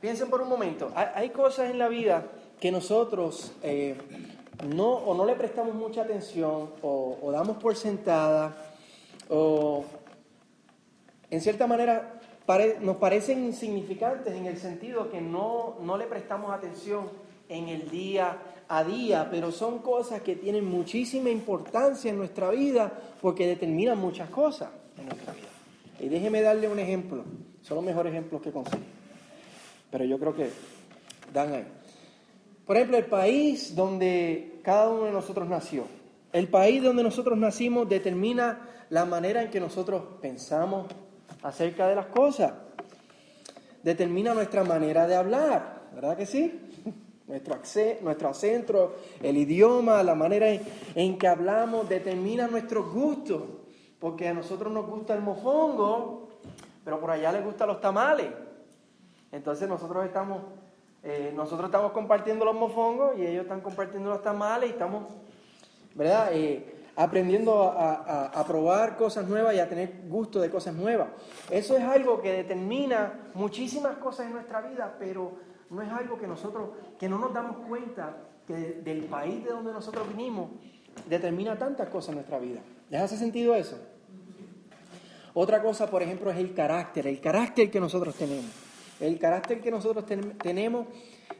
Piensen 0.00 0.30
por 0.30 0.40
un 0.40 0.48
momento, 0.48 0.92
hay, 0.94 1.30
cosas 1.30 1.70
en 1.70 1.78
la 1.78 1.88
vida 1.88 2.24
que 2.60 2.70
nosotros 2.70 3.52
eh, 3.64 3.96
no, 4.68 4.92
o 4.92 5.12
no 5.14 5.24
le 5.24 5.34
prestamos 5.34 5.74
mucha 5.74 6.02
atención 6.02 6.70
o, 6.82 7.30
damos 7.32 7.56
por 7.56 7.74
sentada 7.74 8.56
o 9.28 9.84
en 11.30 11.40
cierta 11.40 11.66
manera 11.66 12.20
nos 12.80 12.96
parecen 12.96 13.44
insignificantes 13.44 14.34
en 14.34 14.46
el 14.46 14.56
sentido 14.56 15.10
que 15.10 15.20
no, 15.20 15.76
no 15.82 15.98
le 15.98 16.06
prestamos 16.06 16.52
atención 16.52 17.08
en 17.48 17.68
el 17.68 17.90
día 17.90 18.38
a 18.68 18.84
día, 18.84 19.28
pero 19.30 19.50
son 19.50 19.80
cosas 19.80 20.22
que 20.22 20.36
tienen 20.36 20.64
muchísima 20.64 21.28
importancia 21.28 22.10
en 22.10 22.18
nuestra 22.18 22.50
vida 22.50 22.92
porque 23.20 23.46
determinan 23.46 23.98
muchas 23.98 24.30
cosas 24.30 24.70
en 24.96 25.06
nuestra 25.06 25.32
vida. 25.32 25.48
Y 26.00 26.08
déjeme 26.08 26.40
darle 26.40 26.68
un 26.68 26.78
ejemplo, 26.78 27.24
son 27.62 27.76
los 27.76 27.84
mejores 27.84 28.12
ejemplos 28.12 28.40
que 28.40 28.52
consigo, 28.52 28.82
pero 29.90 30.04
yo 30.04 30.18
creo 30.18 30.34
que 30.34 30.50
dan 31.32 31.52
ahí. 31.52 31.66
Por 32.66 32.76
ejemplo, 32.76 32.98
el 32.98 33.06
país 33.06 33.74
donde 33.74 34.60
cada 34.62 34.90
uno 34.90 35.04
de 35.04 35.12
nosotros 35.12 35.48
nació, 35.48 35.84
el 36.32 36.48
país 36.48 36.82
donde 36.82 37.02
nosotros 37.02 37.38
nacimos 37.38 37.88
determina 37.88 38.68
la 38.90 39.04
manera 39.04 39.42
en 39.42 39.50
que 39.50 39.60
nosotros 39.60 40.02
pensamos 40.20 40.86
acerca 41.42 41.88
de 41.88 41.94
las 41.94 42.06
cosas, 42.06 42.52
determina 43.82 44.34
nuestra 44.34 44.64
manera 44.64 45.06
de 45.06 45.14
hablar, 45.14 45.88
¿verdad 45.94 46.16
que 46.16 46.26
sí? 46.26 46.60
Nuestro, 47.28 47.60
nuestro 48.00 48.28
acento, 48.30 48.96
el 49.22 49.36
idioma, 49.36 50.02
la 50.02 50.14
manera 50.14 50.46
en, 50.50 51.18
que 51.18 51.28
hablamos 51.28 51.86
determina 51.86 52.48
nuestros 52.48 52.90
gustos. 52.90 53.42
Porque 53.98 54.28
a 54.28 54.32
nosotros 54.32 54.72
nos 54.72 54.86
gusta 54.86 55.12
el 55.12 55.20
mofongo, 55.20 56.30
pero 56.82 56.98
por 56.98 57.10
allá 57.10 57.30
les 57.32 57.44
gustan 57.44 57.68
los 57.68 57.82
tamales. 57.82 58.28
Entonces 59.32 59.68
nosotros 59.68 60.04
estamos, 60.04 60.42
eh, 61.02 61.32
nosotros 61.34 61.68
estamos 61.68 61.92
compartiendo 61.92 62.44
los 62.44 62.54
mofongos 62.54 63.18
y 63.18 63.26
ellos 63.26 63.42
están 63.42 63.60
compartiendo 63.60 64.10
los 64.10 64.22
tamales 64.22 64.70
y 64.70 64.72
estamos, 64.72 65.04
¿verdad? 65.94 66.30
Eh, 66.32 66.74
aprendiendo 66.96 67.62
a, 67.62 68.26
a, 68.26 68.44
probar 68.44 68.96
cosas 68.96 69.28
nuevas 69.28 69.54
y 69.54 69.60
a 69.60 69.68
tener 69.68 70.02
gusto 70.08 70.40
de 70.40 70.50
cosas 70.50 70.74
nuevas. 70.74 71.08
Eso 71.48 71.76
es 71.76 71.84
algo 71.84 72.20
que 72.20 72.32
determina 72.32 73.30
muchísimas 73.34 73.98
cosas 73.98 74.26
en 74.26 74.32
nuestra 74.32 74.60
vida, 74.62 74.96
pero 74.98 75.32
no 75.70 75.80
es 75.80 75.92
algo 75.92 76.18
que 76.18 76.26
nosotros, 76.26 76.70
que 76.98 77.08
no 77.08 77.18
nos 77.18 77.32
damos 77.32 77.58
cuenta 77.68 78.16
que 78.48 78.80
del 78.82 79.04
país 79.04 79.44
de 79.44 79.50
donde 79.50 79.72
nosotros 79.72 80.08
vinimos 80.08 80.50
determina 81.08 81.56
tantas 81.56 81.88
cosas 81.88 82.10
en 82.10 82.14
nuestra 82.16 82.40
vida. 82.40 82.60
¿Les 82.90 83.00
hace 83.00 83.16
sentido 83.16 83.54
eso? 83.54 83.78
Otra 85.34 85.62
cosa, 85.62 85.88
por 85.88 86.02
ejemplo, 86.02 86.32
es 86.32 86.38
el 86.38 86.52
carácter, 86.52 87.06
el 87.06 87.20
carácter 87.20 87.70
que 87.70 87.78
nosotros 87.78 88.16
tenemos. 88.16 88.67
El 89.00 89.18
carácter 89.18 89.60
que 89.60 89.70
nosotros 89.70 90.04
tenemos 90.06 90.86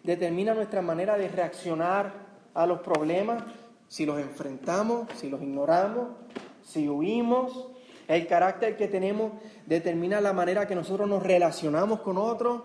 determina 0.03 0.55
nuestra 0.55 0.81
manera 0.81 1.17
de 1.17 1.29
reaccionar 1.29 2.13
a 2.55 2.67
los 2.67 2.81
problemas, 2.81 3.43
si 3.89 4.07
los 4.07 4.19
enfrentamos, 4.21 5.09
si 5.17 5.29
los 5.29 5.41
ignoramos, 5.43 6.09
si 6.63 6.89
huimos. 6.89 7.69
El 8.07 8.27
carácter 8.27 8.77
que 8.77 8.89
tenemos 8.89 9.33
determina 9.67 10.21
la 10.21 10.33
manera 10.33 10.67
que 10.67 10.75
nosotros 10.75 11.09
nos 11.09 11.23
relacionamos 11.23 12.01
con 12.01 12.17
otros. 12.17 12.63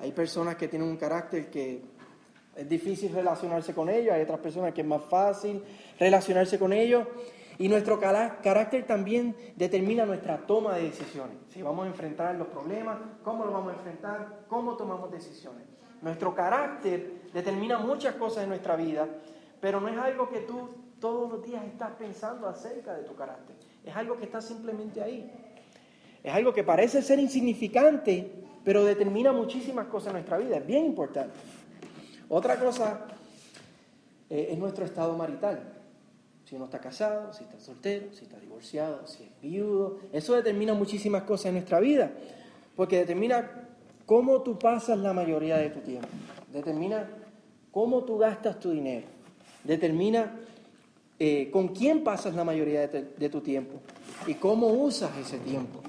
Hay 0.00 0.12
personas 0.12 0.56
que 0.56 0.68
tienen 0.68 0.88
un 0.88 0.96
carácter 0.96 1.50
que 1.50 1.82
es 2.56 2.68
difícil 2.68 3.12
relacionarse 3.12 3.74
con 3.74 3.88
ellos, 3.88 4.14
hay 4.14 4.22
otras 4.22 4.38
personas 4.38 4.72
que 4.72 4.82
es 4.82 4.86
más 4.86 5.02
fácil 5.08 5.62
relacionarse 5.98 6.58
con 6.58 6.72
ellos. 6.72 7.06
Y 7.58 7.68
nuestro 7.68 8.00
carácter 8.00 8.84
también 8.86 9.36
determina 9.56 10.04
nuestra 10.04 10.38
toma 10.38 10.74
de 10.74 10.84
decisiones. 10.84 11.36
Si 11.50 11.62
vamos 11.62 11.84
a 11.84 11.88
enfrentar 11.88 12.34
los 12.34 12.48
problemas, 12.48 12.98
cómo 13.22 13.44
lo 13.44 13.52
vamos 13.52 13.74
a 13.74 13.76
enfrentar, 13.76 14.44
cómo 14.48 14.76
tomamos 14.76 15.10
decisiones. 15.10 15.62
Nuestro 16.02 16.34
carácter 16.34 17.22
determina 17.32 17.78
muchas 17.78 18.16
cosas 18.16 18.42
en 18.42 18.48
nuestra 18.48 18.76
vida, 18.76 19.08
pero 19.60 19.80
no 19.80 19.88
es 19.88 19.96
algo 19.96 20.28
que 20.28 20.40
tú 20.40 20.68
todos 20.98 21.30
los 21.30 21.44
días 21.44 21.64
estás 21.64 21.92
pensando 21.92 22.48
acerca 22.48 22.94
de 22.94 23.04
tu 23.04 23.14
carácter. 23.14 23.56
Es 23.84 23.94
algo 23.94 24.16
que 24.16 24.24
está 24.24 24.40
simplemente 24.40 25.02
ahí. 25.02 25.30
Es 26.22 26.34
algo 26.34 26.52
que 26.52 26.64
parece 26.64 27.02
ser 27.02 27.18
insignificante, 27.18 28.32
pero 28.64 28.84
determina 28.84 29.30
muchísimas 29.30 29.86
cosas 29.86 30.08
en 30.08 30.12
nuestra 30.14 30.38
vida. 30.38 30.56
Es 30.56 30.66
bien 30.66 30.86
importante. 30.86 31.34
Otra 32.28 32.58
cosa 32.58 33.06
eh, 34.28 34.48
es 34.50 34.58
nuestro 34.58 34.84
estado 34.84 35.16
marital. 35.16 35.73
Si 36.44 36.54
uno 36.54 36.66
está 36.66 36.78
casado, 36.78 37.32
si 37.32 37.44
está 37.44 37.58
soltero, 37.58 38.12
si 38.12 38.24
está 38.24 38.38
divorciado, 38.38 39.06
si 39.06 39.24
es 39.24 39.40
viudo. 39.40 39.98
Eso 40.12 40.34
determina 40.34 40.74
muchísimas 40.74 41.22
cosas 41.22 41.46
en 41.46 41.54
nuestra 41.54 41.80
vida. 41.80 42.12
Porque 42.76 42.98
determina 42.98 43.50
cómo 44.04 44.42
tú 44.42 44.58
pasas 44.58 44.98
la 44.98 45.12
mayoría 45.12 45.56
de 45.56 45.70
tu 45.70 45.80
tiempo. 45.80 46.08
Determina 46.52 47.08
cómo 47.70 48.04
tú 48.04 48.18
gastas 48.18 48.60
tu 48.60 48.70
dinero. 48.70 49.06
Determina 49.64 50.32
eh, 51.18 51.48
con 51.50 51.68
quién 51.68 52.04
pasas 52.04 52.34
la 52.34 52.44
mayoría 52.44 52.88
de, 52.88 53.28
tu 53.28 53.40
tiempo 53.40 53.80
y 54.26 54.34
cómo 54.34 54.66
usas 54.66 55.16
ese 55.16 55.38
tiempo. 55.38 55.80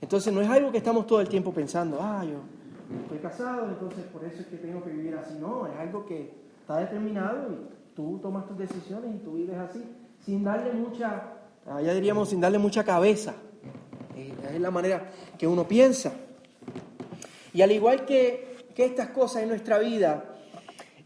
Entonces 0.00 0.32
no 0.32 0.42
es 0.42 0.48
algo 0.48 0.70
que 0.70 0.78
estamos 0.78 1.06
todo 1.06 1.20
el 1.20 1.28
tiempo 1.28 1.52
pensando, 1.52 1.98
ah, 2.00 2.22
yo 2.22 2.40
estoy 3.02 3.18
casado, 3.18 3.68
entonces 3.68 4.04
por 4.12 4.24
eso 4.24 4.42
es 4.42 4.46
que 4.46 4.58
tengo 4.58 4.84
que 4.84 4.90
vivir 4.90 5.16
así. 5.16 5.34
No, 5.40 5.66
es 5.66 5.74
algo 5.76 6.04
que 6.04 6.34
está 6.60 6.78
determinado 6.78 7.50
y 7.50 7.56
tú 7.96 8.18
tomas 8.20 8.46
tus 8.46 8.58
decisiones 8.58 9.16
y 9.16 9.18
tú 9.18 9.32
vives 9.32 9.56
así, 9.56 9.82
sin 10.24 10.44
darle 10.44 10.72
mucha, 10.72 11.32
ah, 11.66 11.80
ya 11.80 11.94
diríamos, 11.94 12.28
sin 12.28 12.40
darle 12.40 12.58
mucha 12.58 12.84
cabeza. 12.84 13.34
Eh, 14.14 14.34
es 14.54 14.60
la 14.60 14.70
manera 14.70 15.10
que 15.38 15.46
uno 15.46 15.66
piensa. 15.66 16.12
Y 17.54 17.62
al 17.62 17.72
igual 17.72 18.04
que, 18.04 18.68
que 18.74 18.84
estas 18.84 19.08
cosas 19.08 19.42
en 19.42 19.48
nuestra 19.48 19.78
vida, 19.78 20.36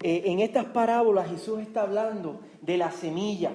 eh, 0.02 0.22
en 0.26 0.40
estas 0.40 0.64
parábolas 0.66 1.28
Jesús 1.28 1.60
está 1.60 1.82
hablando 1.82 2.40
de 2.60 2.76
la 2.76 2.90
semilla, 2.90 3.52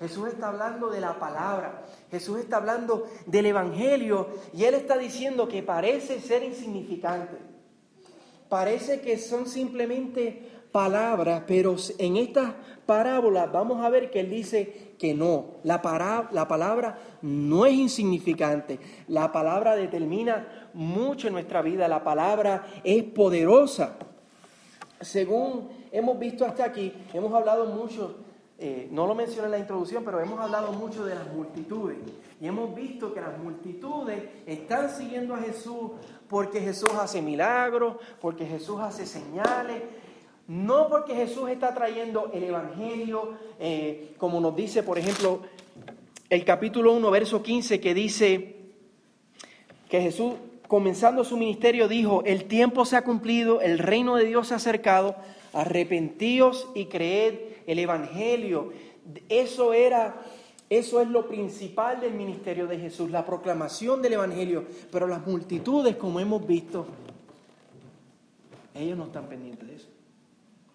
Jesús 0.00 0.28
está 0.28 0.48
hablando 0.48 0.88
de 0.88 1.02
la 1.02 1.18
palabra, 1.18 1.84
Jesús 2.10 2.38
está 2.38 2.56
hablando 2.56 3.06
del 3.26 3.44
Evangelio 3.44 4.28
y 4.54 4.64
Él 4.64 4.72
está 4.72 4.96
diciendo 4.96 5.46
que 5.46 5.62
parece 5.62 6.18
ser 6.20 6.42
insignificante, 6.42 7.36
parece 8.48 9.02
que 9.02 9.18
son 9.18 9.46
simplemente 9.46 10.59
palabras, 10.72 11.42
pero 11.46 11.76
en 11.98 12.16
estas 12.16 12.54
parábolas 12.86 13.50
vamos 13.52 13.84
a 13.84 13.88
ver 13.88 14.10
que 14.10 14.20
Él 14.20 14.30
dice 14.30 14.94
que 14.98 15.14
no, 15.14 15.56
la, 15.62 16.28
la 16.32 16.48
palabra 16.48 16.98
no 17.22 17.66
es 17.66 17.74
insignificante, 17.74 18.78
la 19.08 19.32
palabra 19.32 19.76
determina 19.76 20.68
mucho 20.74 21.28
en 21.28 21.34
nuestra 21.34 21.62
vida, 21.62 21.88
la 21.88 22.04
palabra 22.04 22.66
es 22.84 23.02
poderosa. 23.04 23.96
Según 25.00 25.68
hemos 25.90 26.18
visto 26.18 26.44
hasta 26.44 26.64
aquí, 26.64 26.92
hemos 27.14 27.32
hablado 27.32 27.66
mucho, 27.66 28.16
eh, 28.58 28.88
no 28.90 29.06
lo 29.06 29.14
mencioné 29.14 29.46
en 29.46 29.52
la 29.52 29.58
introducción, 29.58 30.04
pero 30.04 30.20
hemos 30.20 30.38
hablado 30.38 30.72
mucho 30.72 31.04
de 31.04 31.14
las 31.14 31.32
multitudes. 31.32 31.96
Y 32.40 32.46
hemos 32.46 32.74
visto 32.74 33.14
que 33.14 33.20
las 33.20 33.38
multitudes 33.38 34.22
están 34.46 34.90
siguiendo 34.90 35.34
a 35.34 35.38
Jesús 35.38 35.92
porque 36.28 36.60
Jesús 36.60 36.90
hace 37.00 37.22
milagros, 37.22 37.96
porque 38.20 38.46
Jesús 38.46 38.80
hace 38.80 39.06
señales, 39.06 39.82
no 40.50 40.88
porque 40.88 41.14
Jesús 41.14 41.48
está 41.48 41.72
trayendo 41.72 42.32
el 42.34 42.42
Evangelio, 42.42 43.34
eh, 43.60 44.14
como 44.18 44.40
nos 44.40 44.56
dice, 44.56 44.82
por 44.82 44.98
ejemplo, 44.98 45.42
el 46.28 46.44
capítulo 46.44 46.92
1, 46.92 47.08
verso 47.08 47.40
15, 47.40 47.78
que 47.78 47.94
dice 47.94 48.56
que 49.88 50.00
Jesús, 50.00 50.34
comenzando 50.66 51.22
su 51.22 51.36
ministerio, 51.36 51.86
dijo, 51.86 52.24
el 52.26 52.46
tiempo 52.46 52.84
se 52.84 52.96
ha 52.96 53.02
cumplido, 53.02 53.60
el 53.60 53.78
reino 53.78 54.16
de 54.16 54.24
Dios 54.24 54.48
se 54.48 54.54
ha 54.54 54.56
acercado, 54.56 55.14
arrepentíos 55.52 56.68
y 56.74 56.86
creed 56.86 57.34
el 57.68 57.78
Evangelio. 57.78 58.72
Eso 59.28 59.72
era, 59.72 60.20
eso 60.68 61.00
es 61.00 61.06
lo 61.06 61.28
principal 61.28 62.00
del 62.00 62.14
ministerio 62.14 62.66
de 62.66 62.76
Jesús, 62.76 63.12
la 63.12 63.24
proclamación 63.24 64.02
del 64.02 64.14
Evangelio. 64.14 64.64
Pero 64.90 65.06
las 65.06 65.24
multitudes, 65.24 65.94
como 65.94 66.18
hemos 66.18 66.44
visto, 66.44 66.88
ellos 68.74 68.98
no 68.98 69.04
están 69.04 69.28
pendientes 69.28 69.68
de 69.68 69.74
eso. 69.76 69.99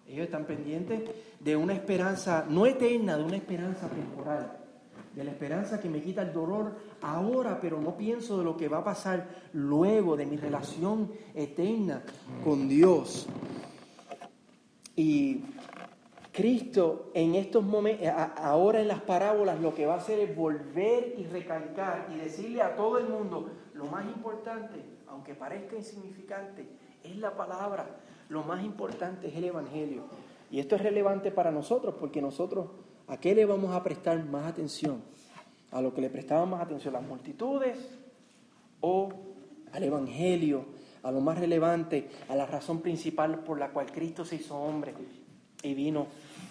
Ellos 0.08 0.26
están 0.26 0.44
pendientes 0.44 1.02
de 1.40 1.56
una 1.56 1.74
esperanza 1.74 2.46
no 2.48 2.66
eterna, 2.66 3.16
de 3.16 3.24
una 3.24 3.36
esperanza 3.36 3.88
temporal, 3.88 4.56
de 5.14 5.24
la 5.24 5.30
esperanza 5.30 5.80
que 5.80 5.88
me 5.88 6.00
quita 6.00 6.22
el 6.22 6.32
dolor 6.32 6.76
ahora, 7.02 7.58
pero 7.60 7.80
no 7.80 7.96
pienso 7.96 8.38
de 8.38 8.44
lo 8.44 8.56
que 8.56 8.68
va 8.68 8.78
a 8.78 8.84
pasar 8.84 9.28
luego, 9.52 10.16
de 10.16 10.26
mi 10.26 10.36
relación 10.36 11.10
eterna 11.34 12.02
con 12.44 12.68
Dios. 12.68 13.26
Y 14.94 15.42
Cristo 16.32 17.10
en 17.14 17.34
estos 17.34 17.64
momentos, 17.64 18.06
ahora 18.36 18.80
en 18.80 18.88
las 18.88 19.00
parábolas, 19.00 19.58
lo 19.60 19.74
que 19.74 19.86
va 19.86 19.94
a 19.94 19.98
hacer 19.98 20.18
es 20.20 20.36
volver 20.36 21.14
y 21.16 21.24
recalcar 21.24 22.08
y 22.14 22.18
decirle 22.18 22.60
a 22.60 22.76
todo 22.76 22.98
el 22.98 23.08
mundo, 23.08 23.50
lo 23.72 23.86
más 23.86 24.04
importante, 24.04 24.84
aunque 25.08 25.34
parezca 25.34 25.76
insignificante, 25.76 26.68
es 27.02 27.16
la 27.16 27.34
palabra. 27.34 27.86
Lo 28.28 28.42
más 28.42 28.64
importante 28.64 29.28
es 29.28 29.36
el 29.36 29.44
Evangelio. 29.44 30.02
Y 30.50 30.60
esto 30.60 30.76
es 30.76 30.82
relevante 30.82 31.30
para 31.30 31.50
nosotros 31.50 31.94
porque 31.98 32.22
nosotros, 32.22 32.68
¿a 33.08 33.18
qué 33.18 33.34
le 33.34 33.44
vamos 33.44 33.74
a 33.74 33.82
prestar 33.82 34.24
más 34.24 34.46
atención? 34.46 35.02
¿A 35.72 35.80
lo 35.80 35.92
que 35.92 36.00
le 36.00 36.10
prestaban 36.10 36.48
más 36.50 36.62
atención 36.62 36.94
las 36.94 37.02
multitudes 37.02 37.78
o 38.80 39.08
al 39.72 39.82
Evangelio? 39.82 40.76
a 41.06 41.12
lo 41.12 41.20
más 41.20 41.38
relevante, 41.38 42.08
a 42.28 42.34
la 42.34 42.46
razón 42.46 42.80
principal 42.80 43.38
por 43.38 43.60
la 43.60 43.68
cual 43.68 43.92
Cristo 43.92 44.24
se 44.24 44.36
hizo 44.36 44.56
hombre 44.56 44.92
y 45.62 45.72
vino 45.72 46.08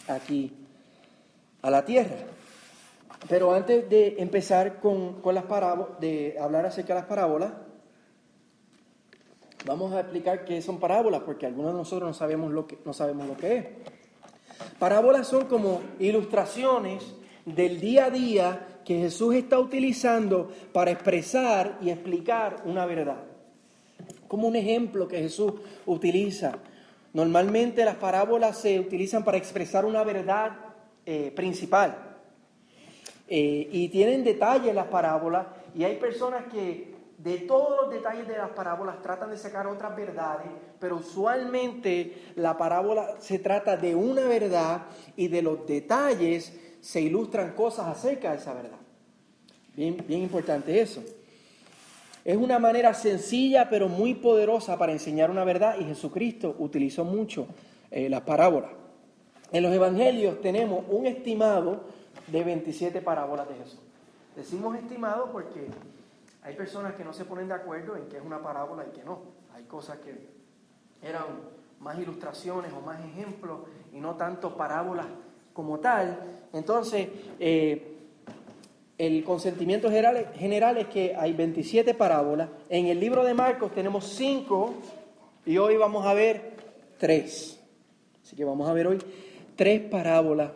aquí 0.08 0.50
a 1.62 1.70
la 1.70 1.84
tierra. 1.84 2.16
Pero 3.28 3.54
antes 3.54 3.90
de 3.90 4.16
empezar 4.18 4.80
con, 4.80 5.22
las 5.34 5.44
parábolas, 5.44 6.00
de 6.00 6.38
hablar 6.40 6.66
acerca 6.66 6.94
de 6.94 7.02
las 7.02 7.10
parábolas, 7.10 7.52
vamos 9.66 9.94
a 9.94 10.02
explicar 10.02 10.46
qué 10.46 10.62
son 10.62 10.80
parábolas, 10.80 11.22
porque 11.22 11.46
algunos 11.46 11.74
de 11.74 11.80
nosotros 11.80 12.08
no 12.08 12.14
sabemos 12.14 12.52
lo 12.52 12.68
que, 12.68 12.78
no 12.86 12.94
sabemos 12.94 13.28
lo 13.28 13.36
que 13.36 13.58
es. 13.58 13.66
Parábolas 14.80 15.28
son 15.28 15.46
como 15.46 15.82
ilustraciones 16.00 17.16
del 17.46 17.80
día 17.80 18.06
a 18.06 18.10
día 18.10 18.68
que 18.86 19.00
Jesús 19.00 19.36
está 19.36 19.60
utilizando 19.60 20.52
para 20.72 20.92
expresar 20.92 21.78
y 21.82 21.90
explicar 21.90 22.62
una 22.66 22.86
verdad. 22.86 23.24
Como 24.28 24.48
un 24.48 24.56
ejemplo 24.56 25.08
que 25.08 25.20
Jesús 25.20 25.54
utiliza. 25.86 26.60
Normalmente 27.14 27.86
las 27.86 27.96
parábolas 27.96 28.60
se 28.60 28.80
utilizan 28.80 29.24
para 29.24 29.38
expresar 29.38 29.86
una 29.86 30.04
verdad 30.04 30.52
eh, 31.06 31.32
principal. 31.36 31.98
Eh, 33.28 33.70
y 33.72 33.90
tienen 33.90 34.24
detalles 34.24 34.76
las 34.76 34.88
parábolas 34.88 35.48
y 35.76 35.84
hay 35.84 35.96
personas 35.96 36.46
que 36.52 36.95
de 37.18 37.38
todos 37.40 37.82
los 37.82 37.92
detalles 37.92 38.28
de 38.28 38.38
las 38.38 38.50
parábolas 38.50 39.02
tratan 39.02 39.30
de 39.30 39.38
sacar 39.38 39.68
otras 39.68 39.96
verdades, 39.96 40.48
pero 40.80 40.98
usualmente 40.98 42.32
la 42.36 42.58
parábola 42.58 43.16
se 43.20 43.40
trata 43.40 43.78
de 43.78 43.96
una 43.96 44.24
verdad 44.24 44.84
y 45.16 45.28
de 45.28 45.42
los 45.42 45.66
detalles 45.66 46.54
se 46.82 47.02
ilustran 47.02 47.54
cosas 47.54 47.88
acerca 47.88 48.32
de 48.32 48.38
esa 48.38 48.54
verdad. 48.54 48.78
Bien, 49.76 50.04
bien 50.08 50.22
importante 50.22 50.80
eso. 50.80 51.04
Es 52.24 52.38
una 52.38 52.60
manera 52.60 52.94
sencilla 52.94 53.70
pero 53.70 53.88
muy 53.88 54.16
poderosa 54.16 54.78
para 54.78 54.92
enseñar 54.92 55.30
una 55.32 55.44
verdad 55.44 55.78
y 55.80 55.86
Jesucristo 55.86 56.56
utilizó 56.60 57.06
mucho 57.06 57.48
eh, 57.92 58.10
las 58.10 58.22
parábolas. 58.22 58.72
En 59.52 59.64
los 59.64 59.74
evangelios 59.74 60.42
tenemos 60.42 60.84
un 60.90 61.06
estimado 61.06 61.84
de 62.28 62.44
27 62.44 63.02
parábolas 63.02 63.48
de 63.48 63.56
Jesús. 63.56 63.80
Decimos 64.36 64.76
estimado 64.76 65.32
porque 65.32 65.68
hay 66.46 66.56
personas 66.56 66.94
que 66.94 67.04
no 67.04 67.12
se 67.12 67.26
ponen 67.26 67.48
de 67.48 67.56
acuerdo 67.56 67.96
en 67.98 68.08
qué 68.08 68.18
es 68.18 68.24
una 68.24 68.40
parábola 68.40 68.86
y 68.88 68.92
qué 68.96 69.04
no. 69.04 69.20
Hay 69.56 69.64
cosas 69.64 69.98
que 69.98 70.14
eran 71.02 71.24
más 71.80 71.98
ilustraciones 71.98 72.72
o 72.72 72.82
más 72.82 73.04
ejemplos 73.04 73.62
y 73.92 74.00
no 74.00 74.14
tanto 74.14 74.56
parábolas 74.56 75.08
como 75.54 75.80
tal. 75.80 76.20
Entonces, 76.54 77.10
eh, 77.40 77.98
el 78.96 79.24
consentimiento 79.24 79.90
general, 79.90 80.78
es 80.78 80.88
que 80.88 81.16
hay 81.16 81.34
27 81.34 81.96
parábolas. 81.96 82.48
En 82.70 82.86
el 82.86 83.00
libro 83.00 83.24
de 83.24 83.34
Marcos 83.34 83.74
tenemos 83.74 84.06
5 84.14 84.74
y 85.48 85.58
hoy 85.58 85.78
vamos 85.78 86.06
a 86.06 86.14
ver 86.14 86.58
3. 87.00 87.60
Así 88.22 88.36
que 88.36 88.46
vamos 88.46 88.70
a 88.70 88.74
ver 88.74 88.86
hoy 88.86 89.00
tres 89.56 89.82
parábolas, 89.82 90.52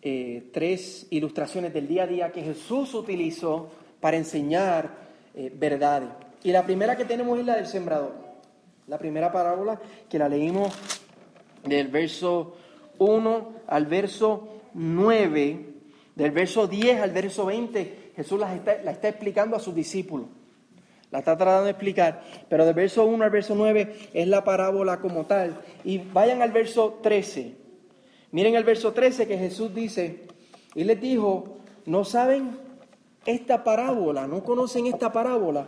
eh, 0.00 0.48
tres 0.50 1.06
ilustraciones 1.10 1.74
del 1.74 1.88
día 1.88 2.04
a 2.04 2.06
día 2.06 2.32
que 2.32 2.42
Jesús 2.42 2.94
utilizó 2.94 3.68
para 4.04 4.18
enseñar 4.18 4.90
eh, 5.34 5.50
verdades. 5.56 6.10
Y 6.42 6.52
la 6.52 6.62
primera 6.66 6.94
que 6.94 7.06
tenemos 7.06 7.38
es 7.38 7.46
la 7.46 7.56
del 7.56 7.66
sembrador. 7.66 8.12
La 8.86 8.98
primera 8.98 9.32
parábola 9.32 9.80
que 10.10 10.18
la 10.18 10.28
leímos 10.28 10.74
del 11.62 11.88
verso 11.88 12.54
1 12.98 13.52
al 13.66 13.86
verso 13.86 14.60
9 14.74 15.66
del 16.16 16.30
verso 16.32 16.66
10 16.66 17.00
al 17.00 17.12
verso 17.12 17.46
20, 17.46 18.12
Jesús 18.14 18.38
la 18.38 18.54
está, 18.54 18.76
la 18.82 18.90
está 18.90 19.08
explicando 19.08 19.56
a 19.56 19.58
sus 19.58 19.74
discípulos. 19.74 20.26
La 21.10 21.20
está 21.20 21.34
tratando 21.38 21.64
de 21.64 21.70
explicar, 21.70 22.24
pero 22.50 22.66
del 22.66 22.74
verso 22.74 23.06
1 23.06 23.24
al 23.24 23.30
verso 23.30 23.54
9 23.54 24.10
es 24.12 24.28
la 24.28 24.44
parábola 24.44 25.00
como 25.00 25.24
tal. 25.24 25.62
Y 25.82 25.96
vayan 25.96 26.42
al 26.42 26.52
verso 26.52 26.98
13. 27.02 27.54
Miren 28.32 28.54
el 28.54 28.64
verso 28.64 28.92
13 28.92 29.26
que 29.26 29.38
Jesús 29.38 29.74
dice, 29.74 30.26
y 30.74 30.84
les 30.84 31.00
dijo, 31.00 31.56
¿no 31.86 32.04
saben 32.04 32.63
esta 33.26 33.64
parábola? 33.64 34.26
¿No 34.26 34.42
conocen 34.42 34.86
esta 34.86 35.12
parábola? 35.12 35.66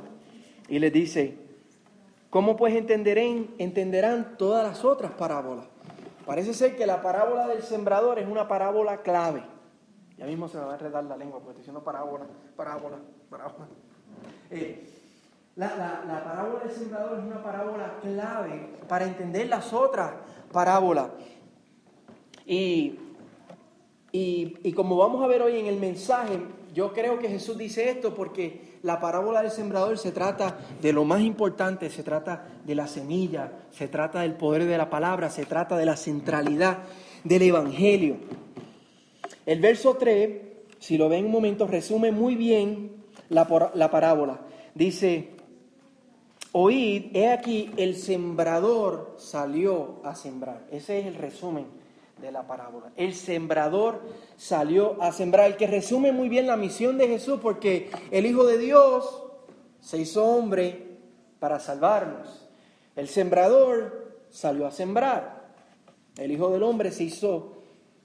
Y 0.68 0.78
les 0.78 0.92
dice, 0.92 1.38
¿cómo 2.30 2.56
pues 2.56 2.74
entenderán, 2.74 3.48
entenderán 3.58 4.36
todas 4.36 4.64
las 4.64 4.84
otras 4.84 5.12
parábolas? 5.12 5.66
Parece 6.24 6.54
ser 6.54 6.76
que 6.76 6.86
la 6.86 7.02
parábola 7.02 7.46
del 7.46 7.62
sembrador 7.62 8.18
es 8.18 8.28
una 8.28 8.48
parábola 8.48 9.02
clave. 9.02 9.42
Ya 10.18 10.26
mismo 10.26 10.48
se 10.48 10.58
me 10.58 10.64
va 10.64 10.72
a 10.72 10.74
enredar 10.74 11.04
la 11.04 11.16
lengua 11.16 11.38
porque 11.38 11.50
estoy 11.50 11.62
diciendo 11.62 11.84
parábola, 11.84 12.26
parábola, 12.56 12.96
parábola. 13.30 13.66
Eh, 14.50 14.88
la, 15.54 16.02
la, 16.06 16.24
parábola 16.24 16.64
del 16.64 16.72
sembrador 16.72 17.18
es 17.18 17.24
una 17.24 17.42
parábola 17.42 17.94
clave 18.02 18.70
para 18.88 19.04
entender 19.04 19.46
las 19.48 19.72
otras 19.72 20.12
parábolas. 20.52 21.08
Y, 22.44 22.98
y, 24.10 24.58
y, 24.62 24.72
como 24.72 24.96
vamos 24.96 25.22
a 25.22 25.26
ver 25.26 25.42
hoy 25.42 25.58
en 25.58 25.66
el 25.66 25.78
mensaje, 25.78 26.40
yo 26.76 26.92
creo 26.92 27.18
que 27.18 27.30
Jesús 27.30 27.56
dice 27.56 27.88
esto 27.88 28.14
porque 28.14 28.60
la 28.82 29.00
parábola 29.00 29.40
del 29.40 29.50
sembrador 29.50 29.96
se 29.96 30.12
trata 30.12 30.58
de 30.82 30.92
lo 30.92 31.06
más 31.06 31.22
importante, 31.22 31.88
se 31.88 32.02
trata 32.02 32.48
de 32.66 32.74
la 32.74 32.86
semilla, 32.86 33.50
se 33.70 33.88
trata 33.88 34.20
del 34.20 34.34
poder 34.34 34.66
de 34.66 34.76
la 34.76 34.90
palabra, 34.90 35.30
se 35.30 35.46
trata 35.46 35.78
de 35.78 35.86
la 35.86 35.96
centralidad 35.96 36.80
del 37.24 37.40
Evangelio. 37.40 38.18
El 39.46 39.58
verso 39.60 39.94
3, 39.94 40.42
si 40.78 40.98
lo 40.98 41.08
ven 41.08 41.24
un 41.24 41.32
momento, 41.32 41.66
resume 41.66 42.12
muy 42.12 42.34
bien 42.34 42.92
la, 43.30 43.70
la 43.72 43.90
parábola. 43.90 44.40
Dice, 44.74 45.30
oíd, 46.52 47.16
he 47.16 47.30
aquí, 47.30 47.70
el 47.78 47.96
sembrador 47.96 49.14
salió 49.16 50.02
a 50.04 50.14
sembrar. 50.14 50.66
Ese 50.70 51.00
es 51.00 51.06
el 51.06 51.14
resumen 51.14 51.85
de 52.20 52.32
la 52.32 52.46
parábola. 52.46 52.92
El 52.96 53.14
sembrador 53.14 54.00
salió 54.36 55.00
a 55.02 55.12
sembrar, 55.12 55.46
el 55.46 55.56
que 55.56 55.66
resume 55.66 56.12
muy 56.12 56.28
bien 56.28 56.46
la 56.46 56.56
misión 56.56 56.98
de 56.98 57.08
Jesús, 57.08 57.40
porque 57.42 57.90
el 58.10 58.26
Hijo 58.26 58.46
de 58.46 58.58
Dios 58.58 59.24
se 59.80 59.98
hizo 59.98 60.24
hombre 60.24 60.98
para 61.38 61.60
salvarnos. 61.60 62.48
El 62.94 63.08
sembrador 63.08 64.20
salió 64.30 64.66
a 64.66 64.70
sembrar. 64.70 65.46
El 66.16 66.32
Hijo 66.32 66.50
del 66.50 66.62
Hombre 66.62 66.90
se 66.90 67.04
hizo 67.04 67.56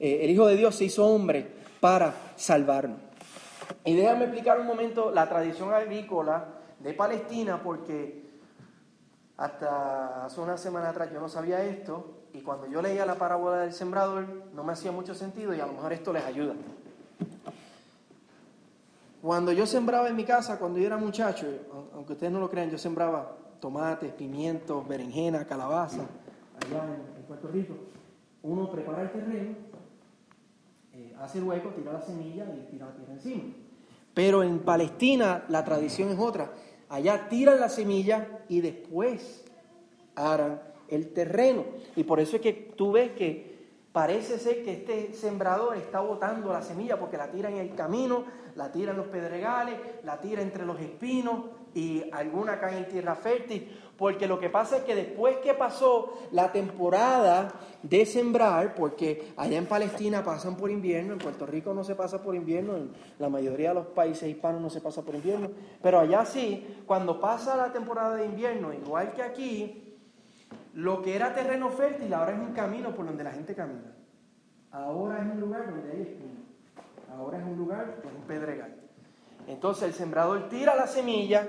eh, 0.01 0.25
el 0.25 0.31
Hijo 0.31 0.47
de 0.47 0.57
Dios 0.57 0.75
se 0.75 0.85
hizo 0.85 1.05
hombre 1.05 1.45
para 1.79 2.15
salvarnos. 2.35 2.97
Y 3.85 3.95
déjame 3.95 4.25
explicar 4.25 4.59
un 4.59 4.65
momento 4.65 5.11
la 5.11 5.29
tradición 5.29 5.71
agrícola 5.71 6.45
de 6.79 6.93
Palestina, 6.95 7.61
porque 7.61 8.30
hasta 9.41 10.25
hace 10.25 10.39
una 10.39 10.55
semana 10.55 10.89
atrás 10.89 11.11
yo 11.11 11.19
no 11.19 11.27
sabía 11.27 11.63
esto, 11.63 12.25
y 12.31 12.41
cuando 12.41 12.67
yo 12.67 12.79
leía 12.79 13.07
la 13.07 13.15
parábola 13.15 13.61
del 13.61 13.73
sembrador 13.73 14.27
no 14.53 14.63
me 14.63 14.73
hacía 14.73 14.91
mucho 14.91 15.15
sentido, 15.15 15.51
y 15.55 15.59
a 15.59 15.65
lo 15.65 15.73
mejor 15.73 15.93
esto 15.93 16.13
les 16.13 16.23
ayuda. 16.23 16.53
Cuando 19.19 19.51
yo 19.51 19.65
sembraba 19.65 20.09
en 20.09 20.15
mi 20.15 20.25
casa, 20.25 20.59
cuando 20.59 20.77
yo 20.77 20.85
era 20.85 20.97
muchacho, 20.97 21.47
aunque 21.95 22.13
ustedes 22.13 22.31
no 22.31 22.39
lo 22.39 22.51
crean, 22.51 22.69
yo 22.69 22.77
sembraba 22.77 23.35
tomates, 23.59 24.13
pimientos, 24.13 24.87
berenjena, 24.87 25.43
calabaza, 25.45 26.05
allá 26.63 26.83
en 27.17 27.23
Puerto 27.23 27.47
Rico. 27.47 27.73
Uno 28.43 28.69
prepara 28.69 29.01
el 29.01 29.11
terreno 29.11 29.55
eh, 30.93 31.15
hace 31.19 31.39
el 31.39 31.45
hueco, 31.45 31.69
tira 31.69 31.93
la 31.93 32.01
semilla 32.01 32.45
y 32.45 32.69
tira 32.69 32.85
la 32.87 32.93
tierra 32.93 33.13
encima. 33.13 33.43
Pero 34.13 34.43
en 34.43 34.59
Palestina 34.59 35.45
la 35.47 35.63
tradición 35.63 36.09
es 36.09 36.19
otra. 36.19 36.51
Allá 36.91 37.29
tiran 37.29 37.57
la 37.57 37.69
semilla 37.69 38.27
y 38.49 38.59
después 38.59 39.45
harán 40.13 40.61
el 40.89 41.13
terreno. 41.13 41.63
Y 41.95 42.03
por 42.03 42.19
eso 42.19 42.35
es 42.35 42.41
que 42.41 42.51
tú 42.51 42.91
ves 42.91 43.11
que 43.11 43.69
parece 43.93 44.37
ser 44.37 44.61
que 44.65 44.73
este 44.73 45.13
sembrador 45.13 45.77
está 45.77 46.01
botando 46.01 46.51
la 46.51 46.61
semilla 46.61 46.99
porque 46.99 47.15
la 47.15 47.31
tira 47.31 47.49
en 47.49 47.59
el 47.59 47.75
camino, 47.75 48.25
la 48.55 48.73
tira 48.73 48.91
en 48.91 48.97
los 48.97 49.07
pedregales, 49.07 49.75
la 50.03 50.19
tira 50.19 50.41
entre 50.41 50.65
los 50.65 50.81
espinos 50.81 51.45
y 51.73 52.03
alguna 52.11 52.59
cae 52.59 52.79
en 52.79 52.89
tierra 52.89 53.15
fértil. 53.15 53.71
Porque 54.01 54.25
lo 54.25 54.39
que 54.39 54.49
pasa 54.49 54.77
es 54.77 54.83
que 54.83 54.95
después 54.95 55.37
que 55.43 55.53
pasó 55.53 56.17
la 56.31 56.51
temporada 56.51 57.53
de 57.83 58.03
sembrar, 58.07 58.73
porque 58.73 59.31
allá 59.37 59.59
en 59.59 59.67
Palestina 59.67 60.23
pasan 60.23 60.57
por 60.57 60.71
invierno, 60.71 61.13
en 61.13 61.19
Puerto 61.19 61.45
Rico 61.45 61.71
no 61.75 61.83
se 61.83 61.93
pasa 61.93 62.23
por 62.23 62.33
invierno, 62.33 62.77
en 62.77 62.91
la 63.19 63.29
mayoría 63.29 63.69
de 63.69 63.75
los 63.75 63.85
países 63.85 64.27
hispanos 64.27 64.59
no 64.59 64.71
se 64.71 64.81
pasa 64.81 65.03
por 65.03 65.13
invierno, 65.13 65.51
pero 65.83 65.99
allá 65.99 66.25
sí, 66.25 66.81
cuando 66.87 67.21
pasa 67.21 67.55
la 67.55 67.71
temporada 67.71 68.15
de 68.15 68.25
invierno, 68.25 68.73
igual 68.73 69.13
que 69.13 69.21
aquí, 69.21 69.95
lo 70.73 71.03
que 71.03 71.15
era 71.15 71.35
terreno 71.35 71.69
fértil 71.69 72.11
ahora 72.15 72.33
es 72.33 72.39
un 72.39 72.53
camino 72.53 72.95
por 72.95 73.05
donde 73.05 73.23
la 73.23 73.33
gente 73.33 73.53
camina. 73.53 73.95
Ahora 74.71 75.19
es 75.19 75.31
un 75.31 75.39
lugar 75.39 75.69
donde 75.69 75.91
hay 75.91 76.01
espino. 76.01 76.41
Ahora 77.15 77.37
es 77.37 77.43
un 77.43 77.55
lugar, 77.55 78.01
es 78.03 78.11
un 78.11 78.23
pedregal. 78.23 78.77
Entonces 79.45 79.83
el 79.83 79.93
sembrador 79.93 80.49
tira 80.49 80.75
la 80.75 80.87
semilla 80.87 81.47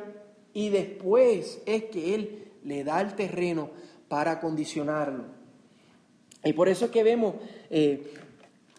y 0.53 0.69
después 0.69 1.63
es 1.65 1.85
que 1.85 2.15
él 2.15 2.42
le 2.65 2.85
da 2.85 3.01
el 3.01 3.15
terreno 3.15 3.71
para 4.09 4.33
acondicionarlo. 4.33 5.25
Y 6.45 6.53
por 6.53 6.69
eso 6.69 6.87
es 6.87 6.91
que 6.91 7.03
vemos 7.03 7.35
eh, 7.71 8.13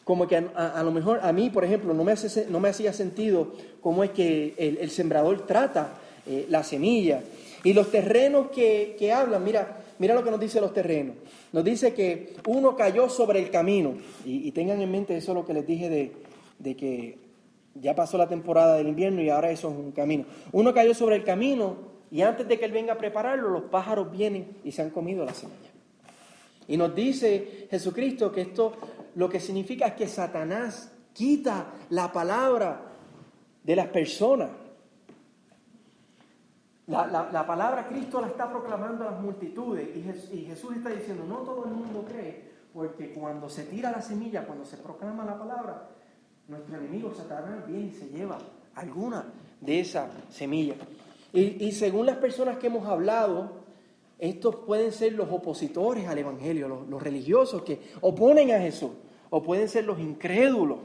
como 0.04 0.28
que 0.28 0.36
a, 0.36 0.84
lo 0.84 0.92
mejor 0.92 1.20
a 1.24 1.32
mí, 1.32 1.50
por 1.50 1.64
ejemplo, 1.64 1.94
no 1.94 2.04
me, 2.04 2.14
no 2.50 2.60
me 2.60 2.70
hacía 2.70 2.92
sentido 2.92 3.54
cómo 3.82 4.04
es 4.04 4.12
que 4.12 4.54
el, 4.58 4.90
sembrador 4.90 5.46
trata 5.46 5.96
eh, 6.28 6.46
la 6.50 6.64
semilla. 6.64 7.24
Y 7.64 7.74
los 7.74 7.90
terrenos 7.90 8.50
que, 8.50 8.96
que 9.00 9.14
hablan, 9.14 9.44
mira, 9.44 9.80
mira 10.00 10.14
lo 10.14 10.24
que 10.24 10.32
nos 10.32 10.40
dice 10.40 10.60
los 10.60 10.74
terrenos. 10.74 11.16
Nos 11.54 11.64
dice 11.64 11.94
que 11.94 12.36
uno 12.48 12.76
cayó 12.76 13.10
sobre 13.10 13.40
el 13.40 13.50
camino. 13.50 13.94
Y, 14.26 14.52
tengan 14.52 14.82
en 14.82 14.92
mente 14.92 15.16
eso 15.16 15.34
lo 15.34 15.46
que 15.46 15.54
les 15.54 15.66
dije 15.66 15.90
de, 15.90 16.12
de 16.60 16.76
que 16.76 17.18
ya 17.76 17.96
pasó 17.96 18.18
la 18.18 18.28
temporada 18.28 18.76
del 18.76 18.90
invierno 18.90 19.22
y 19.22 19.30
ahora 19.30 19.52
eso 19.52 19.70
es 19.70 19.76
un 19.76 19.92
camino. 19.94 20.26
Uno 20.52 20.74
cayó 20.74 20.94
sobre 20.94 21.16
el 21.16 21.24
camino 21.24 21.93
y 22.14 22.22
antes 22.22 22.48
de 22.48 22.60
que 22.60 22.66
él 22.66 22.72
venga 22.72 22.94
a 22.94 22.98
prepararlo, 23.00 23.50
los 23.50 23.64
pájaros 23.64 24.12
vienen 24.12 24.58
y 24.64 24.72
se 24.72 24.84
han 24.84 24.92
comido 24.92 25.26
la 25.26 25.34
semilla. 25.34 25.72
Y 26.68 26.78
nos 26.78 26.94
dice 26.94 27.68
Jesucristo 27.72 28.32
que 28.32 28.42
esto 28.42 28.74
lo 29.16 29.28
que 29.28 29.40
significa 29.40 29.88
es 29.88 29.94
que 29.94 30.08
Satanás 30.08 30.92
quita 31.12 31.72
la 31.90 32.12
palabra 32.12 32.82
de 33.64 33.76
las 33.76 33.88
personas. 33.88 34.52
La, 36.86 37.48
palabra 37.48 37.88
Cristo 37.88 38.22
la 38.22 38.28
está 38.28 38.48
proclamando 38.48 39.08
a 39.08 39.12
las 39.14 39.20
multitudes 39.20 39.90
y, 39.96 40.38
y 40.38 40.46
Jesús 40.46 40.76
está 40.76 40.90
diciendo, 40.90 41.26
no 41.28 41.38
todo 41.38 41.66
el 41.66 41.72
mundo 41.72 42.06
cree, 42.08 42.48
porque 42.76 43.12
cuando 43.12 43.50
se 43.50 43.64
tira 43.64 43.90
la 43.90 44.04
semilla, 44.04 44.46
cuando 44.46 44.66
se 44.66 44.78
proclama 44.78 45.26
la 45.26 45.40
palabra, 45.40 45.90
nuestro 46.48 46.78
enemigo 46.78 47.12
Satanás 47.12 47.66
viene 47.66 47.88
y 47.88 47.92
se 47.92 48.06
lleva 48.10 48.38
alguna 48.76 49.26
de 49.60 49.80
esas 49.80 50.12
semillas. 50.30 50.78
Y, 51.34 51.72
según 51.72 52.06
las 52.06 52.18
personas 52.18 52.58
que 52.58 52.68
hemos 52.68 52.88
hablado, 52.88 53.64
estos 54.20 54.56
pueden 54.58 54.92
ser 54.92 55.14
los 55.14 55.32
opositores 55.32 56.08
al 56.08 56.20
Evangelio, 56.20 56.68
los, 56.68 56.88
los 56.88 57.02
religiosos 57.02 57.64
que 57.64 57.80
oponen 58.02 58.52
a 58.52 58.60
Jesús, 58.60 58.92
o 59.32 59.42
pueden 59.42 59.68
ser 59.68 59.86
los 59.86 60.00
incrédulos. 60.00 60.78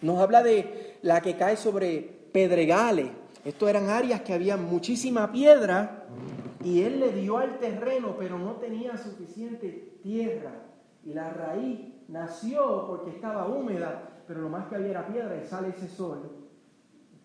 Nos 0.00 0.18
habla 0.18 0.42
de 0.42 0.96
la 1.02 1.20
que 1.20 1.36
cae 1.36 1.56
sobre 1.56 2.00
pedregales. 2.32 3.08
Estos 3.44 3.68
eran 3.68 3.90
áreas 3.90 4.22
que 4.22 4.32
había 4.32 4.56
muchísima 4.56 5.30
piedra 5.30 6.06
y 6.64 6.82
él 6.82 6.98
le 6.98 7.12
dio 7.12 7.36
al 7.36 7.58
terreno, 7.58 8.16
pero 8.18 8.38
no 8.38 8.52
tenía 8.52 8.96
suficiente 8.96 9.98
tierra. 10.02 10.52
Y 11.04 11.12
la 11.12 11.30
raíz 11.30 11.80
nació 12.08 12.86
porque 12.86 13.10
estaba 13.10 13.46
húmeda 13.46 14.16
pero 14.26 14.40
lo 14.40 14.48
más 14.48 14.66
que 14.66 14.76
había 14.76 14.90
era 14.90 15.06
piedra 15.06 15.40
y 15.42 15.46
sale 15.46 15.68
ese 15.68 15.88
sol. 15.88 16.30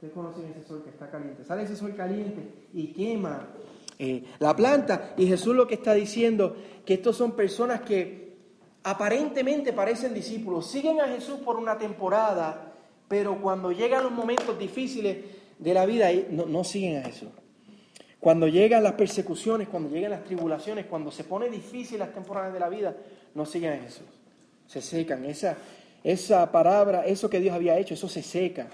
Ustedes 0.02 0.16
conocen 0.16 0.46
ese 0.50 0.68
sol 0.68 0.82
que 0.84 0.90
está 0.90 1.12
caliente. 1.12 1.44
Sale 1.44 1.62
ese 1.62 1.76
sol 1.76 1.94
caliente 1.96 2.42
y 2.74 2.88
quema 2.88 3.50
eh, 4.00 4.24
la 4.40 4.56
planta. 4.56 5.14
Y 5.16 5.28
Jesús 5.28 5.56
lo 5.56 5.68
que 5.68 5.76
está 5.76 5.94
diciendo, 5.94 6.56
que 6.84 6.96
estos 6.96 7.16
son 7.16 7.34
personas 7.34 7.82
que 7.82 8.34
aparentemente 8.82 9.74
parecen 9.74 10.16
discípulos, 10.16 10.72
siguen 10.72 11.02
a 11.02 11.08
Jesús 11.08 11.42
por 11.42 11.56
una 11.56 11.78
temporada, 11.78 12.74
pero 13.08 13.40
cuando 13.40 13.72
llegan 13.72 14.02
los 14.02 14.12
momentos 14.12 14.58
difíciles 14.58 15.18
de 15.60 15.74
la 15.76 15.86
vida, 15.86 16.10
no, 16.32 16.48
no 16.48 16.64
siguen 16.64 16.98
a 16.98 17.04
Jesús. 17.04 17.30
Cuando 18.20 18.48
llegan 18.48 18.82
las 18.82 18.94
persecuciones, 18.94 19.68
cuando 19.68 19.92
llegan 19.92 20.10
las 20.10 20.24
tribulaciones, 20.24 20.88
cuando 20.88 21.12
se 21.12 21.26
pone 21.26 21.48
difícil 21.48 22.00
las 22.00 22.12
temporadas 22.12 22.52
de 22.52 22.60
la 22.60 22.70
vida, 22.70 22.96
no 23.36 23.46
siguen 23.46 23.74
a 23.74 23.78
Jesús. 23.78 24.08
Se 24.66 24.82
secan. 24.82 25.26
Esa, 25.26 25.58
esa 26.04 26.52
palabra, 26.52 27.06
eso 27.06 27.30
que 27.30 27.40
Dios 27.40 27.54
había 27.54 27.78
hecho, 27.78 27.94
eso 27.94 28.10
se 28.10 28.24
seca. 28.24 28.68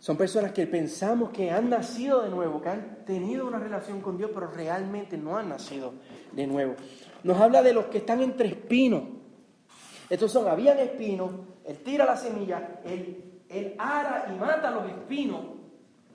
Son 0.00 0.16
personas 0.16 0.52
que 0.52 0.66
pensamos 0.66 1.28
que 1.28 1.50
han 1.50 1.68
nacido 1.68 2.22
de 2.22 2.30
nuevo, 2.30 2.62
que 2.62 2.70
han 2.70 3.04
tenido 3.04 3.46
una 3.46 3.58
relación 3.58 4.00
con 4.00 4.16
Dios, 4.16 4.30
pero 4.32 4.46
realmente 4.50 5.18
no 5.18 5.36
han 5.36 5.50
nacido 5.50 5.92
de 6.32 6.46
nuevo. 6.46 6.74
Nos 7.22 7.38
habla 7.38 7.62
de 7.62 7.74
los 7.74 7.84
que 7.86 7.98
están 7.98 8.22
entre 8.22 8.48
espinos. 8.48 9.02
Estos 10.08 10.32
son, 10.32 10.48
habían 10.48 10.78
espinos, 10.78 11.32
él 11.66 11.76
tira 11.84 12.06
la 12.06 12.16
semilla, 12.16 12.80
él, 12.82 13.74
ara 13.78 14.32
y 14.34 14.38
mata 14.38 14.70
los 14.70 14.88
espinos, 14.90 15.42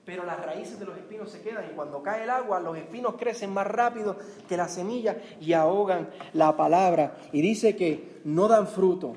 pero 0.03 0.25
las 0.25 0.43
raíces 0.43 0.79
de 0.79 0.85
los 0.85 0.97
espinos 0.97 1.29
se 1.29 1.41
quedan 1.41 1.65
y 1.71 1.75
cuando 1.75 2.01
cae 2.01 2.23
el 2.23 2.29
agua 2.31 2.59
los 2.59 2.75
espinos 2.77 3.15
crecen 3.19 3.53
más 3.53 3.67
rápido 3.67 4.17
que 4.49 4.57
la 4.57 4.67
semilla 4.67 5.17
y 5.39 5.53
ahogan 5.53 6.09
la 6.33 6.57
palabra. 6.57 7.17
Y 7.31 7.41
dice 7.41 7.75
que 7.75 8.19
no 8.23 8.47
dan 8.47 8.67
fruto 8.67 9.13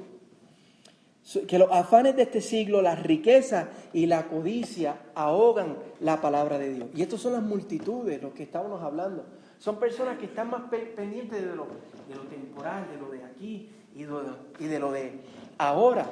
que 1.47 1.59
los 1.59 1.71
afanes 1.71 2.17
de 2.17 2.23
este 2.23 2.41
siglo, 2.41 2.81
las 2.81 3.03
riquezas 3.03 3.67
y 3.93 4.07
la 4.07 4.29
codicia 4.29 4.97
ahogan 5.15 5.77
la 6.01 6.21
palabra 6.21 6.59
de 6.59 6.73
Dios. 6.73 6.89
Y 6.95 7.03
estas 7.03 7.21
son 7.21 7.35
las 7.35 7.43
multitudes, 7.43 8.23
los 8.23 8.33
que 8.33 8.45
estábamos 8.45 8.83
hablando. 8.83 9.27
Son 9.59 9.79
personas 9.79 10.19
que 10.19 10.27
están 10.27 10.49
más 10.49 10.63
pendientes 10.71 11.41
de 11.41 11.55
lo, 11.55 11.67
de 12.09 12.15
lo 12.15 12.23
temporal, 12.23 12.89
de 12.91 12.97
lo 12.99 13.11
de 13.11 13.25
aquí 13.25 13.69
y 13.95 14.05
de, 14.05 14.15
y 14.61 14.67
de 14.67 14.79
lo 14.79 14.91
de 14.91 15.21
ahora. 15.59 16.09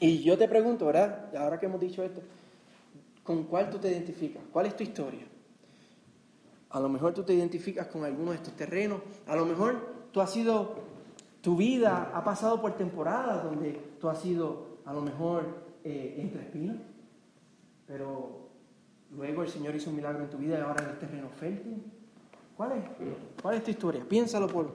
Y 0.00 0.22
yo 0.24 0.36
te 0.36 0.48
pregunto, 0.48 0.86
¿verdad? 0.86 1.32
Ahora 1.36 1.60
que 1.60 1.66
hemos 1.66 1.80
dicho 1.80 2.02
esto, 2.02 2.20
¿con 3.22 3.44
cuál 3.44 3.70
tú 3.70 3.78
te 3.78 3.92
identificas? 3.92 4.42
¿Cuál 4.52 4.66
es 4.66 4.76
tu 4.76 4.82
historia? 4.82 5.22
A 6.70 6.80
lo 6.80 6.88
mejor 6.88 7.14
tú 7.14 7.22
te 7.22 7.34
identificas 7.34 7.86
con 7.86 8.04
alguno 8.04 8.32
de 8.32 8.38
estos 8.38 8.56
terrenos, 8.56 9.02
a 9.28 9.36
lo 9.36 9.44
mejor 9.44 10.08
tú 10.10 10.20
has 10.20 10.32
sido 10.32 10.74
tu 11.42 11.56
vida 11.56 12.12
ha 12.14 12.24
pasado 12.24 12.60
por 12.60 12.76
temporadas 12.76 13.42
donde 13.42 13.72
tú 14.00 14.08
has 14.08 14.18
sido 14.20 14.78
a 14.84 14.92
lo 14.94 15.02
mejor 15.02 15.44
eh, 15.84 16.14
entre 16.18 16.42
espinos, 16.42 16.76
pero 17.86 18.48
luego 19.10 19.42
el 19.42 19.48
Señor 19.48 19.74
hizo 19.74 19.90
un 19.90 19.96
milagro 19.96 20.22
en 20.22 20.30
tu 20.30 20.38
vida 20.38 20.58
y 20.58 20.62
ahora 20.62 20.88
en 20.88 20.98
terreno 20.98 21.28
fértil. 21.28 21.82
¿Cuál 22.56 22.72
es, 22.72 22.84
¿Cuál 23.42 23.56
es 23.56 23.64
tu 23.64 23.70
historia? 23.70 24.04
Piénsalo 24.08 24.46
por, 24.46 24.72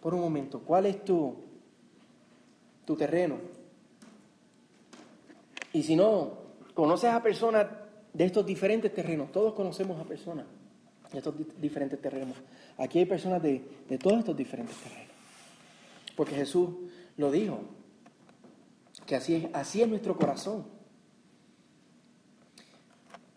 por 0.00 0.14
un 0.14 0.20
momento. 0.20 0.60
¿Cuál 0.60 0.86
es 0.86 1.04
tu, 1.04 1.34
tu 2.84 2.94
terreno? 2.94 3.36
Y 5.72 5.82
si 5.82 5.96
no, 5.96 6.34
conoces 6.74 7.10
a 7.10 7.20
personas 7.20 7.66
de 8.12 8.24
estos 8.24 8.46
diferentes 8.46 8.94
terrenos. 8.94 9.32
Todos 9.32 9.54
conocemos 9.54 10.00
a 10.00 10.04
personas 10.04 10.46
de 11.10 11.18
estos 11.18 11.34
diferentes 11.60 12.00
terrenos. 12.00 12.36
Aquí 12.78 13.00
hay 13.00 13.06
personas 13.06 13.42
de, 13.42 13.62
de 13.88 13.98
todos 13.98 14.20
estos 14.20 14.36
diferentes 14.36 14.76
terrenos. 14.76 15.05
Porque 16.16 16.34
Jesús 16.34 16.70
lo 17.16 17.30
dijo, 17.30 17.60
que 19.06 19.14
así 19.14 19.36
es, 19.36 19.46
así 19.52 19.82
es 19.82 19.88
nuestro 19.88 20.16
corazón. 20.16 20.64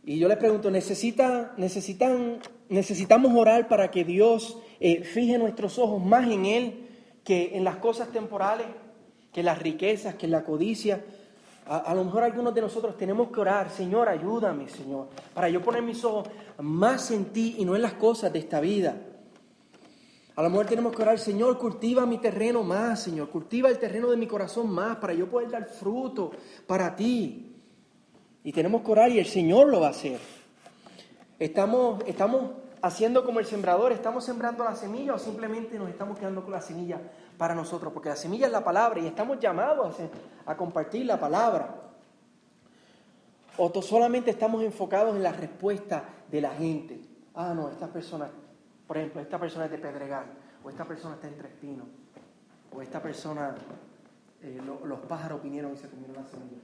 Y 0.03 0.17
yo 0.17 0.27
les 0.27 0.37
pregunto, 0.37 0.71
¿necesita, 0.71 1.53
necesitan, 1.57 2.39
¿necesitamos 2.69 3.33
orar 3.35 3.67
para 3.67 3.91
que 3.91 4.03
Dios 4.03 4.57
eh, 4.79 5.03
fije 5.03 5.37
nuestros 5.37 5.77
ojos 5.77 6.03
más 6.03 6.27
en 6.31 6.45
Él 6.45 6.87
que 7.23 7.55
en 7.55 7.63
las 7.63 7.75
cosas 7.75 8.11
temporales, 8.11 8.65
que 9.31 9.43
las 9.43 9.59
riquezas, 9.59 10.15
que 10.15 10.27
la 10.27 10.43
codicia? 10.43 11.05
A, 11.67 11.77
a, 11.77 11.93
lo 11.93 12.03
mejor 12.03 12.23
algunos 12.23 12.55
de 12.55 12.61
nosotros 12.61 12.97
tenemos 12.97 13.29
que 13.29 13.39
orar, 13.41 13.69
Señor, 13.69 14.09
ayúdame, 14.09 14.67
Señor, 14.69 15.09
para 15.35 15.49
yo 15.49 15.61
poner 15.61 15.83
mis 15.83 16.03
ojos 16.03 16.27
más 16.57 17.11
en 17.11 17.25
ti 17.25 17.57
y 17.59 17.65
no 17.65 17.75
en 17.75 17.83
las 17.83 17.93
cosas 17.93 18.33
de 18.33 18.39
esta 18.39 18.59
vida. 18.59 18.97
A 20.35 20.43
lo 20.43 20.49
mejor 20.49 20.67
tenemos 20.67 20.95
que 20.95 21.01
orar, 21.01 21.19
Señor, 21.19 21.57
cultiva 21.57 22.05
mi 22.05 22.17
terreno 22.17 22.63
más, 22.63 23.01
Señor, 23.01 23.29
cultiva 23.29 23.67
el 23.69 23.77
terreno 23.77 24.09
de 24.09 24.17
mi 24.17 24.25
corazón 24.25 24.69
más 24.71 24.97
para 24.97 25.13
yo 25.13 25.27
poder 25.27 25.49
dar 25.49 25.65
fruto 25.65 26.31
para 26.65 26.95
ti. 26.95 27.55
Y 28.43 28.51
tenemos 28.53 28.81
que 28.81 28.91
orar 28.91 29.11
y 29.11 29.19
el 29.19 29.25
Señor 29.25 29.67
lo 29.67 29.81
va 29.81 29.87
a 29.87 29.91
hacer. 29.91 30.19
Estamos, 31.37 32.01
estamos 32.05 32.51
haciendo 32.81 33.25
como 33.25 33.39
el 33.39 33.45
sembrador, 33.45 33.91
estamos 33.91 34.23
sembrando 34.23 34.63
la 34.63 34.75
semilla 34.75 35.13
o 35.13 35.19
simplemente 35.19 35.77
nos 35.77 35.89
estamos 35.89 36.17
quedando 36.17 36.41
con 36.41 36.51
la 36.51 36.61
semilla 36.61 37.01
para 37.37 37.53
nosotros, 37.53 37.91
porque 37.91 38.09
la 38.09 38.15
semilla 38.15 38.45
es 38.45 38.51
la 38.51 38.63
palabra 38.63 39.01
y 39.01 39.07
estamos 39.07 39.39
llamados 39.39 39.97
a, 40.45 40.51
a 40.51 40.55
compartir 40.55 41.05
la 41.05 41.19
palabra. 41.19 41.75
O 43.57 43.81
solamente 43.81 44.31
estamos 44.31 44.63
enfocados 44.63 45.17
en 45.17 45.23
la 45.23 45.33
respuesta 45.33 46.03
de 46.31 46.39
la 46.39 46.51
gente. 46.51 47.01
Ah, 47.35 47.53
no, 47.53 47.69
estas 47.69 47.89
personas 47.89 48.29
por 48.89 48.97
ejemplo, 48.97 49.21
esta 49.21 49.39
persona 49.39 49.65
es 49.65 49.71
de 49.71 49.77
Pedregal, 49.77 50.25
o 50.63 50.67
esta 50.67 50.83
persona 50.83 51.13
está 51.13 51.27
entre 51.27 51.47
espinos, 51.47 51.85
o 52.75 52.81
esta 52.81 52.99
persona, 52.99 53.53
eh, 54.41 54.59
los 54.83 54.99
pájaros 55.01 55.43
vinieron 55.43 55.73
y 55.73 55.77
se 55.77 55.87
comieron 55.87 56.15
la 56.15 56.25
semilla. 56.25 56.57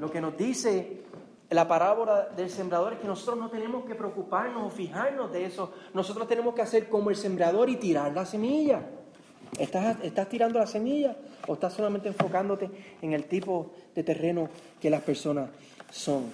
Lo 0.00 0.10
que 0.10 0.20
nos 0.20 0.36
dice 0.36 1.04
la 1.50 1.68
parábola 1.68 2.30
del 2.30 2.50
sembrador 2.50 2.94
es 2.94 2.98
que 2.98 3.06
nosotros 3.06 3.38
no 3.38 3.48
tenemos 3.48 3.84
que 3.84 3.94
preocuparnos 3.94 4.64
o 4.64 4.70
fijarnos 4.70 5.30
de 5.30 5.44
eso. 5.44 5.72
Nosotros 5.94 6.26
tenemos 6.26 6.52
que 6.52 6.62
hacer 6.62 6.88
como 6.88 7.10
el 7.10 7.16
sembrador 7.16 7.70
y 7.70 7.76
tirar 7.76 8.12
la 8.12 8.26
semilla. 8.26 8.82
¿Estás, 9.56 9.98
¿Estás 10.02 10.28
tirando 10.28 10.58
la 10.58 10.66
semilla 10.66 11.16
o 11.46 11.54
estás 11.54 11.74
solamente 11.74 12.08
enfocándote 12.08 12.70
en 13.00 13.12
el 13.12 13.26
tipo 13.26 13.70
de 13.94 14.02
terreno 14.02 14.48
que 14.80 14.90
las 14.90 15.02
personas 15.02 15.48
son? 15.92 16.24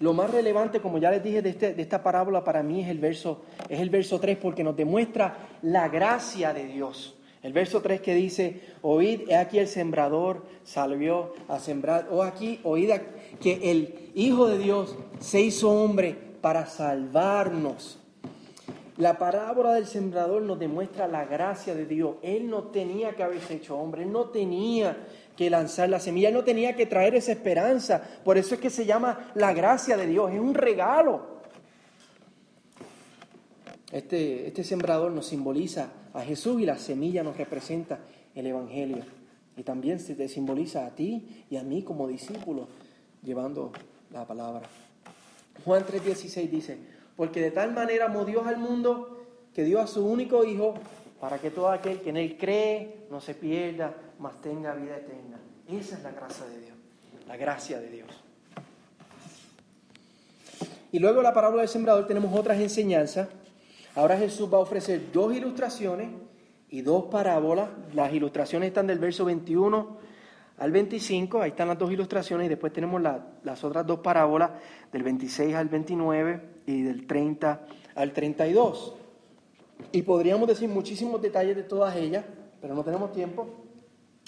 Lo 0.00 0.14
más 0.14 0.30
relevante, 0.30 0.80
como 0.80 0.98
ya 0.98 1.10
les 1.10 1.22
dije, 1.22 1.42
de, 1.42 1.50
este, 1.50 1.74
de, 1.74 1.82
esta 1.82 2.02
parábola 2.02 2.44
para 2.44 2.62
mí 2.62 2.82
es 2.82 2.88
el, 2.88 2.98
verso, 2.98 3.42
es 3.68 3.80
el 3.80 3.90
verso 3.90 4.20
3 4.20 4.38
porque 4.38 4.62
nos 4.62 4.76
demuestra 4.76 5.48
la 5.62 5.88
gracia 5.88 6.52
de 6.52 6.66
Dios. 6.66 7.16
El 7.42 7.52
verso 7.52 7.80
3 7.80 8.00
que 8.00 8.14
dice, 8.14 8.60
oíd, 8.82 9.28
he 9.28 9.36
aquí 9.36 9.58
el 9.58 9.68
sembrador 9.68 10.44
salió 10.64 11.34
a 11.48 11.58
sembrar, 11.58 12.08
o 12.10 12.22
aquí, 12.22 12.60
oíd 12.64 12.90
que 13.40 13.70
el 13.70 14.10
Hijo 14.14 14.48
de 14.48 14.58
Dios 14.58 14.96
se 15.20 15.40
hizo 15.40 15.70
hombre 15.70 16.16
para 16.40 16.66
salvarnos. 16.66 17.98
La 18.96 19.16
parábola 19.18 19.74
del 19.74 19.86
sembrador 19.86 20.42
nos 20.42 20.58
demuestra 20.58 21.06
la 21.06 21.24
gracia 21.24 21.74
de 21.76 21.86
Dios. 21.86 22.16
Él 22.22 22.50
no 22.50 22.64
tenía 22.64 23.14
que 23.14 23.22
haberse 23.22 23.54
hecho 23.54 23.78
hombre, 23.78 24.02
él 24.02 24.10
no 24.10 24.30
tenía 24.30 24.96
que 25.38 25.50
lanzar 25.50 25.88
la 25.88 26.00
semilla, 26.00 26.32
no 26.32 26.42
tenía 26.42 26.74
que 26.74 26.84
traer 26.84 27.14
esa 27.14 27.30
esperanza. 27.30 28.02
Por 28.24 28.38
eso 28.38 28.56
es 28.56 28.60
que 28.60 28.70
se 28.70 28.86
llama 28.86 29.30
la 29.36 29.52
gracia 29.52 29.96
de 29.96 30.08
Dios, 30.08 30.32
es 30.32 30.40
un 30.40 30.52
regalo. 30.52 31.38
Este, 33.92 34.48
este 34.48 34.64
sembrador 34.64 35.12
nos 35.12 35.26
simboliza 35.26 35.90
a 36.12 36.22
Jesús 36.22 36.60
y 36.60 36.66
la 36.66 36.76
semilla 36.76 37.22
nos 37.22 37.36
representa 37.36 38.00
el 38.34 38.48
Evangelio. 38.48 39.04
Y 39.56 39.62
también 39.62 40.00
se 40.00 40.16
te 40.16 40.28
simboliza 40.28 40.84
a 40.84 40.90
ti 40.90 41.44
y 41.48 41.56
a 41.56 41.62
mí 41.62 41.84
como 41.84 42.08
discípulos 42.08 42.66
llevando 43.22 43.70
la 44.10 44.26
palabra. 44.26 44.62
Juan 45.64 45.84
3:16 45.86 46.50
dice, 46.50 46.78
porque 47.16 47.40
de 47.40 47.52
tal 47.52 47.72
manera 47.72 48.06
amó 48.06 48.24
Dios 48.24 48.44
al 48.44 48.58
mundo 48.58 49.24
que 49.54 49.62
dio 49.62 49.80
a 49.80 49.86
su 49.86 50.04
único 50.04 50.44
Hijo 50.44 50.74
para 51.20 51.38
que 51.38 51.50
todo 51.50 51.68
aquel 51.68 52.00
que 52.00 52.10
en 52.10 52.16
Él 52.16 52.36
cree 52.38 53.06
no 53.10 53.20
se 53.20 53.34
pierda, 53.34 53.94
mas 54.18 54.40
tenga 54.40 54.74
vida 54.74 54.96
eterna. 54.96 55.38
Esa 55.68 55.96
es 55.96 56.02
la 56.02 56.12
gracia 56.12 56.46
de 56.46 56.60
Dios, 56.60 56.76
la 57.26 57.36
gracia 57.36 57.80
de 57.80 57.90
Dios. 57.90 58.08
Y 60.90 60.98
luego 60.98 61.20
la 61.20 61.34
parábola 61.34 61.62
del 61.62 61.68
sembrador 61.68 62.06
tenemos 62.06 62.36
otras 62.38 62.58
enseñanzas. 62.58 63.28
Ahora 63.94 64.16
Jesús 64.16 64.52
va 64.52 64.58
a 64.58 64.60
ofrecer 64.60 65.12
dos 65.12 65.34
ilustraciones 65.34 66.08
y 66.70 66.80
dos 66.82 67.04
parábolas. 67.06 67.68
Las 67.92 68.12
ilustraciones 68.12 68.68
están 68.68 68.86
del 68.86 68.98
verso 68.98 69.24
21 69.24 69.98
al 70.58 70.72
25, 70.72 71.42
ahí 71.42 71.50
están 71.50 71.68
las 71.68 71.78
dos 71.78 71.92
ilustraciones 71.92 72.46
y 72.46 72.48
después 72.48 72.72
tenemos 72.72 73.00
las 73.00 73.64
otras 73.64 73.86
dos 73.86 74.00
parábolas 74.00 74.50
del 74.92 75.02
26 75.02 75.54
al 75.54 75.68
29 75.68 76.40
y 76.66 76.82
del 76.82 77.06
30 77.06 77.60
al 77.94 78.12
32. 78.12 78.97
Y 79.92 80.02
podríamos 80.02 80.48
decir 80.48 80.68
muchísimos 80.68 81.20
detalles 81.22 81.56
de 81.56 81.62
todas 81.62 81.96
ellas, 81.96 82.24
pero 82.60 82.74
no 82.74 82.84
tenemos 82.84 83.12
tiempo. 83.12 83.48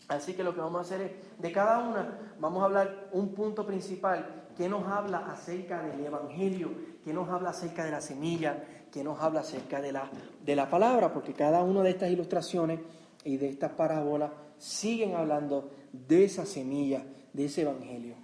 Así 0.08 0.34
que 0.34 0.42
lo 0.42 0.54
que 0.54 0.60
vamos 0.60 0.78
a 0.78 0.82
hacer 0.82 1.00
es, 1.02 1.12
de 1.40 1.52
cada 1.52 1.78
una, 1.78 2.34
vamos 2.40 2.62
a 2.62 2.64
hablar 2.64 3.08
un 3.12 3.32
punto 3.32 3.64
principal 3.64 4.48
que 4.56 4.68
nos 4.68 4.86
habla 4.86 5.18
acerca 5.30 5.82
del 5.82 6.04
Evangelio, 6.04 6.70
que 7.04 7.12
nos 7.12 7.28
habla 7.28 7.50
acerca 7.50 7.84
de 7.84 7.92
la 7.92 8.00
semilla, 8.00 8.64
que 8.90 9.04
nos 9.04 9.20
habla 9.20 9.40
acerca 9.40 9.80
de 9.80 9.92
la, 9.92 10.10
de 10.44 10.56
la 10.56 10.68
palabra, 10.68 11.12
porque 11.12 11.32
cada 11.32 11.62
una 11.62 11.82
de 11.82 11.90
estas 11.90 12.10
ilustraciones 12.10 12.80
y 13.24 13.36
de 13.36 13.48
estas 13.48 13.72
parábolas 13.72 14.32
siguen 14.58 15.14
hablando 15.14 15.70
de 15.92 16.24
esa 16.24 16.44
semilla, 16.44 17.04
de 17.32 17.44
ese 17.44 17.62
Evangelio, 17.62 18.16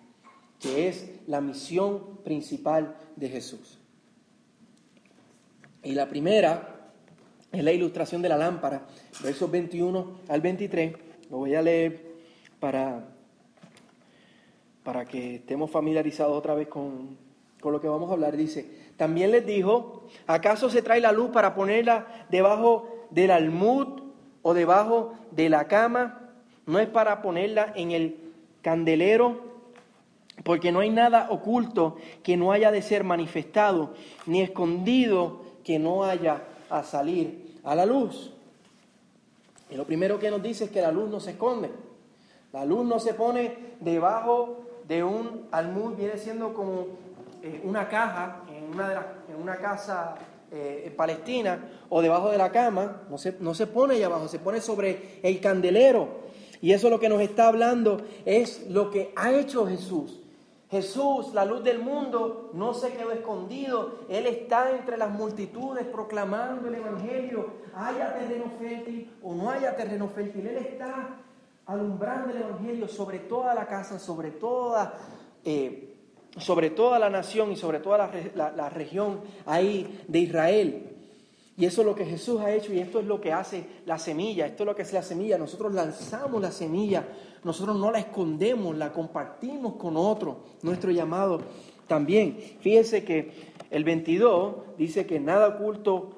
que 0.58 0.88
es 0.88 1.20
la 1.26 1.40
misión 1.40 2.18
principal 2.24 2.96
de 3.14 3.28
Jesús. 3.28 3.78
Y 5.82 5.92
la 5.92 6.08
primera 6.08 6.75
es 7.56 7.64
la 7.64 7.72
ilustración 7.72 8.22
de 8.22 8.28
la 8.28 8.36
lámpara, 8.36 8.82
versos 9.22 9.50
21 9.50 10.20
al 10.28 10.40
23. 10.40 10.92
Lo 11.30 11.38
voy 11.38 11.54
a 11.54 11.62
leer 11.62 12.04
para, 12.60 13.08
para 14.82 15.04
que 15.06 15.36
estemos 15.36 15.70
familiarizados 15.70 16.36
otra 16.36 16.54
vez 16.54 16.68
con, 16.68 17.16
con 17.60 17.72
lo 17.72 17.80
que 17.80 17.88
vamos 17.88 18.10
a 18.10 18.12
hablar. 18.12 18.36
Dice, 18.36 18.68
también 18.96 19.30
les 19.30 19.46
dijo, 19.46 20.06
¿acaso 20.26 20.68
se 20.68 20.82
trae 20.82 21.00
la 21.00 21.12
luz 21.12 21.30
para 21.30 21.54
ponerla 21.54 22.26
debajo 22.30 23.06
del 23.10 23.30
almud 23.30 24.02
o 24.42 24.52
debajo 24.52 25.14
de 25.30 25.48
la 25.48 25.66
cama? 25.66 26.30
No 26.66 26.78
es 26.78 26.88
para 26.88 27.22
ponerla 27.22 27.72
en 27.74 27.92
el 27.92 28.20
candelero, 28.60 29.40
porque 30.44 30.72
no 30.72 30.80
hay 30.80 30.90
nada 30.90 31.28
oculto 31.30 31.96
que 32.22 32.36
no 32.36 32.52
haya 32.52 32.70
de 32.70 32.82
ser 32.82 33.02
manifestado, 33.02 33.94
ni 34.26 34.42
escondido 34.42 35.42
que 35.64 35.78
no 35.78 36.04
haya 36.04 36.42
a 36.70 36.82
salir 36.82 37.58
a 37.64 37.74
la 37.74 37.86
luz. 37.86 38.32
Y 39.70 39.74
lo 39.74 39.84
primero 39.84 40.18
que 40.18 40.30
nos 40.30 40.42
dice 40.42 40.64
es 40.64 40.70
que 40.70 40.80
la 40.80 40.92
luz 40.92 41.10
no 41.10 41.20
se 41.20 41.32
esconde. 41.32 41.70
La 42.52 42.64
luz 42.64 42.86
no 42.86 42.98
se 43.00 43.14
pone 43.14 43.76
debajo 43.80 44.62
de 44.86 45.02
un 45.02 45.48
almud, 45.50 45.94
viene 45.94 46.16
siendo 46.16 46.54
como 46.54 46.86
eh, 47.42 47.60
una 47.64 47.88
caja 47.88 48.42
en 48.56 48.72
una, 48.72 49.06
en 49.28 49.42
una 49.42 49.56
casa 49.56 50.16
eh, 50.52 50.84
en 50.86 50.94
palestina 50.94 51.58
o 51.88 52.00
debajo 52.00 52.30
de 52.30 52.38
la 52.38 52.52
cama, 52.52 53.02
no 53.10 53.18
se, 53.18 53.36
no 53.40 53.52
se 53.52 53.66
pone 53.66 53.94
ahí 53.94 54.02
abajo, 54.04 54.28
se 54.28 54.38
pone 54.38 54.60
sobre 54.60 55.18
el 55.22 55.40
candelero. 55.40 56.26
Y 56.60 56.72
eso 56.72 56.88
lo 56.88 57.00
que 57.00 57.08
nos 57.08 57.20
está 57.20 57.48
hablando 57.48 58.00
es 58.24 58.66
lo 58.70 58.90
que 58.90 59.12
ha 59.16 59.32
hecho 59.32 59.66
Jesús. 59.66 60.20
Jesús, 60.70 61.32
la 61.32 61.44
luz 61.44 61.62
del 61.62 61.78
mundo, 61.78 62.50
no 62.52 62.74
se 62.74 62.92
quedó 62.92 63.12
escondido. 63.12 64.00
Él 64.08 64.26
está 64.26 64.72
entre 64.72 64.96
las 64.96 65.10
multitudes 65.10 65.86
proclamando 65.86 66.66
el 66.68 66.74
Evangelio. 66.74 67.46
Haya 67.74 68.14
terreno 68.14 68.46
fértil 68.58 69.12
o 69.22 69.34
no 69.34 69.50
haya 69.50 69.76
terreno 69.76 70.08
fértil. 70.08 70.46
Él 70.46 70.56
está 70.56 71.18
alumbrando 71.66 72.32
el 72.32 72.42
Evangelio 72.42 72.88
sobre 72.88 73.20
toda 73.20 73.54
la 73.54 73.66
casa, 73.66 74.00
sobre 74.00 74.32
toda, 74.32 74.94
eh, 75.44 75.94
sobre 76.36 76.70
toda 76.70 76.98
la 76.98 77.10
nación 77.10 77.52
y 77.52 77.56
sobre 77.56 77.78
toda 77.78 78.10
la, 78.34 78.50
la 78.50 78.68
región 78.68 79.20
ahí 79.46 80.04
de 80.08 80.18
Israel. 80.18 80.95
Y 81.58 81.64
eso 81.64 81.80
es 81.80 81.86
lo 81.86 81.94
que 81.94 82.04
Jesús 82.04 82.40
ha 82.40 82.52
hecho 82.52 82.72
y 82.74 82.80
esto 82.80 83.00
es 83.00 83.06
lo 83.06 83.18
que 83.18 83.32
hace 83.32 83.66
la 83.86 83.98
semilla, 83.98 84.46
esto 84.46 84.62
es 84.62 84.66
lo 84.66 84.74
que 84.74 84.82
hace 84.82 84.94
la 84.94 85.02
semilla. 85.02 85.38
Nosotros 85.38 85.72
lanzamos 85.72 86.40
la 86.42 86.52
semilla, 86.52 87.08
nosotros 87.44 87.78
no 87.78 87.90
la 87.90 87.98
escondemos, 87.98 88.76
la 88.76 88.92
compartimos 88.92 89.76
con 89.76 89.96
otro, 89.96 90.40
nuestro 90.62 90.90
llamado 90.90 91.40
también. 91.86 92.36
Fíjese 92.60 93.04
que 93.04 93.54
el 93.70 93.84
22 93.84 94.76
dice 94.76 95.06
que 95.06 95.18
nada 95.18 95.48
oculto, 95.48 96.10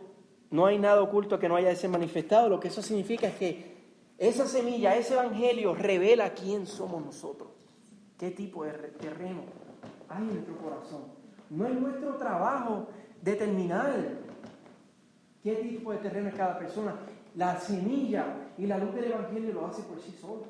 no 0.50 0.66
hay 0.66 0.78
nada 0.78 1.02
oculto 1.02 1.38
que 1.38 1.48
no 1.48 1.54
haya 1.54 1.68
de 1.68 1.76
ser 1.76 1.90
manifestado. 1.90 2.48
Lo 2.48 2.58
que 2.58 2.68
eso 2.68 2.82
significa 2.82 3.28
es 3.28 3.34
que 3.34 3.78
esa 4.18 4.48
semilla, 4.48 4.96
ese 4.96 5.14
evangelio 5.14 5.72
revela 5.72 6.34
quién 6.34 6.66
somos 6.66 7.04
nosotros, 7.04 7.50
qué 8.18 8.32
tipo 8.32 8.64
de 8.64 8.72
terreno 8.72 9.42
hay 10.08 10.22
en 10.22 10.34
nuestro 10.34 10.56
corazón. 10.56 11.02
No 11.48 11.64
es 11.66 11.74
nuestro 11.74 12.16
trabajo 12.16 12.88
determinar 13.22 14.27
¿Qué 15.48 15.54
tipo 15.54 15.92
de 15.92 15.98
terreno 15.98 16.28
es 16.28 16.34
cada 16.34 16.58
persona? 16.58 16.94
La 17.34 17.58
semilla 17.58 18.50
y 18.58 18.66
la 18.66 18.76
luz 18.76 18.94
del 18.94 19.04
Evangelio 19.04 19.54
lo 19.54 19.66
hace 19.66 19.80
por 19.80 19.98
sí 19.98 20.14
solo. 20.20 20.44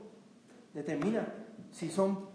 Determina 0.74 1.24
si 1.70 1.88
son 1.88 2.26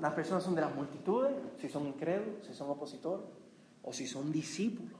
las 0.00 0.14
personas 0.14 0.42
son 0.42 0.54
de 0.54 0.62
las 0.62 0.74
multitudes, 0.74 1.32
si 1.60 1.68
son 1.68 1.86
incrédulos, 1.86 2.46
si 2.46 2.54
son 2.54 2.70
opositores 2.70 3.26
o 3.82 3.92
si 3.92 4.06
son 4.06 4.32
discípulos. 4.32 4.98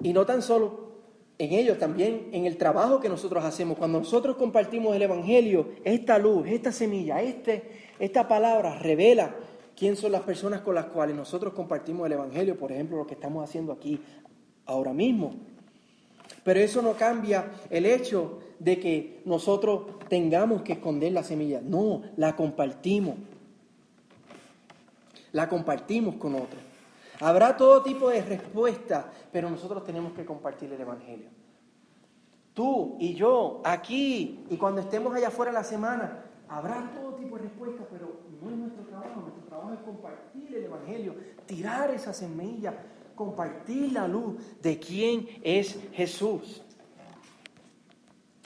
Y 0.00 0.14
no 0.14 0.24
tan 0.24 0.40
solo 0.40 0.88
en 1.36 1.52
ellos, 1.52 1.78
también 1.78 2.30
en 2.32 2.46
el 2.46 2.56
trabajo 2.56 2.98
que 2.98 3.10
nosotros 3.10 3.44
hacemos. 3.44 3.76
Cuando 3.76 3.98
nosotros 3.98 4.38
compartimos 4.38 4.96
el 4.96 5.02
Evangelio, 5.02 5.72
esta 5.84 6.18
luz, 6.18 6.46
esta 6.48 6.72
semilla, 6.72 7.20
este, 7.20 7.90
esta 7.98 8.26
palabra 8.26 8.78
revela 8.78 9.34
quién 9.78 9.96
son 9.96 10.10
las 10.10 10.22
personas 10.22 10.62
con 10.62 10.74
las 10.74 10.86
cuales 10.86 11.14
nosotros 11.14 11.54
compartimos 11.54 12.06
el 12.06 12.12
Evangelio, 12.12 12.58
por 12.58 12.72
ejemplo, 12.72 12.96
lo 12.96 13.06
que 13.06 13.14
estamos 13.14 13.48
haciendo 13.48 13.72
aquí 13.72 14.00
ahora 14.66 14.92
mismo. 14.92 15.34
Pero 16.42 16.58
eso 16.58 16.82
no 16.82 16.94
cambia 16.94 17.52
el 17.70 17.86
hecho 17.86 18.40
de 18.58 18.80
que 18.80 19.22
nosotros 19.24 19.98
tengamos 20.08 20.62
que 20.62 20.72
esconder 20.72 21.12
la 21.12 21.22
semilla. 21.22 21.60
No, 21.62 22.02
la 22.16 22.34
compartimos. 22.34 23.14
La 25.30 25.48
compartimos 25.48 26.16
con 26.16 26.34
otros. 26.34 26.60
Habrá 27.20 27.56
todo 27.56 27.82
tipo 27.82 28.08
de 28.08 28.22
respuestas, 28.22 29.04
pero 29.30 29.48
nosotros 29.48 29.84
tenemos 29.84 30.12
que 30.12 30.24
compartir 30.24 30.72
el 30.72 30.80
Evangelio. 30.80 31.28
Tú 32.52 32.96
y 32.98 33.14
yo, 33.14 33.60
aquí, 33.64 34.44
y 34.50 34.56
cuando 34.56 34.80
estemos 34.80 35.14
allá 35.14 35.28
afuera 35.28 35.52
la 35.52 35.62
semana, 35.62 36.24
habrá 36.48 36.90
todo 36.94 37.14
tipo 37.14 37.36
de 37.36 37.42
respuestas, 37.42 37.86
pero 37.90 38.20
no 38.42 38.50
es 38.50 38.56
nuestro 38.56 38.82
trabajo. 38.84 39.37
Trabajo 39.58 39.74
es 39.74 39.84
compartir 39.84 40.54
el 40.54 40.64
Evangelio, 40.66 41.16
tirar 41.44 41.90
esa 41.90 42.12
semilla, 42.12 42.74
compartir 43.16 43.90
la 43.90 44.06
luz 44.06 44.36
de 44.62 44.78
quién 44.78 45.26
es 45.42 45.76
Jesús. 45.92 46.62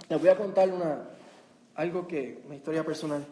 Les 0.09 0.19
voy 0.19 0.31
a 0.31 0.37
contar 0.39 0.71
una, 0.71 1.11
algo 1.75 2.09
que, 2.09 2.41
una 2.47 2.55
historia 2.55 2.83
personal. 2.83 3.27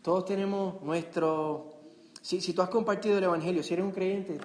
todos 0.00 0.24
tenemos 0.24 0.80
nuestro... 0.80 1.74
Si, 2.22 2.40
si, 2.40 2.52
tú 2.52 2.62
has 2.62 2.68
compartido 2.68 3.18
el 3.18 3.24
Evangelio, 3.24 3.60
si 3.64 3.74
eres 3.74 3.84
un 3.84 3.90
creyente, 3.90 4.38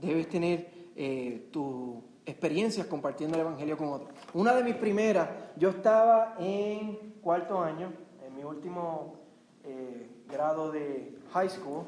debes 0.00 0.28
tener 0.28 0.70
eh, 0.94 1.48
tu 1.50 2.00
experiencias 2.24 2.86
compartiendo 2.86 3.34
el 3.36 3.40
Evangelio 3.40 3.76
con 3.76 3.88
otros. 3.88 4.10
Una 4.34 4.54
de 4.54 4.62
mis 4.62 4.76
primeras, 4.76 5.28
yo 5.56 5.70
estaba 5.70 6.36
en 6.38 7.16
cuarto 7.20 7.60
año, 7.60 7.92
en 8.24 8.36
mi 8.36 8.44
último 8.44 9.25
eh, 9.66 10.08
grado 10.28 10.70
de 10.72 11.18
high 11.32 11.48
school, 11.48 11.84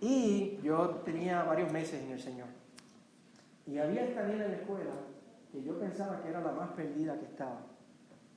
y 0.00 0.58
yo 0.62 0.88
tenía 1.04 1.42
varios 1.44 1.72
meses 1.72 2.02
en 2.02 2.10
el 2.10 2.20
Señor. 2.20 2.48
Y 3.66 3.78
había 3.78 4.04
esta 4.04 4.24
niña 4.24 4.44
en 4.44 4.50
la 4.50 4.56
escuela 4.58 4.92
que 5.50 5.62
yo 5.62 5.78
pensaba 5.78 6.20
que 6.22 6.28
era 6.28 6.40
la 6.40 6.52
más 6.52 6.70
perdida 6.70 7.18
que 7.18 7.24
estaba. 7.24 7.60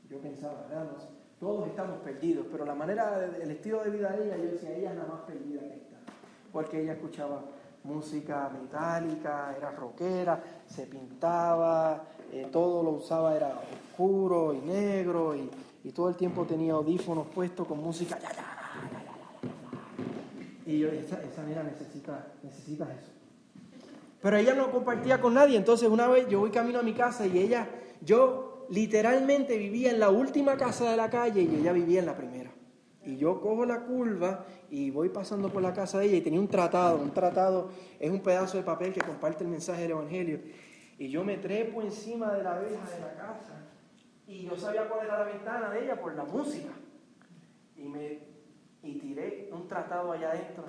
Yo 0.09 0.19
pensaba, 0.19 0.65
¿verdad? 0.69 0.87
todos 1.39 1.67
estamos 1.67 1.99
perdidos, 1.99 2.47
pero 2.51 2.65
la 2.65 2.73
manera, 2.73 3.23
el 3.41 3.51
estilo 3.51 3.83
de 3.83 3.91
vida 3.91 4.09
de 4.11 4.25
ella, 4.25 4.37
yo 4.37 4.51
decía, 4.51 4.75
ella 4.75 4.91
es 4.91 4.97
la 4.97 5.05
más 5.05 5.21
perdida 5.21 5.61
que 5.61 5.75
está. 5.75 5.97
Porque 6.51 6.81
ella 6.81 6.93
escuchaba 6.93 7.41
música 7.83 8.49
metálica, 8.49 9.55
era 9.55 9.71
rockera, 9.71 10.41
se 10.65 10.87
pintaba, 10.87 12.03
eh, 12.31 12.47
todo 12.51 12.83
lo 12.83 12.91
usaba, 12.91 13.35
era 13.35 13.59
oscuro 13.91 14.53
y 14.53 14.59
negro 14.59 15.35
y, 15.35 15.49
todo 15.95 16.09
el 16.09 16.17
tiempo 16.17 16.43
tenía 16.43 16.73
audífonos 16.73 17.27
puestos 17.27 17.65
con 17.65 17.81
música. 17.81 18.19
Y 20.67 20.79
yo, 20.79 20.89
esa, 20.89 21.23
esa 21.23 21.43
mira 21.43 21.63
necesita, 21.63 22.27
necesitas 22.43 22.89
eso. 22.89 23.11
Pero 24.21 24.35
ella 24.35 24.53
no 24.53 24.69
compartía 24.69 25.21
con 25.21 25.33
nadie, 25.33 25.57
entonces 25.57 25.87
una 25.89 26.07
vez 26.07 26.27
yo 26.27 26.39
voy 26.39 26.51
camino 26.51 26.79
a 26.79 26.83
mi 26.83 26.93
casa 26.93 27.25
y 27.25 27.39
ella, 27.39 27.69
yo 28.01 28.67
literalmente 28.69 29.57
vivía 29.57 29.91
en 29.91 29.99
la 29.99 30.09
última 30.09 30.57
casa 30.57 30.91
de 30.91 30.97
la 30.97 31.09
calle 31.09 31.41
y 31.41 31.55
ella 31.55 31.71
vivía 31.71 32.01
en 32.01 32.05
la 32.05 32.17
primera. 32.17 32.51
Y 33.05 33.15
yo 33.15 33.39
cojo 33.39 33.65
la 33.65 33.85
curva 33.85 34.45
y 34.69 34.91
voy 34.91 35.07
pasando 35.07 35.49
por 35.49 35.61
la 35.61 35.73
casa 35.73 35.99
de 35.99 36.07
ella 36.07 36.17
y 36.17 36.21
tenía 36.21 36.41
un 36.41 36.49
tratado. 36.49 36.99
Un 36.99 37.13
tratado 37.13 37.69
es 37.97 38.11
un 38.11 38.19
pedazo 38.19 38.57
de 38.57 38.63
papel 38.63 38.91
que 38.91 38.99
comparte 38.99 39.45
el 39.45 39.49
mensaje 39.49 39.83
del 39.83 39.91
Evangelio. 39.91 40.41
Y 40.99 41.09
yo 41.09 41.23
me 41.23 41.37
trepo 41.37 41.81
encima 41.81 42.33
de 42.33 42.43
la 42.43 42.55
verja 42.55 42.89
de 42.89 42.99
la 42.99 43.13
casa 43.15 43.67
y 44.27 44.43
yo 44.43 44.57
sabía 44.57 44.89
cuál 44.89 45.05
era 45.05 45.19
la 45.19 45.25
ventana 45.25 45.69
de 45.69 45.85
ella 45.85 46.01
por 46.01 46.13
la 46.15 46.25
música. 46.25 46.73
Y, 47.77 47.83
me, 47.83 48.19
y 48.83 48.95
tiré 48.99 49.49
un 49.53 49.66
tratado 49.77 50.11
allá 50.11 50.31
adentro. 50.31 50.63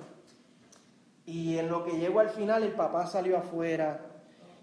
Y 1.25 1.57
en 1.57 1.67
lo 1.67 1.83
que 1.83 1.97
llego 1.97 2.19
al 2.19 2.29
final, 2.29 2.63
el 2.63 2.73
papá 2.73 3.07
salió 3.07 3.37
afuera 3.37 3.99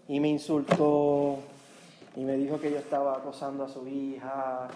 y 0.08 0.20
me 0.20 0.28
insultó 0.28 1.38
y 2.14 2.20
me 2.20 2.36
dijo 2.36 2.60
que 2.60 2.70
yo 2.70 2.78
estaba 2.78 3.14
acosando 3.14 3.64
a 3.64 3.68
su 3.68 3.86
hija 3.88 4.68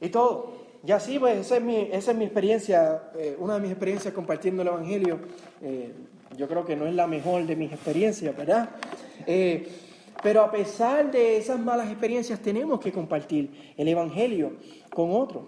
y 0.00 0.08
todo. 0.08 0.52
Y 0.86 0.92
así, 0.92 1.18
pues, 1.18 1.38
esa 1.38 1.56
es 1.56 1.62
mi, 1.62 1.76
esa 1.92 2.10
es 2.10 2.16
mi 2.16 2.24
experiencia, 2.24 3.10
eh, 3.16 3.36
una 3.38 3.54
de 3.54 3.60
mis 3.60 3.70
experiencias 3.70 4.12
compartiendo 4.12 4.62
el 4.62 4.68
Evangelio. 4.68 5.18
Eh, 5.62 5.92
yo 6.36 6.48
creo 6.48 6.64
que 6.64 6.76
no 6.76 6.86
es 6.86 6.94
la 6.94 7.06
mejor 7.06 7.46
de 7.46 7.56
mis 7.56 7.72
experiencias, 7.72 8.36
¿verdad? 8.36 8.70
Eh, 9.26 9.68
pero 10.22 10.42
a 10.42 10.50
pesar 10.50 11.10
de 11.10 11.36
esas 11.36 11.58
malas 11.58 11.88
experiencias, 11.88 12.40
tenemos 12.40 12.80
que 12.80 12.92
compartir 12.92 13.74
el 13.76 13.88
Evangelio 13.88 14.52
con 14.94 15.10
otros. 15.12 15.44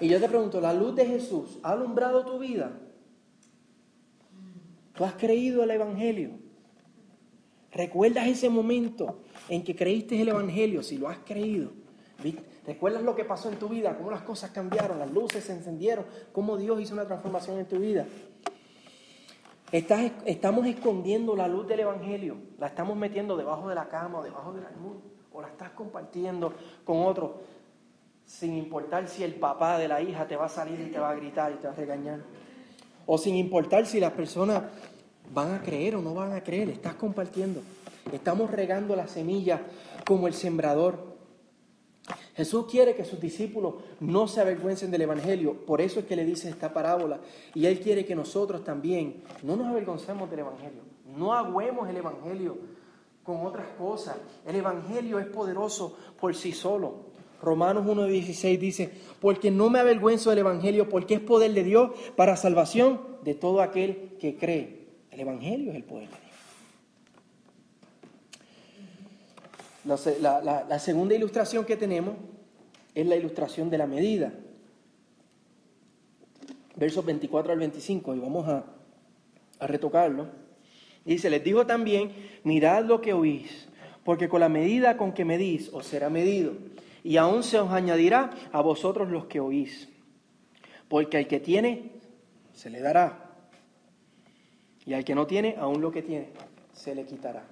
Y 0.00 0.08
yo 0.08 0.20
te 0.20 0.28
pregunto, 0.28 0.60
¿la 0.60 0.72
luz 0.72 0.94
de 0.94 1.06
Jesús 1.06 1.58
ha 1.62 1.72
alumbrado 1.72 2.24
tu 2.24 2.38
vida? 2.38 2.72
¿Tú 4.94 5.04
has 5.04 5.14
creído 5.14 5.62
el 5.62 5.70
Evangelio? 5.70 6.30
¿Recuerdas 7.72 8.28
ese 8.28 8.48
momento 8.48 9.20
en 9.48 9.64
que 9.64 9.74
creíste 9.74 10.20
el 10.20 10.28
Evangelio? 10.28 10.82
Si 10.82 10.96
lo 10.96 11.08
has 11.08 11.18
creído. 11.18 11.72
¿Recuerdas 12.66 13.02
lo 13.02 13.14
que 13.14 13.24
pasó 13.24 13.50
en 13.50 13.58
tu 13.58 13.68
vida? 13.68 13.96
¿Cómo 13.96 14.10
las 14.10 14.22
cosas 14.22 14.50
cambiaron? 14.50 14.98
Las 14.98 15.10
luces 15.10 15.44
se 15.44 15.52
encendieron. 15.52 16.06
¿Cómo 16.32 16.56
Dios 16.56 16.80
hizo 16.80 16.94
una 16.94 17.06
transformación 17.06 17.58
en 17.58 17.66
tu 17.66 17.78
vida? 17.78 18.06
estamos 19.72 20.66
escondiendo 20.66 21.34
la 21.34 21.48
luz 21.48 21.66
del 21.66 21.80
Evangelio. 21.80 22.36
La 22.58 22.68
estamos 22.68 22.96
metiendo 22.96 23.36
debajo 23.36 23.68
de 23.68 23.74
la 23.74 23.88
cama 23.88 24.20
o 24.20 24.22
debajo 24.22 24.52
del 24.52 24.64
almud. 24.64 24.96
O 25.32 25.42
la 25.42 25.48
estás 25.48 25.70
compartiendo 25.70 26.52
con 26.84 27.04
otros. 27.04 27.32
Sin 28.26 28.56
importar 28.56 29.08
si 29.08 29.22
el 29.22 29.34
papá 29.34 29.78
de 29.78 29.88
la 29.88 30.00
hija 30.00 30.26
te 30.26 30.36
va 30.36 30.46
a 30.46 30.48
salir 30.48 30.80
y 30.80 30.90
te 30.90 30.98
va 30.98 31.10
a 31.10 31.14
gritar 31.14 31.52
y 31.52 31.56
te 31.56 31.66
va 31.66 31.72
a 31.72 31.76
regañar. 31.76 32.20
O 33.06 33.18
sin 33.18 33.36
importar 33.36 33.86
si 33.86 34.00
las 34.00 34.12
personas 34.12 34.62
van 35.32 35.54
a 35.54 35.62
creer 35.62 35.96
o 35.96 36.02
no 36.02 36.14
van 36.14 36.32
a 36.32 36.42
creer. 36.42 36.70
Estás 36.70 36.94
compartiendo. 36.94 37.60
Estamos 38.12 38.50
regando 38.50 38.96
la 38.96 39.06
semilla 39.06 39.60
como 40.06 40.26
el 40.26 40.34
sembrador. 40.34 41.14
Jesús 42.36 42.66
quiere 42.70 42.94
que 42.94 43.04
sus 43.04 43.20
discípulos 43.20 43.74
no 44.00 44.26
se 44.26 44.40
avergüencen 44.40 44.90
del 44.90 45.02
Evangelio, 45.02 45.64
por 45.64 45.80
eso 45.80 46.00
es 46.00 46.06
que 46.06 46.16
le 46.16 46.24
dice 46.24 46.48
esta 46.48 46.74
parábola, 46.74 47.20
y 47.54 47.66
Él 47.66 47.78
quiere 47.80 48.04
que 48.04 48.16
nosotros 48.16 48.64
también 48.64 49.22
no 49.44 49.54
nos 49.56 49.68
avergoncemos 49.68 50.28
del 50.28 50.40
Evangelio, 50.40 50.82
no 51.16 51.32
agüemos 51.32 51.88
el 51.88 51.96
Evangelio 51.96 52.58
con 53.22 53.46
otras 53.46 53.66
cosas. 53.78 54.16
El 54.44 54.56
Evangelio 54.56 55.18
es 55.18 55.26
poderoso 55.26 55.96
por 56.20 56.34
sí 56.34 56.52
solo. 56.52 57.13
Romanos 57.44 57.84
1.16 57.86 58.58
dice, 58.58 58.90
porque 59.20 59.50
no 59.50 59.70
me 59.70 59.78
avergüenzo 59.78 60.30
del 60.30 60.40
Evangelio, 60.40 60.88
porque 60.88 61.14
es 61.14 61.20
poder 61.20 61.52
de 61.52 61.62
Dios 61.62 61.90
para 62.16 62.36
salvación 62.36 63.00
de 63.22 63.34
todo 63.34 63.60
aquel 63.60 64.16
que 64.18 64.36
cree. 64.36 64.86
El 65.10 65.20
Evangelio 65.20 65.70
es 65.70 65.76
el 65.76 65.84
poder 65.84 66.08
de 66.08 66.16
Dios. 66.16 66.24
La, 70.20 70.78
segunda 70.78 71.14
ilustración 71.14 71.64
que 71.64 71.76
tenemos 71.76 72.16
es 72.94 73.06
la 73.06 73.16
ilustración 73.16 73.68
de 73.70 73.78
la 73.78 73.86
medida. 73.86 74.32
Versos 76.76 77.04
24 77.04 77.52
al 77.52 77.58
25, 77.58 78.14
y 78.14 78.18
vamos 78.18 78.48
a, 78.48 78.64
a 79.60 79.66
retocarlo. 79.66 80.26
Dice, 81.04 81.28
les 81.28 81.44
digo 81.44 81.66
también, 81.66 82.12
mirad 82.44 82.84
lo 82.86 83.00
que 83.00 83.12
oís, 83.12 83.68
porque 84.04 84.28
con 84.28 84.40
la 84.40 84.48
medida 84.48 84.96
con 84.96 85.12
que 85.12 85.24
medís 85.24 85.68
os 85.72 85.86
será 85.86 86.08
medido, 86.08 86.54
y 87.04 87.18
aún 87.18 87.42
se 87.42 87.60
os 87.60 87.70
añadirá 87.70 88.30
a 88.50 88.62
vosotros 88.62 89.10
los 89.10 89.26
que 89.26 89.38
oís. 89.38 89.88
Porque 90.88 91.18
al 91.18 91.28
que 91.28 91.38
tiene, 91.38 91.92
se 92.52 92.70
le 92.70 92.80
dará, 92.80 93.30
y 94.86 94.94
al 94.94 95.04
que 95.04 95.14
no 95.14 95.26
tiene, 95.26 95.54
aún 95.58 95.80
lo 95.80 95.92
que 95.92 96.02
tiene, 96.02 96.30
se 96.72 96.94
le 96.94 97.04
quitará. 97.04 97.44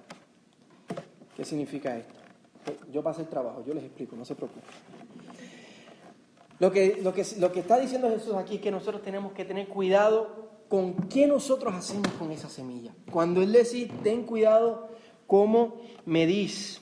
¿Qué 1.35 1.45
significa 1.45 1.95
esto? 1.95 2.13
Yo 2.91 3.03
pasé 3.03 3.21
el 3.21 3.27
trabajo, 3.27 3.63
yo 3.65 3.73
les 3.73 3.83
explico, 3.83 4.15
no 4.15 4.25
se 4.25 4.35
preocupen. 4.35 4.63
Lo 6.59 6.71
que, 6.71 6.99
lo, 7.03 7.13
que, 7.13 7.25
lo 7.39 7.51
que 7.51 7.59
está 7.59 7.79
diciendo 7.79 8.09
Jesús 8.09 8.33
aquí 8.35 8.55
es 8.55 8.61
que 8.61 8.71
nosotros 8.71 9.01
tenemos 9.01 9.33
que 9.33 9.45
tener 9.45 9.67
cuidado 9.67 10.49
con 10.69 11.09
qué 11.09 11.27
nosotros 11.27 11.73
hacemos 11.73 12.07
con 12.13 12.31
esa 12.31 12.49
semilla. 12.49 12.93
Cuando 13.11 13.41
Él 13.41 13.51
dice, 13.51 13.91
ten 14.01 14.23
cuidado 14.23 14.89
cómo 15.27 15.81
medís. 16.05 16.81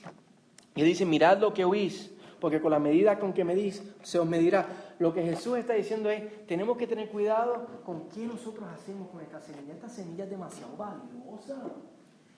Y 0.74 0.82
dice, 0.82 1.04
mirad 1.04 1.38
lo 1.38 1.52
que 1.52 1.64
oís, 1.64 2.11
porque 2.42 2.60
con 2.60 2.72
la 2.72 2.80
medida 2.80 3.20
con 3.20 3.32
que 3.32 3.44
medís 3.44 3.80
se 4.02 4.18
os 4.18 4.26
medirá. 4.26 4.66
Lo 4.98 5.14
que 5.14 5.22
Jesús 5.22 5.58
está 5.58 5.74
diciendo 5.74 6.10
es, 6.10 6.44
tenemos 6.44 6.76
que 6.76 6.88
tener 6.88 7.08
cuidado 7.08 7.68
con 7.86 8.08
qué 8.08 8.26
nosotros 8.26 8.68
hacemos 8.68 9.08
con 9.10 9.20
esta 9.20 9.40
semilla. 9.40 9.74
Esta 9.74 9.88
semilla 9.88 10.24
es 10.24 10.30
demasiado 10.30 10.76
valiosa. 10.76 11.62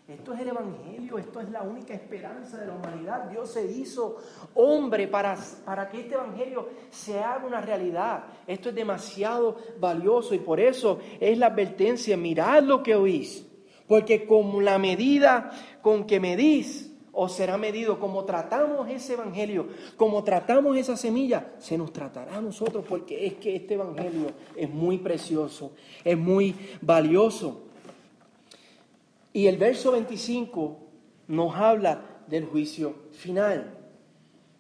Esto 0.07 0.35
es 0.35 0.41
el 0.41 0.49
Evangelio, 0.49 1.17
esto 1.17 1.41
es 1.41 1.49
la 1.49 1.63
única 1.63 1.95
esperanza 1.95 2.59
de 2.59 2.67
la 2.67 2.75
humanidad. 2.75 3.31
Dios 3.31 3.51
se 3.51 3.65
hizo 3.65 4.19
hombre 4.53 5.09
para, 5.09 5.39
para 5.65 5.89
que 5.89 6.01
este 6.01 6.17
Evangelio 6.17 6.69
se 6.91 7.19
haga 7.21 7.47
una 7.47 7.63
realidad. 7.63 8.25
Esto 8.47 8.69
es 8.69 8.75
demasiado 8.75 9.57
valioso 9.81 10.35
y 10.35 10.39
por 10.39 10.61
eso 10.61 10.99
es 11.19 11.39
la 11.39 11.47
advertencia, 11.47 12.15
mirad 12.19 12.63
lo 12.63 12.83
que 12.83 12.95
oís, 12.95 13.47
porque 13.89 14.27
como 14.27 14.61
la 14.61 14.79
medida 14.79 15.51
con 15.81 16.07
que 16.07 16.21
medís, 16.21 16.94
os 17.15 17.33
será 17.33 17.57
medido, 17.57 17.99
como 17.99 18.25
tratamos 18.25 18.89
ese 18.89 19.15
Evangelio, 19.15 19.69
como 19.97 20.25
tratamos 20.25 20.77
esa 20.77 20.97
semilla, 20.97 21.53
se 21.59 21.79
nos 21.79 21.93
tratará 21.93 22.37
a 22.37 22.41
nosotros, 22.41 22.85
porque 22.89 23.27
es 23.27 23.35
que 23.35 23.57
este 23.57 23.75
Evangelio 23.75 24.33
es 24.57 24.69
muy 24.69 24.99
precioso, 24.99 25.73
es 26.05 26.19
muy 26.19 26.55
valioso. 26.81 27.63
Y 29.33 29.47
el 29.47 29.57
verso 29.57 29.93
25 29.93 30.79
nos 31.29 31.55
habla 31.55 32.23
del 32.27 32.47
juicio 32.47 32.95
final. 33.13 33.79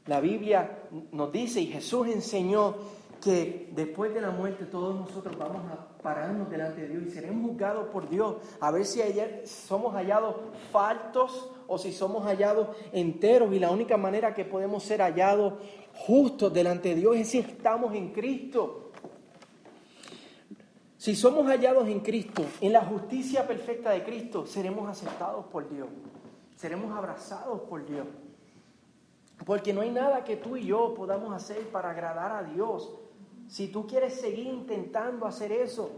La 0.06 0.20
Biblia 0.20 0.78
nos 1.12 1.32
dice 1.32 1.60
y 1.60 1.66
Jesús 1.66 2.08
enseñó 2.08 2.74
que 3.22 3.70
después 3.74 4.12
de 4.12 4.20
la 4.20 4.30
muerte 4.30 4.66
todos 4.66 4.94
nosotros 4.94 5.36
vamos 5.38 5.62
a 5.72 6.02
pararnos 6.02 6.50
delante 6.50 6.82
de 6.82 6.88
Dios 6.88 7.04
y 7.06 7.10
seremos 7.10 7.50
juzgados 7.50 7.88
por 7.88 8.10
Dios 8.10 8.36
a 8.60 8.70
ver 8.70 8.84
si 8.84 9.00
ayer 9.00 9.44
somos 9.46 9.94
hallados 9.94 10.36
faltos 10.70 11.50
o 11.66 11.78
si 11.78 11.92
somos 11.92 12.24
hallados 12.24 12.68
enteros 12.92 13.52
y 13.52 13.58
la 13.58 13.70
única 13.70 13.96
manera 13.96 14.34
que 14.34 14.44
podemos 14.44 14.82
ser 14.82 15.00
hallados 15.00 15.54
justos 15.94 16.52
delante 16.52 16.90
de 16.90 16.96
Dios 16.96 17.16
es 17.16 17.28
si 17.28 17.38
estamos 17.38 17.94
en 17.94 18.12
Cristo. 18.12 18.92
Si 20.96 21.14
somos 21.14 21.46
hallados 21.46 21.86
en 21.88 22.00
Cristo, 22.00 22.44
en 22.60 22.72
la 22.72 22.82
justicia 22.82 23.46
perfecta 23.46 23.90
de 23.90 24.02
Cristo, 24.02 24.46
seremos 24.46 24.88
aceptados 24.88 25.44
por 25.46 25.68
Dios, 25.68 25.88
seremos 26.56 26.96
abrazados 26.96 27.60
por 27.68 27.84
Dios. 27.86 28.06
Porque 29.44 29.74
no 29.74 29.82
hay 29.82 29.90
nada 29.90 30.24
que 30.24 30.36
tú 30.36 30.56
y 30.56 30.64
yo 30.64 30.94
podamos 30.94 31.34
hacer 31.34 31.68
para 31.68 31.90
agradar 31.90 32.32
a 32.32 32.42
Dios. 32.44 32.94
Si 33.48 33.68
tú 33.68 33.86
quieres 33.86 34.14
seguir 34.14 34.46
intentando 34.46 35.26
hacer 35.26 35.52
eso, 35.52 35.90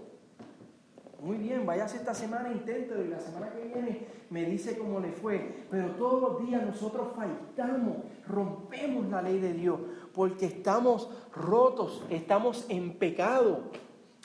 muy 1.23 1.39
bien, 1.39 1.65
vayas 1.65 1.95
esta 1.95 2.15
semana, 2.15 2.53
inténtelo 2.53 3.05
y 3.05 3.09
la 3.09 3.21
semana 3.21 3.51
que 3.51 3.63
viene 3.63 4.07
me 4.31 4.45
dice 4.45 4.77
cómo 4.77 5.01
le 5.01 5.13
fue. 5.13 5.65
Pero 5.71 5.91
todos 5.93 6.21
los 6.21 6.47
días 6.47 6.65
nosotros 6.65 7.09
faltamos, 7.17 7.97
rompemos 8.27 9.07
la 9.09 9.23
ley 9.23 9.39
de 9.39 9.55
Dios, 9.55 9.81
porque 10.15 10.47
estamos 10.47 11.09
rotos, 11.35 12.03
estamos 12.11 12.67
en 12.69 12.99
pecado. 12.99 13.63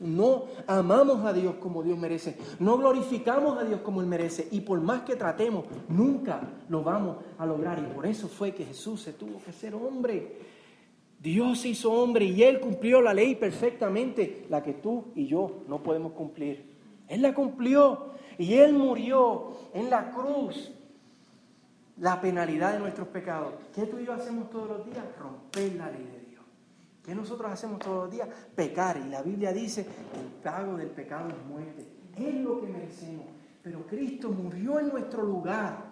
No 0.02 0.46
amamos 0.66 1.24
a 1.26 1.32
Dios 1.32 1.56
como 1.60 1.84
Dios 1.84 1.98
merece. 1.98 2.36
No 2.60 2.78
glorificamos 2.78 3.58
a 3.60 3.64
Dios 3.64 3.82
como 3.82 4.02
Él 4.02 4.08
merece. 4.08 4.48
Y 4.50 4.62
por 4.62 4.82
más 4.82 5.04
que 5.04 5.16
tratemos, 5.16 5.66
nunca 5.90 6.42
lo 6.70 6.82
vamos 6.84 7.18
a 7.38 7.46
lograr. 7.46 7.78
Y 7.78 7.94
por 7.94 8.08
eso 8.08 8.28
fue 8.28 8.52
que 8.52 8.66
Jesús 8.66 9.02
se 9.02 9.14
tuvo 9.14 9.40
que 9.44 9.54
ser 9.54 9.76
hombre. 9.76 10.40
Dios 11.20 11.60
se 11.60 11.70
hizo 11.70 11.94
hombre 11.94 12.26
y 12.26 12.42
Él 12.42 12.60
cumplió 12.60 13.00
la 13.00 13.14
ley 13.14 13.36
perfectamente, 13.36 14.48
la 14.50 14.64
que 14.64 14.74
tú 14.74 15.12
y 15.14 15.28
yo 15.28 15.64
no 15.68 15.84
podemos 15.84 16.14
cumplir. 16.14 16.71
Él 17.12 17.22
la 17.22 17.34
cumplió. 17.34 18.14
y 18.38 18.54
Él 18.54 18.74
murió 18.74 19.52
en 19.74 19.90
la 19.90 20.12
cruz 20.12 20.72
la 21.98 22.22
penalidad 22.22 22.72
de 22.72 22.80
nuestros 22.80 23.10
pecados. 23.10 23.54
¿Qué 23.76 23.82
tú 23.86 24.00
y 24.00 24.06
yo 24.06 24.14
hacemos 24.14 24.50
todos 24.50 24.70
los 24.70 24.86
días? 24.86 25.04
Romper 25.20 25.76
la 25.76 25.92
ley 25.92 26.06
de 26.06 26.30
Dios. 26.30 26.44
¿Qué 27.04 27.14
nosotros 27.14 27.52
hacemos 27.52 27.80
todos 27.80 28.06
los 28.06 28.12
días? 28.12 28.30
Pecar. 28.56 28.96
Y 28.98 29.10
la 29.10 29.22
Biblia 29.22 29.52
dice 29.52 29.82
el 29.82 30.42
pago 30.42 30.78
del 30.78 30.88
pecado 30.88 31.28
es 31.30 31.46
muerte. 31.46 31.86
Es 32.16 32.34
lo 32.36 32.62
que 32.62 32.68
merecemos. 32.68 33.26
Pero 33.62 33.86
Cristo 33.86 34.30
murió 34.30 34.80
en 34.80 34.88
nuestro 34.88 35.22
lugar. 35.24 35.91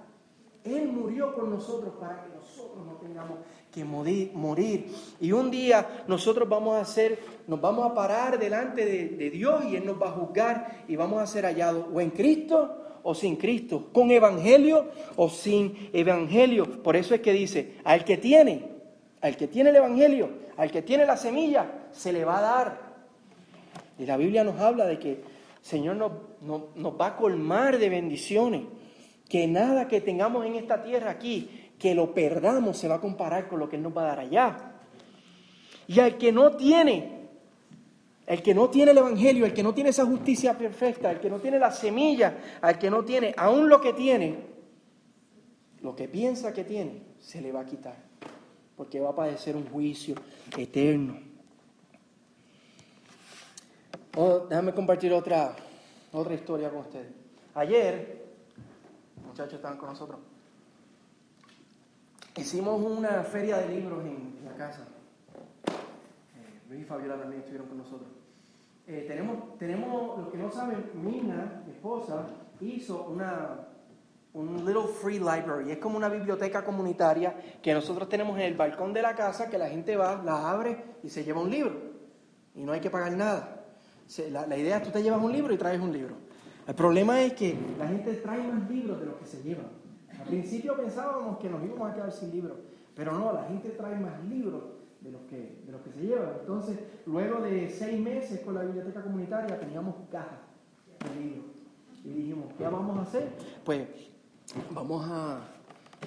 Él 0.64 0.88
murió 0.88 1.34
por 1.34 1.48
nosotros 1.48 1.94
para 2.00 2.22
que 2.22 2.30
nosotros 2.36 2.86
no 2.86 2.94
tengamos 2.98 3.40
que 3.72 3.86
morir. 3.86 4.92
Y 5.20 5.32
un 5.32 5.52
día 5.52 6.04
nosotros 6.08 6.50
vamos 6.50 6.76
a 6.76 6.82
hacer, 6.82 7.20
nos 7.48 7.62
vamos 7.62 7.90
a 7.90 7.94
parar 7.94 8.38
delante 8.38 8.86
de, 8.86 9.30
Dios 9.30 9.64
y 9.66 9.76
Él 9.76 9.86
nos 9.86 10.02
va 10.02 10.10
a 10.10 10.12
juzgar 10.12 10.84
y 10.88 10.96
vamos 10.96 11.22
a 11.22 11.28
ser 11.28 11.46
hallados 11.46 11.86
o 11.94 12.02
en 12.02 12.10
Cristo 12.10 12.76
o 13.04 13.16
sin 13.16 13.38
Cristo, 13.38 13.88
con 13.94 14.12
evangelio 14.12 14.88
o 15.16 15.30
sin 15.30 15.90
evangelio. 15.94 16.84
Por 16.84 16.96
eso 16.96 17.16
es 17.16 17.22
que 17.22 17.32
dice, 17.32 17.76
al 17.86 18.04
que 18.04 18.18
tiene, 18.18 18.68
al 19.22 19.38
que 19.38 19.48
tiene 19.48 19.70
el 19.70 19.78
evangelio, 19.78 20.30
al 20.58 20.70
que 20.72 20.82
tiene 20.82 21.06
la 21.06 21.16
semilla, 21.16 21.88
se 21.92 22.12
le 22.12 22.26
va 22.26 22.40
a 22.40 22.42
dar. 22.42 22.90
Y 23.98 24.06
la 24.06 24.18
Biblia 24.18 24.44
nos 24.44 24.60
habla 24.60 24.86
de 24.86 25.00
que 25.00 25.12
el 25.12 25.24
Señor 25.62 25.96
nos 25.96 27.00
va 27.00 27.08
a 27.08 27.16
colmar 27.16 27.78
de 27.78 27.90
bendiciones, 27.90 28.64
que 29.30 29.48
nada 29.48 29.88
que 29.88 30.02
tengamos 30.02 30.46
en 30.46 30.56
esta 30.56 30.82
tierra 30.84 31.12
aquí, 31.12 31.72
que 31.78 31.94
lo 31.96 32.14
perdamos, 32.14 32.78
se 32.78 32.88
va 32.88 32.96
a 32.96 33.02
comparar 33.02 33.48
con 33.48 33.60
lo 33.60 33.70
que 33.70 33.76
Él 33.76 33.84
nos 33.84 33.96
va 33.96 34.02
a 34.02 34.08
dar 34.08 34.20
allá. 34.20 34.74
Y 35.88 36.00
al 36.00 36.18
que 36.18 36.32
no 36.32 36.58
tiene, 36.58 37.30
el 38.26 38.42
que 38.42 38.54
no 38.54 38.70
tiene 38.70 38.92
el 38.92 38.98
Evangelio, 38.98 39.46
el 39.46 39.54
que 39.54 39.64
no 39.64 39.74
tiene 39.74 39.92
esa 39.92 40.06
justicia 40.06 40.58
perfecta, 40.58 41.12
el 41.12 41.20
que 41.20 41.30
no 41.30 41.40
tiene 41.40 41.60
la 41.60 41.72
semilla, 41.72 42.38
al 42.60 42.78
que 42.78 42.90
no 42.90 43.06
tiene 43.06 43.34
aún 43.38 43.70
lo 43.70 43.80
que 43.80 43.94
tiene, 43.94 44.38
lo 45.82 45.96
que 45.96 46.08
piensa 46.08 46.52
que 46.52 46.64
tiene, 46.64 47.04
se 47.20 47.40
le 47.40 47.52
va 47.52 47.62
a 47.62 47.66
quitar, 47.66 47.96
porque 48.76 49.00
va 49.00 49.10
a 49.10 49.16
padecer 49.16 49.56
un 49.56 49.70
juicio 49.70 50.16
eterno. 50.58 51.20
Oh, 54.18 54.48
déjame 54.50 54.74
compartir 54.74 55.14
otra, 55.14 55.56
otra 56.12 56.34
historia 56.34 56.70
con 56.70 56.80
ustedes. 56.80 57.12
Ayer, 57.54 58.29
muchachos 59.40 59.60
estaban 59.60 59.78
con 59.78 59.88
nosotros, 59.88 60.20
hicimos 62.36 62.82
una 62.82 63.24
feria 63.24 63.58
de 63.60 63.70
libros 63.70 64.04
en, 64.04 64.38
la 64.44 64.54
casa. 64.56 64.86
Eh, 65.66 66.62
Luis 66.68 66.82
y 66.82 66.84
Fabiola 66.84 67.18
también 67.18 67.40
estuvieron 67.40 67.68
con 67.68 67.78
nosotros. 67.78 68.10
Eh, 68.86 69.06
tenemos, 69.08 69.58
tenemos, 69.58 70.20
los 70.20 70.28
que 70.28 70.38
no 70.38 70.52
saben, 70.52 70.92
Mina, 70.96 71.64
mi 71.66 71.72
esposa, 71.72 72.28
hizo 72.60 73.06
una, 73.06 73.68
un 74.34 74.66
little 74.66 74.88
free 75.02 75.20
library. 75.20 75.72
Es 75.72 75.78
como 75.78 75.96
una 75.96 76.10
biblioteca 76.10 76.66
comunitaria 76.66 77.34
que 77.62 77.74
nosotros 77.74 78.10
tenemos 78.10 78.38
en 78.40 78.44
el 78.44 78.56
balcón 78.56 78.92
de 78.92 79.04
la 79.04 79.16
casa, 79.16 79.50
que 79.50 79.58
la 79.58 79.70
gente 79.70 79.96
va, 79.96 80.22
la 80.22 80.52
abre 80.52 80.84
y 81.02 81.08
se 81.08 81.24
lleva 81.24 81.40
un 81.40 81.50
libro. 81.50 81.78
Y 82.56 82.66
no 82.66 82.74
hay 82.74 82.82
que 82.82 82.90
pagar 82.90 83.14
nada. 83.14 83.64
La, 84.32 84.46
la 84.46 84.58
idea 84.58 84.78
es 84.78 84.84
tú 84.84 84.90
te 84.90 85.02
llevas 85.02 85.22
un 85.22 85.32
libro 85.32 85.54
y 85.54 85.58
traes 85.58 85.80
un 85.80 85.94
libro. 85.94 86.29
El 86.70 86.76
problema 86.76 87.20
es 87.24 87.34
que 87.34 87.58
la 87.80 87.88
gente 87.88 88.14
trae 88.18 88.44
más 88.44 88.70
libros 88.70 89.00
de 89.00 89.08
los 89.08 89.16
que 89.16 89.26
se 89.26 89.42
llevan. 89.42 89.66
Al 90.20 90.28
principio 90.28 90.78
pensábamos 90.78 91.40
que 91.40 91.50
nos 91.50 91.64
íbamos 91.64 91.90
a 91.90 91.96
quedar 91.96 92.12
sin 92.12 92.30
libros, 92.30 92.60
pero 92.96 93.12
no, 93.12 93.34
la 93.34 93.46
gente 93.46 93.70
trae 93.70 93.96
más 93.96 94.24
libros 94.26 94.66
de 95.02 95.12
los 95.12 95.22
que, 95.22 95.64
de 95.66 95.72
los 95.72 95.82
que 95.82 95.90
se 95.90 96.00
llevan. 96.02 96.30
Entonces, 96.42 96.78
luego 97.08 97.42
de 97.42 97.68
seis 97.72 98.00
meses 98.00 98.42
con 98.42 98.54
la 98.54 98.62
biblioteca 98.62 99.02
comunitaria 99.02 99.60
teníamos 99.60 99.96
cajas 100.12 100.38
de 101.12 101.20
libros. 101.20 101.46
Y 102.06 102.10
dijimos, 102.10 102.54
¿qué 102.56 102.66
vamos 102.66 103.00
a 103.00 103.02
hacer? 103.02 103.32
Pues 103.66 103.88
vamos 104.70 105.08
a, 105.10 105.40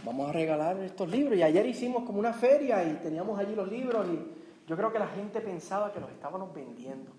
vamos 0.04 0.28
a 0.28 0.32
regalar 0.32 0.78
estos 0.78 1.10
libros. 1.10 1.36
Y 1.36 1.42
ayer 1.42 1.66
hicimos 1.66 2.04
como 2.04 2.20
una 2.20 2.34
feria 2.34 2.84
y 2.84 3.00
teníamos 3.02 3.36
allí 3.36 3.56
los 3.56 3.68
libros 3.68 4.06
y 4.06 4.68
yo 4.68 4.76
creo 4.76 4.92
que 4.92 5.00
la 5.00 5.08
gente 5.08 5.40
pensaba 5.40 5.92
que 5.92 5.98
los 5.98 6.10
estábamos 6.12 6.54
vendiendo, 6.54 7.10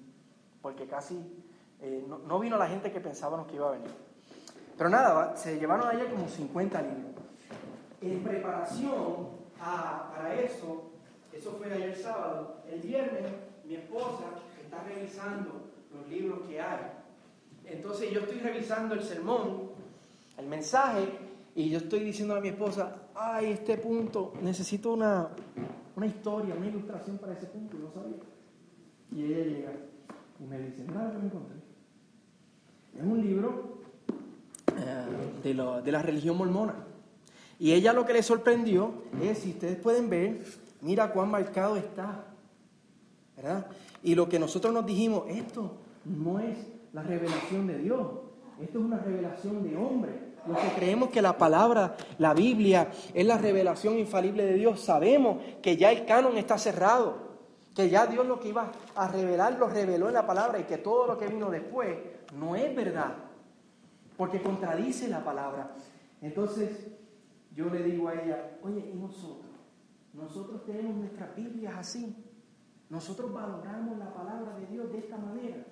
porque 0.62 0.86
casi 0.86 1.43
eh, 1.84 2.06
no, 2.08 2.39
vino 2.39 2.58
la 2.58 2.67
gente 2.67 2.91
que 2.91 3.02
pensábamos 3.02 3.46
que 3.48 3.56
iba 3.56 3.67
a 3.67 3.72
venir. 3.72 3.91
Pero 4.78 4.89
nada, 4.89 5.36
se 5.36 5.60
llevaron 5.60 5.88
ayer 5.89 6.10
como 6.10 6.30
50 6.30 6.82
libros. 6.82 7.12
En 8.02 8.24
preparación 8.24 9.28
para 9.60 10.34
eso, 10.36 10.91
eso 11.34 11.52
fue 11.58 11.72
ayer 11.74 11.96
sábado. 11.96 12.62
El 12.72 12.80
viernes 12.80 13.26
mi 13.65 13.76
esposa 13.76 14.26
está 14.62 14.82
revisando 14.84 15.72
los 15.93 16.08
libros 16.08 16.39
que 16.48 16.62
hay. 16.62 16.91
Entonces 17.65 18.12
yo 18.12 18.22
estoy 18.22 18.39
revisando 18.39 18.96
el 18.96 19.04
sermón, 19.04 19.72
el 20.38 20.48
mensaje, 20.48 21.08
y 21.54 21.69
yo 21.69 21.80
estoy 21.80 22.00
diciendo 22.00 22.36
a 22.36 22.41
mi 22.41 22.48
esposa, 22.50 22.96
ay, 23.13 23.52
este 23.52 23.78
punto, 23.78 24.34
necesito 24.41 24.93
una, 24.93 25.30
una 25.96 26.06
historia, 26.06 26.56
una 26.56 26.67
ilustración 26.67 27.17
para 27.17 27.34
ese 27.34 27.46
punto, 27.48 27.76
y 27.76 27.80
no 27.80 27.91
sabía. 27.91 28.17
Y 29.12 29.34
ella 29.34 29.43
llega 29.46 29.72
y 30.39 30.43
me 30.43 30.60
dice, 30.60 30.84
nada, 30.86 31.12
que 31.12 31.17
me 31.17 31.26
encontré. 31.26 31.73
Es 32.98 33.04
un 33.04 33.22
libro 33.22 33.80
eh, 34.76 35.06
de, 35.44 35.54
lo, 35.54 35.82
de 35.82 35.92
la 35.92 36.02
religión 36.02 36.38
mormona. 36.38 36.76
Y 37.60 37.72
ella 37.72 37.94
lo 37.94 38.06
que 38.06 38.14
le 38.14 38.24
sorprendió 38.24 38.94
es, 39.22 39.40
si 39.40 39.52
ustedes 39.52 39.78
pueden 39.78 40.10
ver, 40.10 40.42
Mira 40.84 41.14
cuán 41.14 41.32
marcado 41.32 41.78
está. 41.78 42.26
¿Verdad? 43.38 43.66
Y 44.04 44.16
lo 44.16 44.28
que 44.28 44.38
nosotros 44.38 44.74
nos 44.74 44.86
dijimos, 44.86 45.24
esto 45.30 45.78
no 46.04 46.40
es 46.40 46.58
la 46.92 47.02
revelación 47.02 47.68
de 47.68 47.78
Dios, 47.78 48.02
esto 48.62 48.80
es 48.80 48.86
una 48.86 49.00
revelación 49.00 49.64
de 49.64 49.78
hombre. 49.78 50.34
Los 50.46 50.58
que 50.58 50.68
creemos 50.76 51.10
que 51.10 51.22
la 51.22 51.38
palabra, 51.38 51.96
la 52.18 52.34
Biblia, 52.34 52.92
es 53.14 53.26
la 53.26 53.38
revelación 53.38 53.98
infalible 53.98 54.46
de 54.46 54.56
Dios, 54.56 54.82
sabemos 54.82 55.38
que 55.62 55.78
ya 55.78 55.90
el 55.90 56.06
canon 56.06 56.36
está 56.36 56.58
cerrado, 56.58 57.16
que 57.74 57.90
ya 57.90 58.06
Dios 58.06 58.28
lo 58.28 58.42
que 58.42 58.50
iba 58.50 58.70
a 58.94 59.08
revelar 59.08 59.58
lo 59.58 59.70
reveló 59.70 60.10
en 60.10 60.16
la 60.16 60.28
palabra 60.28 60.60
y 60.60 60.64
que 60.64 60.80
todo 60.80 61.08
lo 61.08 61.18
que 61.18 61.28
vino 61.28 61.50
después 61.50 61.96
no 62.38 62.56
es 62.56 62.76
verdad, 62.76 63.15
porque 64.17 64.41
contradice 64.41 65.08
la 65.08 65.24
palabra. 65.24 65.76
Entonces 66.22 66.88
yo 67.56 67.69
le 67.69 67.84
digo 67.84 68.08
a 68.08 68.15
ella, 68.15 68.58
oye, 68.63 68.91
¿y 68.93 68.98
nosotros? 68.98 69.52
Nosotros 70.13 70.63
tenemos 70.65 70.96
nuestras 70.96 71.36
Biblias 71.36 71.74
así. 71.78 72.15
Nosotros 72.89 73.34
valoramos 73.34 73.98
la 73.98 74.13
palabra 74.13 74.58
de 74.60 74.67
Dios 74.67 74.91
de 74.91 75.00
esta 75.00 75.17
manera. 75.17 75.65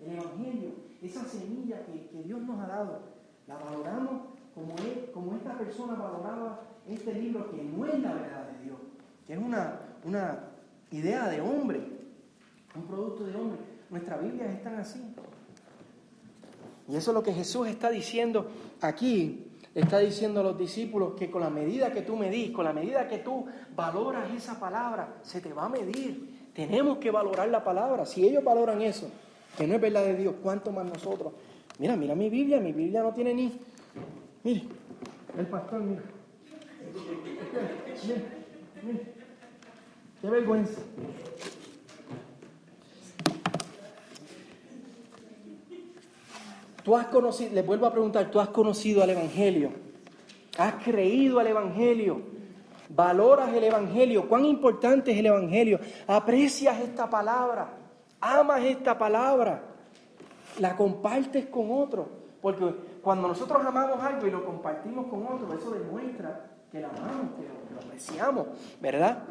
El 0.00 0.12
Evangelio, 0.12 0.70
esa 1.00 1.24
semilla 1.24 1.84
que, 1.84 2.22
Dios 2.24 2.40
nos 2.42 2.60
ha 2.60 2.66
dado, 2.66 3.00
la 3.46 3.56
valoramos 3.56 4.22
como, 4.54 4.74
como 5.14 5.36
esta 5.36 5.56
persona 5.56 5.94
valoraba 5.94 6.60
este 6.86 7.14
libro 7.14 7.50
que 7.50 7.62
no 7.62 7.86
es 7.86 7.98
la 8.00 8.14
verdad 8.14 8.50
de 8.50 8.64
Dios, 8.64 8.78
que 9.26 9.34
es 9.34 9.38
una, 9.38 9.80
una 10.04 10.40
idea 10.90 11.28
de 11.28 11.40
hombre, 11.40 11.80
un 12.74 12.86
producto 12.86 13.24
de 13.24 13.34
hombre. 13.36 13.58
Nuestras 13.88 14.20
Biblias 14.22 14.50
están 14.54 14.76
así. 14.76 15.14
Y 16.88 16.96
eso 16.96 17.10
es 17.10 17.14
lo 17.14 17.22
que 17.22 17.32
Jesús 17.32 17.68
está 17.68 17.90
diciendo 17.90 18.48
aquí 18.80 19.46
está 19.80 19.98
diciendo 19.98 20.40
a 20.40 20.42
los 20.42 20.58
discípulos 20.58 21.12
que 21.18 21.30
con 21.30 21.42
la 21.42 21.50
medida 21.50 21.92
que 21.92 22.00
tú 22.00 22.16
medís, 22.16 22.50
con 22.50 22.64
la 22.64 22.72
medida 22.72 23.06
que 23.06 23.18
tú 23.18 23.44
valoras 23.74 24.30
esa 24.34 24.58
palabra, 24.58 25.18
se 25.22 25.42
te 25.42 25.52
va 25.52 25.66
a 25.66 25.68
medir. 25.68 26.48
Tenemos 26.54 26.96
que 26.96 27.10
valorar 27.10 27.48
la 27.48 27.62
palabra. 27.62 28.06
Si 28.06 28.26
ellos 28.26 28.42
valoran 28.42 28.80
eso, 28.80 29.10
que 29.56 29.66
no 29.66 29.74
es 29.74 29.80
verdad 29.80 30.04
de 30.04 30.16
Dios, 30.16 30.34
¿cuánto 30.42 30.72
más 30.72 30.86
nosotros? 30.86 31.34
Mira, 31.78 31.94
mira 31.94 32.14
mi 32.14 32.30
Biblia, 32.30 32.58
mi 32.58 32.72
Biblia 32.72 33.02
no 33.02 33.12
tiene 33.12 33.34
ni... 33.34 33.52
Mire, 34.44 34.62
el 35.36 35.46
pastor, 35.46 35.82
mira. 35.82 36.02
Mira, 38.06 38.22
mira. 38.82 38.98
Qué 40.22 40.30
vergüenza. 40.30 40.80
Tú 46.86 46.96
has 46.96 47.06
conocido, 47.08 47.52
les 47.52 47.66
vuelvo 47.66 47.84
a 47.86 47.90
preguntar, 47.90 48.30
tú 48.30 48.38
has 48.38 48.46
conocido 48.50 49.02
al 49.02 49.10
Evangelio, 49.10 49.72
has 50.56 50.74
creído 50.84 51.40
al 51.40 51.48
Evangelio, 51.48 52.20
valoras 52.90 53.52
el 53.52 53.64
Evangelio, 53.64 54.28
cuán 54.28 54.44
importante 54.44 55.10
es 55.10 55.18
el 55.18 55.26
Evangelio, 55.26 55.80
aprecias 56.06 56.78
esta 56.78 57.10
palabra, 57.10 57.70
amas 58.20 58.62
esta 58.62 58.96
palabra, 58.96 59.64
la 60.60 60.76
compartes 60.76 61.46
con 61.46 61.72
otro, 61.72 62.08
porque 62.40 62.72
cuando 63.02 63.26
nosotros 63.26 63.66
amamos 63.66 64.00
algo 64.00 64.24
y 64.24 64.30
lo 64.30 64.44
compartimos 64.44 65.06
con 65.06 65.26
otro, 65.26 65.52
eso 65.58 65.72
demuestra 65.72 66.52
que 66.70 66.78
la 66.78 66.88
amamos, 66.90 67.32
que 67.34 67.74
lo 67.74 67.80
apreciamos, 67.80 68.46
¿verdad? 68.80 69.24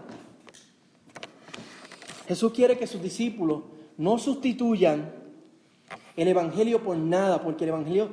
Jesús 2.27 2.51
quiere 2.51 2.77
que 2.77 2.85
sus 2.85 3.01
discípulos 3.01 3.63
no 3.95 4.17
sustituyan 4.17 5.23
el 6.15 6.27
Evangelio 6.27 6.83
por 6.83 6.97
nada, 6.97 7.41
porque 7.41 7.63
el 7.65 7.69
Evangelio 7.69 8.09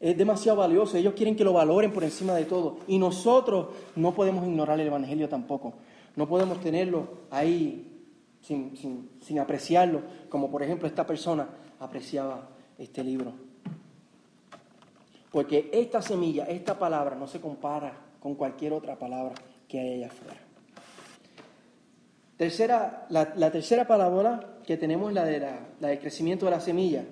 es 0.00 0.16
demasiado 0.16 0.58
valioso. 0.58 0.96
Ellos 0.96 1.14
quieren 1.14 1.36
que 1.36 1.44
lo 1.44 1.52
valoren 1.52 1.92
por 1.92 2.04
encima 2.04 2.34
de 2.34 2.44
todo. 2.44 2.78
Y 2.86 2.98
nosotros 2.98 3.68
no 3.96 4.14
podemos 4.14 4.46
ignorar 4.46 4.78
el 4.80 4.86
Evangelio 4.86 5.28
tampoco. 5.28 5.74
No 6.16 6.28
podemos 6.28 6.60
tenerlo 6.60 7.08
ahí 7.30 7.90
sin, 8.40 8.76
sin 9.20 9.38
apreciarlo, 9.38 10.02
como 10.28 10.50
por 10.50 10.62
ejemplo 10.62 10.86
esta 10.86 11.06
persona 11.06 11.48
apreciaba 11.80 12.48
este 12.78 13.02
libro. 13.04 13.32
porque 15.30 15.68
esta 15.72 16.00
semilla, 16.00 16.44
esta 16.44 16.78
palabra 16.78 17.16
no 17.16 17.26
se 17.26 17.40
compara 17.40 17.92
con 18.20 18.36
cualquier 18.36 18.72
otra 18.72 18.96
palabra 18.96 19.34
que 19.66 19.80
hay 19.80 19.94
allá 19.94 20.06
afuera. 20.06 20.40
Tercera, 22.36 23.06
la, 23.10 23.50
tercera 23.50 23.86
palabra 23.86 24.58
que 24.64 24.76
tenemos 24.76 25.08
es 25.08 25.14
la, 25.14 25.24
de 25.24 25.40
la, 25.40 25.58
la 25.80 25.88
del 25.88 25.98
crecimiento 25.98 26.44
de 26.44 26.52
la 26.52 26.60
semilla. 26.60 27.04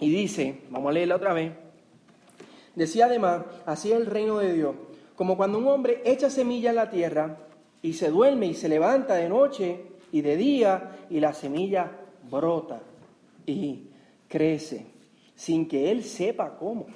Y 0.00 0.10
dice, 0.10 0.60
vamos 0.70 0.90
a 0.90 0.92
leerla 0.92 1.16
otra 1.16 1.32
vez, 1.32 1.52
decía 2.74 3.06
además, 3.06 3.42
así 3.64 3.92
es 3.92 3.98
el 3.98 4.06
reino 4.06 4.38
de 4.38 4.52
Dios, 4.52 4.74
como 5.14 5.36
cuando 5.36 5.58
un 5.58 5.68
hombre 5.68 6.02
echa 6.04 6.28
semilla 6.28 6.70
en 6.70 6.76
la 6.76 6.90
tierra 6.90 7.38
y 7.82 7.94
se 7.94 8.10
duerme 8.10 8.46
y 8.46 8.54
se 8.54 8.68
levanta 8.68 9.14
de 9.14 9.28
noche 9.28 9.80
y 10.12 10.20
de 10.20 10.36
día 10.36 10.98
y 11.08 11.20
la 11.20 11.32
semilla 11.32 11.90
brota 12.30 12.80
y 13.46 13.88
crece 14.28 14.86
sin 15.34 15.68
que 15.68 15.90
él 15.90 16.02
sepa 16.02 16.56
cómo. 16.56 16.86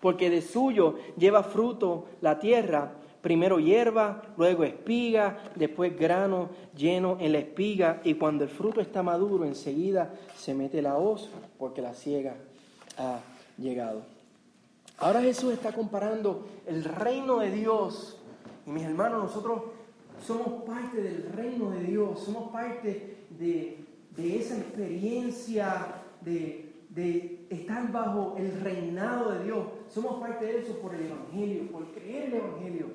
Porque 0.00 0.30
de 0.30 0.42
suyo 0.42 0.96
lleva 1.16 1.42
fruto 1.42 2.06
la 2.20 2.38
tierra, 2.38 2.94
primero 3.22 3.58
hierba, 3.60 4.22
luego 4.36 4.64
espiga, 4.64 5.38
después 5.54 5.98
grano 5.98 6.50
lleno 6.76 7.16
en 7.20 7.32
la 7.32 7.38
espiga 7.38 8.00
y 8.04 8.14
cuando 8.14 8.44
el 8.44 8.50
fruto 8.50 8.80
está 8.80 9.02
maduro 9.02 9.44
enseguida 9.44 10.12
se 10.36 10.54
mete 10.54 10.82
la 10.82 10.96
hoz 10.96 11.30
porque 11.58 11.80
la 11.80 11.94
ciega 11.94 12.34
ha 12.98 13.20
llegado. 13.56 14.02
Ahora 14.98 15.22
Jesús 15.22 15.52
está 15.52 15.72
comparando 15.72 16.46
el 16.66 16.84
reino 16.84 17.38
de 17.38 17.50
Dios 17.50 18.18
y 18.66 18.70
mis 18.70 18.84
hermanos, 18.84 19.24
nosotros 19.24 19.62
somos 20.24 20.62
parte 20.64 21.02
del 21.02 21.32
reino 21.32 21.70
de 21.70 21.82
Dios, 21.82 22.20
somos 22.20 22.50
parte 22.52 23.16
de, 23.30 23.78
esa 24.16 24.56
experiencia 24.56 26.02
de, 26.20 26.72
de, 26.90 27.46
estar 27.50 27.90
bajo 27.90 28.36
el 28.38 28.60
reinado 28.60 29.32
de 29.32 29.44
Dios. 29.44 29.66
Somos 29.88 30.20
parte 30.20 30.44
de 30.44 30.60
eso 30.60 30.78
por 30.78 30.94
el 30.94 31.06
Evangelio, 31.06 31.70
por 31.72 31.86
creer 31.92 32.24
el 32.26 32.34
Evangelio. 32.34 32.86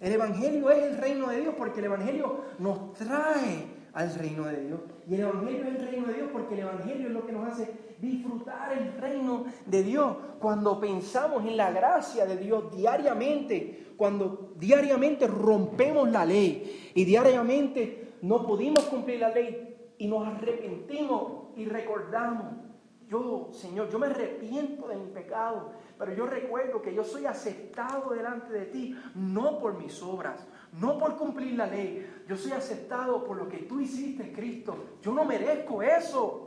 El 0.00 0.12
Evangelio 0.12 0.70
es 0.70 0.84
el 0.84 0.98
reino 0.98 1.28
de 1.28 1.40
Dios 1.40 1.54
porque 1.58 1.80
el 1.80 1.86
Evangelio 1.86 2.44
nos 2.58 2.92
trae 2.94 3.78
al 3.92 4.14
reino 4.14 4.44
de 4.44 4.66
Dios. 4.66 4.80
Y 5.08 5.14
el 5.14 5.20
Evangelio 5.22 5.62
es 5.62 5.68
el 5.68 5.88
reino 5.88 6.06
de 6.06 6.14
Dios 6.14 6.28
porque 6.32 6.54
el 6.54 6.60
Evangelio 6.60 7.06
es 7.08 7.12
lo 7.12 7.26
que 7.26 7.32
nos 7.32 7.48
hace 7.48 7.72
disfrutar 8.00 8.72
el 8.72 8.92
reino 9.00 9.46
de 9.66 9.82
Dios. 9.82 10.16
Cuando 10.38 10.78
pensamos 10.78 11.44
en 11.44 11.56
la 11.56 11.72
gracia 11.72 12.26
de 12.26 12.36
Dios 12.36 12.76
diariamente, 12.76 13.94
cuando 13.96 14.52
diariamente 14.56 15.26
rompemos 15.26 16.08
la 16.10 16.24
ley 16.24 16.92
y 16.94 17.04
diariamente 17.04 18.14
no 18.22 18.46
pudimos 18.46 18.84
cumplir 18.84 19.18
la 19.18 19.30
ley 19.30 19.76
y 19.98 20.06
nos 20.06 20.28
arrepentimos 20.28 21.48
y 21.56 21.64
recordamos, 21.64 22.67
yo, 23.08 23.50
Señor, 23.52 23.90
yo 23.90 23.98
me 23.98 24.06
arrepiento 24.06 24.86
de 24.88 24.96
mi 24.96 25.10
pecado, 25.10 25.72
pero 25.98 26.12
yo 26.14 26.26
recuerdo 26.26 26.82
que 26.82 26.94
yo 26.94 27.02
soy 27.04 27.26
aceptado 27.26 28.10
delante 28.10 28.52
de 28.52 28.66
ti, 28.66 28.96
no 29.14 29.58
por 29.58 29.78
mis 29.78 30.02
obras, 30.02 30.46
no 30.72 30.98
por 30.98 31.16
cumplir 31.16 31.54
la 31.54 31.66
ley, 31.66 32.06
yo 32.28 32.36
soy 32.36 32.52
aceptado 32.52 33.24
por 33.24 33.36
lo 33.36 33.48
que 33.48 33.58
tú 33.58 33.80
hiciste, 33.80 34.32
Cristo. 34.32 34.76
Yo 35.02 35.12
no 35.12 35.24
merezco 35.24 35.82
eso. 35.82 36.44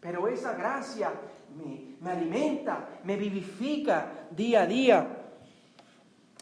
Pero 0.00 0.28
esa 0.28 0.54
gracia 0.54 1.12
me, 1.56 1.96
me 2.00 2.10
alimenta, 2.10 3.00
me 3.04 3.16
vivifica 3.16 4.28
día 4.30 4.62
a 4.62 4.66
día. 4.66 5.18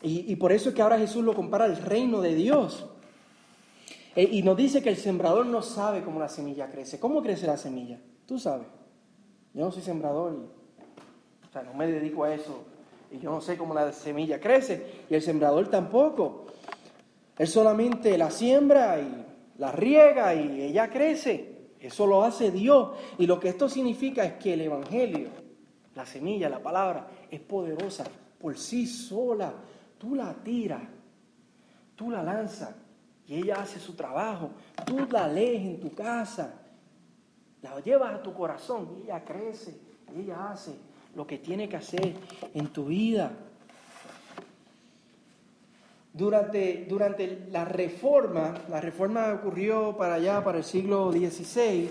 Y, 0.03 0.37
por 0.37 0.53
eso 0.53 0.68
es 0.68 0.75
que 0.75 0.83
ahora 0.83 0.99
Jesús 0.99 1.25
lo 1.25 1.35
compara 1.35 1.64
al 1.64 1.77
reino 1.79 2.20
de 2.20 2.35
Dios. 2.35 2.87
E, 4.14 4.22
y 4.22 4.42
nos 4.42 4.57
dice 4.57 4.83
que 4.83 4.90
el 4.90 4.96
sembrador 4.96 5.46
no 5.46 5.62
sabe 5.62 6.05
cómo 6.05 6.20
la 6.20 6.29
semilla 6.29 6.70
crece. 6.70 7.01
¿Cómo 7.01 7.22
crece 7.22 7.46
la 7.46 7.57
semilla? 7.57 7.99
Tú 8.27 8.38
sabes. 8.38 8.76
Yo 9.57 9.64
no 9.64 9.73
soy 9.73 9.83
sembrador. 9.83 10.35
o 11.49 11.53
sea, 11.53 11.62
no 11.62 11.73
me 11.73 11.87
dedico 11.87 12.25
a 12.25 12.35
eso. 12.35 12.62
Y 13.11 13.19
yo 13.19 13.31
no 13.31 13.40
sé 13.40 13.57
cómo 13.57 13.73
la 13.73 13.90
semilla 13.90 14.38
crece. 14.38 15.05
Y 15.09 15.14
el 15.14 15.23
sembrador 15.23 15.69
tampoco. 15.69 16.45
Él 17.38 17.49
solamente 17.49 18.19
la 18.19 18.31
siembra 18.31 19.01
y 19.01 19.25
la 19.57 19.73
riega 19.73 20.35
y 20.35 20.61
ella 20.61 20.90
crece. 20.90 21.71
Eso 21.81 22.07
lo 22.07 22.23
hace 22.23 22.51
Dios. 22.51 22.99
Y 23.16 23.27
lo 23.27 23.40
que 23.40 23.49
esto 23.49 23.66
significa 23.66 24.27
es 24.27 24.35
que 24.35 24.53
el 24.53 24.61
Evangelio, 24.61 25.31
la 25.95 26.05
semilla, 26.05 26.51
la 26.51 26.62
palabra, 26.62 27.09
es 27.31 27.40
poderosa 27.40 28.05
por 28.38 28.59
sí 28.59 28.87
sola. 28.87 29.55
Tú 29.97 30.14
la 30.14 30.35
tiras, 30.35 30.83
tú 31.95 32.11
la 32.11 32.23
lanzas 32.23 32.75
y 33.27 33.37
ella 33.37 33.62
hace 33.62 33.81
su 33.81 33.95
trabajo. 33.95 34.51
Tú 34.85 35.07
la 35.11 35.27
lees 35.27 35.62
en 35.62 35.81
tu 35.81 35.95
casa, 35.95 36.61
la 37.75 37.81
llevas 37.81 38.15
a 38.15 38.23
tu 38.23 38.33
corazón 38.33 39.03
ella 39.05 39.25
crece 39.25 39.79
y 40.15 40.21
ella 40.23 40.51
hace 40.51 40.77
lo 41.15 41.27
que 41.27 41.39
tiene 41.39 41.69
que 41.69 41.77
hacer 41.77 42.15
en 42.55 42.69
tu 42.69 42.87
vida. 42.87 43.33
Durante, 46.13 46.87
durante 46.89 47.49
la 47.51 47.65
reforma, 47.65 48.55
la 48.71 48.81
reforma 48.81 49.35
ocurrió 49.35 49.97
para 49.97 50.15
allá, 50.15 50.43
para 50.43 50.59
el 50.59 50.65
siglo 50.65 51.11
XVI, 51.13 51.91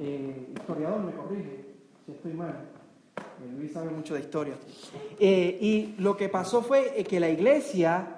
eh, 0.00 0.46
historiador 0.56 1.00
me 1.00 1.12
corrige 1.12 1.60
si 2.04 2.12
estoy 2.12 2.32
mal, 2.32 2.50
eh, 2.50 3.52
Luis 3.56 3.72
sabe 3.72 3.90
mucho 3.90 4.14
de 4.14 4.20
historia. 4.20 4.54
Eh, 5.18 5.58
y 5.60 5.94
lo 6.00 6.16
que 6.16 6.28
pasó 6.28 6.62
fue 6.62 7.04
que 7.08 7.20
la 7.20 7.28
iglesia, 7.28 8.16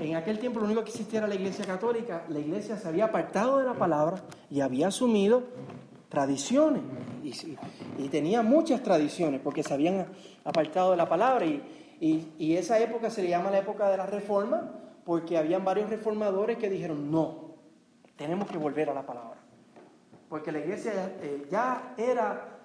en 0.00 0.16
aquel 0.16 0.38
tiempo 0.38 0.60
lo 0.60 0.66
único 0.66 0.82
que 0.82 0.90
existía 0.90 1.20
era 1.20 1.28
la 1.28 1.34
iglesia 1.34 1.64
católica, 1.64 2.24
la 2.28 2.38
iglesia 2.38 2.76
se 2.76 2.88
había 2.88 3.06
apartado 3.06 3.58
de 3.58 3.64
la 3.64 3.74
palabra 3.74 4.22
y 4.50 4.60
había 4.60 4.88
asumido 4.88 5.44
tradiciones. 6.10 6.82
Y, 7.22 8.08
tenía 8.10 8.42
muchas 8.42 8.82
tradiciones 8.82 9.40
porque 9.40 9.62
se 9.62 9.72
habían 9.72 10.08
apartado 10.44 10.90
de 10.90 10.98
la 10.98 11.08
palabra. 11.08 11.46
Y, 11.46 12.54
esa 12.54 12.78
época 12.78 13.08
se 13.08 13.22
le 13.22 13.30
llama 13.30 13.50
la 13.50 13.60
época 13.60 13.88
de 13.88 13.96
la 13.96 14.04
reforma 14.04 14.72
porque 15.06 15.38
habían 15.38 15.64
varios 15.64 15.88
reformadores 15.88 16.58
que 16.58 16.68
dijeron, 16.68 17.10
no, 17.10 17.54
tenemos 18.16 18.46
que 18.46 18.58
volver 18.58 18.90
a 18.90 18.94
la 18.94 19.06
palabra. 19.06 19.40
Porque 20.28 20.52
la 20.52 20.58
iglesia 20.58 20.92
ya 21.50 21.94
era 21.96 22.58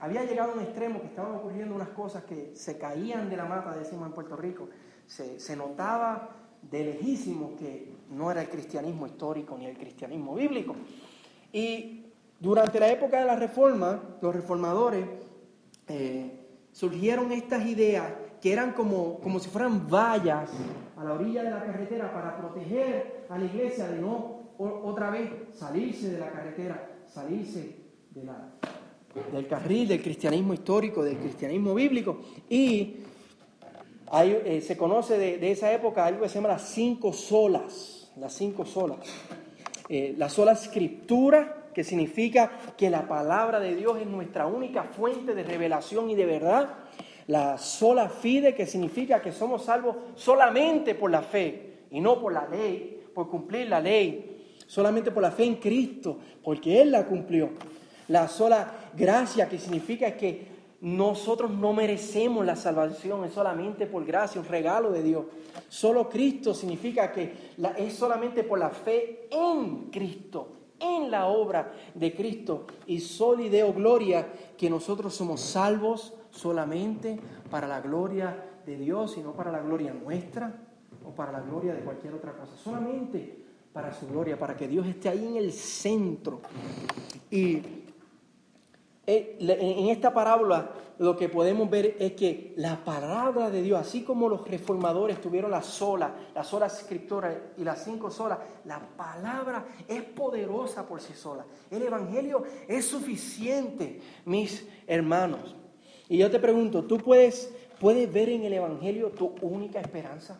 había 0.00 0.24
llegado 0.24 0.52
a 0.52 0.54
un 0.54 0.62
extremo 0.62 1.00
que 1.00 1.08
estaban 1.08 1.34
ocurriendo 1.34 1.74
unas 1.74 1.90
cosas 1.90 2.24
que 2.24 2.52
se 2.54 2.78
caían 2.78 3.28
de 3.28 3.36
la 3.36 3.44
mata, 3.44 3.76
decimos 3.76 4.06
en 4.06 4.14
Puerto 4.14 4.34
Rico. 4.34 4.68
Se, 5.06 5.56
notaba 5.56 6.30
de 6.62 6.84
lejísimo 6.84 7.54
que 7.56 7.92
no 8.10 8.30
era 8.30 8.42
el 8.42 8.48
cristianismo 8.48 9.06
histórico 9.06 9.58
ni 9.58 9.66
el 9.66 9.76
cristianismo 9.76 10.34
bíblico. 10.34 10.74
Y 11.52 11.99
durante 12.40 12.80
la 12.80 12.90
época 12.90 13.20
de 13.20 13.26
la 13.26 13.36
reforma, 13.36 14.02
los 14.22 14.34
reformadores 14.34 15.04
eh, 15.86 16.40
surgieron 16.72 17.32
estas 17.32 17.66
ideas 17.66 18.12
que 18.40 18.52
eran 18.52 18.72
como, 18.72 19.20
como 19.20 19.38
si 19.38 19.50
fueran 19.50 19.88
vallas 19.88 20.50
a 20.96 21.04
la 21.04 21.12
orilla 21.12 21.42
de 21.42 21.50
la 21.50 21.62
carretera 21.62 22.12
para 22.12 22.38
proteger 22.38 23.26
a 23.28 23.36
la 23.36 23.44
iglesia 23.44 23.86
de 23.88 24.00
no 24.00 24.40
otra 24.58 25.10
vez 25.10 25.30
salirse 25.54 26.10
de 26.10 26.18
la 26.18 26.30
carretera, 26.30 27.02
salirse 27.06 27.76
del 29.32 29.46
carril 29.46 29.88
del 29.88 30.02
cristianismo 30.02 30.54
histórico, 30.54 31.02
del 31.02 31.18
cristianismo 31.18 31.74
bíblico. 31.74 32.20
Y 32.48 32.96
eh, 34.12 34.62
se 34.66 34.76
conoce 34.76 35.18
de, 35.18 35.50
esa 35.50 35.72
época 35.72 36.06
algo 36.06 36.22
que 36.22 36.28
se 36.28 36.36
llama 36.36 36.48
las 36.48 36.62
cinco 36.62 37.12
solas, 37.12 38.12
las 38.16 38.32
cinco 38.32 38.64
solas. 38.64 38.98
Eh, 39.88 40.14
la 40.16 40.28
sola 40.28 40.54
que 41.74 41.84
significa 41.84 42.50
que 42.76 42.90
la 42.90 43.06
palabra 43.06 43.60
de 43.60 43.74
Dios 43.74 43.98
es 44.00 44.06
nuestra 44.06 44.46
única 44.46 44.84
fuente 44.84 45.34
de 45.34 45.42
revelación 45.42 46.10
y 46.10 46.14
de 46.14 46.26
verdad. 46.26 46.68
La 47.26 47.58
sola 47.58 48.08
fide, 48.08 48.54
que 48.54 48.66
significa 48.66 49.20
que 49.22 49.32
somos 49.32 49.64
salvos 49.64 49.96
solamente 50.16 50.94
por 50.94 51.10
la 51.10 51.22
fe 51.22 51.84
y 51.90 52.00
no 52.00 52.20
por 52.20 52.32
la 52.32 52.48
ley, 52.48 53.04
por 53.14 53.28
cumplir 53.28 53.68
la 53.68 53.80
ley, 53.80 54.44
solamente 54.66 55.10
por 55.10 55.22
la 55.22 55.30
fe 55.30 55.44
en 55.44 55.56
Cristo, 55.56 56.18
porque 56.42 56.80
Él 56.80 56.90
la 56.92 57.06
cumplió. 57.06 57.50
La 58.08 58.26
sola 58.26 58.90
gracia, 58.96 59.48
que 59.48 59.58
significa 59.58 60.16
que 60.16 60.48
nosotros 60.80 61.50
no 61.50 61.72
merecemos 61.72 62.44
la 62.46 62.56
salvación, 62.56 63.24
es 63.24 63.32
solamente 63.32 63.86
por 63.86 64.04
gracia, 64.04 64.40
un 64.40 64.48
regalo 64.48 64.90
de 64.90 65.02
Dios. 65.02 65.24
Solo 65.68 66.08
Cristo 66.08 66.54
significa 66.54 67.12
que 67.12 67.52
es 67.76 67.94
solamente 67.94 68.42
por 68.44 68.58
la 68.58 68.70
fe 68.70 69.28
en 69.30 69.90
Cristo, 69.90 70.48
en 70.80 71.10
la 71.10 71.26
obra 71.26 71.72
de 71.94 72.14
Cristo. 72.14 72.66
Y 72.86 73.00
solideo 73.00 73.72
gloria 73.72 74.26
que 74.56 74.68
nosotros 74.70 75.14
somos 75.14 75.40
salvos 75.40 76.14
solamente 76.30 77.18
para 77.50 77.68
la 77.68 77.80
gloria 77.80 78.44
de 78.66 78.76
Dios 78.76 79.16
y 79.16 79.20
no 79.20 79.32
para 79.32 79.52
la 79.52 79.60
gloria 79.60 79.92
nuestra 79.92 80.54
o 81.04 81.10
para 81.10 81.32
la 81.32 81.40
gloria 81.40 81.74
de 81.74 81.80
cualquier 81.80 82.14
otra 82.14 82.32
cosa. 82.32 82.56
Solamente 82.56 83.44
para 83.72 83.92
su 83.92 84.08
gloria, 84.08 84.38
para 84.38 84.56
que 84.56 84.66
Dios 84.66 84.86
esté 84.86 85.08
ahí 85.08 85.26
en 85.26 85.36
el 85.36 85.52
centro. 85.52 86.40
Y 87.30 87.62
en 89.10 89.88
esta 89.88 90.12
parábola 90.12 90.70
lo 91.00 91.16
que 91.16 91.30
podemos 91.30 91.70
ver 91.70 91.96
es 91.98 92.12
que 92.12 92.52
la 92.56 92.84
palabra 92.84 93.48
de 93.48 93.62
Dios, 93.62 93.80
así 93.80 94.02
como 94.02 94.28
los 94.28 94.46
reformadores 94.46 95.18
tuvieron 95.18 95.50
la 95.50 95.62
sola, 95.62 96.14
la 96.34 96.44
sola 96.44 96.66
escritura 96.66 97.52
y 97.56 97.64
las 97.64 97.82
cinco 97.84 98.10
solas, 98.10 98.38
la 98.66 98.78
palabra 98.78 99.64
es 99.88 100.02
poderosa 100.02 100.86
por 100.86 101.00
sí 101.00 101.14
sola. 101.14 101.46
El 101.70 101.80
Evangelio 101.80 102.42
es 102.68 102.84
suficiente, 102.84 103.98
mis 104.26 104.68
hermanos. 104.86 105.56
Y 106.06 106.18
yo 106.18 106.30
te 106.30 106.38
pregunto, 106.38 106.84
¿tú 106.84 106.98
puedes, 106.98 107.50
puedes 107.80 108.12
ver 108.12 108.28
en 108.28 108.44
el 108.44 108.52
Evangelio 108.52 109.08
tu 109.08 109.34
única 109.40 109.80
esperanza? 109.80 110.38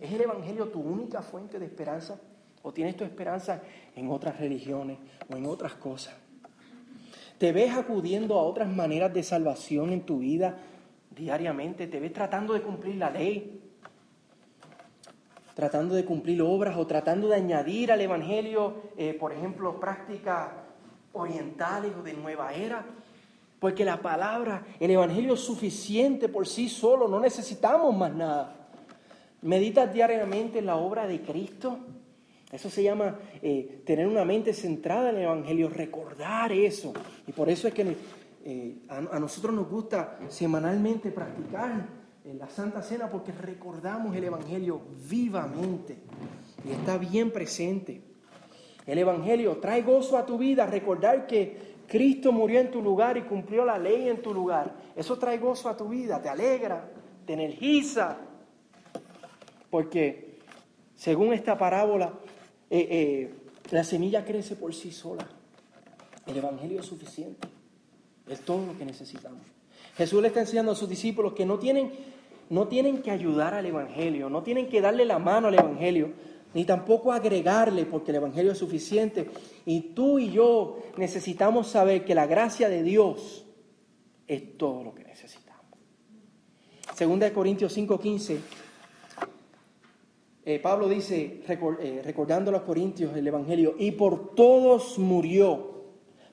¿Es 0.00 0.10
el 0.10 0.22
Evangelio 0.22 0.68
tu 0.68 0.80
única 0.80 1.20
fuente 1.20 1.58
de 1.58 1.66
esperanza? 1.66 2.18
¿O 2.62 2.72
tienes 2.72 2.96
tu 2.96 3.04
esperanza 3.04 3.60
en 3.94 4.10
otras 4.10 4.40
religiones 4.40 4.96
o 5.30 5.36
en 5.36 5.44
otras 5.44 5.74
cosas? 5.74 6.23
¿Te 7.38 7.52
ves 7.52 7.74
acudiendo 7.74 8.38
a 8.38 8.42
otras 8.42 8.68
maneras 8.68 9.12
de 9.12 9.22
salvación 9.22 9.92
en 9.92 10.02
tu 10.02 10.18
vida 10.18 10.56
diariamente? 11.10 11.86
¿Te 11.88 11.98
ves 11.98 12.12
tratando 12.12 12.54
de 12.54 12.62
cumplir 12.62 12.96
la 12.96 13.10
ley? 13.10 13.60
¿Tratando 15.54 15.94
de 15.94 16.04
cumplir 16.04 16.42
obras 16.42 16.76
o 16.76 16.86
tratando 16.86 17.28
de 17.28 17.36
añadir 17.36 17.90
al 17.90 18.00
Evangelio, 18.00 18.82
eh, 18.96 19.14
por 19.14 19.32
ejemplo, 19.32 19.78
prácticas 19.80 20.48
orientales 21.12 21.92
o 21.98 22.02
de 22.02 22.14
nueva 22.14 22.52
era? 22.52 22.84
Porque 23.58 23.84
la 23.84 24.00
palabra, 24.00 24.64
el 24.78 24.90
Evangelio 24.90 25.34
es 25.34 25.40
suficiente 25.40 26.28
por 26.28 26.46
sí 26.46 26.68
solo, 26.68 27.08
no 27.08 27.18
necesitamos 27.18 27.96
más 27.96 28.12
nada. 28.12 28.54
¿Meditas 29.42 29.92
diariamente 29.92 30.60
en 30.60 30.66
la 30.66 30.76
obra 30.76 31.06
de 31.06 31.20
Cristo? 31.20 31.78
Eso 32.52 32.70
se 32.70 32.82
llama 32.82 33.18
eh, 33.42 33.82
tener 33.84 34.06
una 34.06 34.24
mente 34.24 34.52
centrada 34.52 35.10
en 35.10 35.16
el 35.16 35.22
Evangelio, 35.22 35.68
recordar 35.68 36.52
eso. 36.52 36.92
Y 37.26 37.32
por 37.32 37.48
eso 37.48 37.66
es 37.66 37.74
que 37.74 37.96
eh, 38.44 38.76
a, 38.88 39.18
nosotros 39.18 39.54
nos 39.54 39.68
gusta 39.68 40.18
semanalmente 40.28 41.10
practicar 41.10 41.86
en 42.24 42.38
la 42.38 42.48
Santa 42.48 42.82
Cena 42.82 43.08
porque 43.08 43.32
recordamos 43.32 44.14
el 44.14 44.24
Evangelio 44.24 44.82
vivamente 45.08 45.96
y 46.64 46.72
está 46.72 46.98
bien 46.98 47.30
presente. 47.32 48.02
El 48.86 48.98
Evangelio 48.98 49.56
trae 49.56 49.82
gozo 49.82 50.18
a 50.18 50.26
tu 50.26 50.38
vida, 50.38 50.66
recordar 50.66 51.26
que 51.26 51.74
Cristo 51.86 52.32
murió 52.32 52.60
en 52.60 52.70
tu 52.70 52.82
lugar 52.82 53.16
y 53.16 53.22
cumplió 53.22 53.64
la 53.64 53.78
ley 53.78 54.08
en 54.08 54.22
tu 54.22 54.32
lugar. 54.32 54.74
Eso 54.94 55.18
trae 55.18 55.38
gozo 55.38 55.68
a 55.68 55.76
tu 55.76 55.88
vida, 55.88 56.20
te 56.20 56.28
alegra, 56.28 56.88
te 57.26 57.32
energiza. 57.32 58.18
Porque 59.70 60.38
según 60.94 61.32
esta 61.32 61.58
parábola, 61.58 62.12
eh, 62.76 62.88
eh, 62.90 63.34
la 63.70 63.84
semilla 63.84 64.24
crece 64.24 64.56
por 64.56 64.74
sí 64.74 64.90
sola. 64.90 65.28
El 66.26 66.36
Evangelio 66.36 66.80
es 66.80 66.86
suficiente. 66.86 67.46
Es 68.28 68.40
todo 68.40 68.66
lo 68.66 68.76
que 68.76 68.84
necesitamos. 68.84 69.42
Jesús 69.96 70.20
le 70.20 70.28
está 70.28 70.40
enseñando 70.40 70.72
a 70.72 70.74
sus 70.74 70.88
discípulos 70.88 71.34
que 71.34 71.46
no 71.46 71.60
tienen, 71.60 71.92
no 72.50 72.66
tienen 72.66 73.00
que 73.00 73.12
ayudar 73.12 73.54
al 73.54 73.66
Evangelio, 73.66 74.28
no 74.28 74.42
tienen 74.42 74.68
que 74.68 74.80
darle 74.80 75.04
la 75.04 75.20
mano 75.20 75.48
al 75.48 75.54
Evangelio, 75.54 76.14
ni 76.52 76.64
tampoco 76.64 77.12
agregarle, 77.12 77.86
porque 77.86 78.10
el 78.10 78.16
Evangelio 78.16 78.50
es 78.50 78.58
suficiente. 78.58 79.30
Y 79.66 79.92
tú 79.94 80.18
y 80.18 80.32
yo 80.32 80.78
necesitamos 80.96 81.68
saber 81.68 82.04
que 82.04 82.16
la 82.16 82.26
gracia 82.26 82.68
de 82.68 82.82
Dios 82.82 83.44
es 84.26 84.58
todo 84.58 84.82
lo 84.82 84.96
que 84.96 85.04
necesitamos. 85.04 85.78
Segunda 86.96 87.26
de 87.26 87.32
Corintios 87.32 87.72
5:15 87.72 88.63
eh, 90.46 90.58
Pablo 90.58 90.88
dice, 90.88 91.40
eh, 91.48 92.02
recordando 92.04 92.50
a 92.50 92.52
los 92.52 92.62
corintios 92.62 93.16
el 93.16 93.26
Evangelio, 93.26 93.76
y 93.78 93.92
por 93.92 94.34
todos 94.34 94.98
murió, 94.98 95.74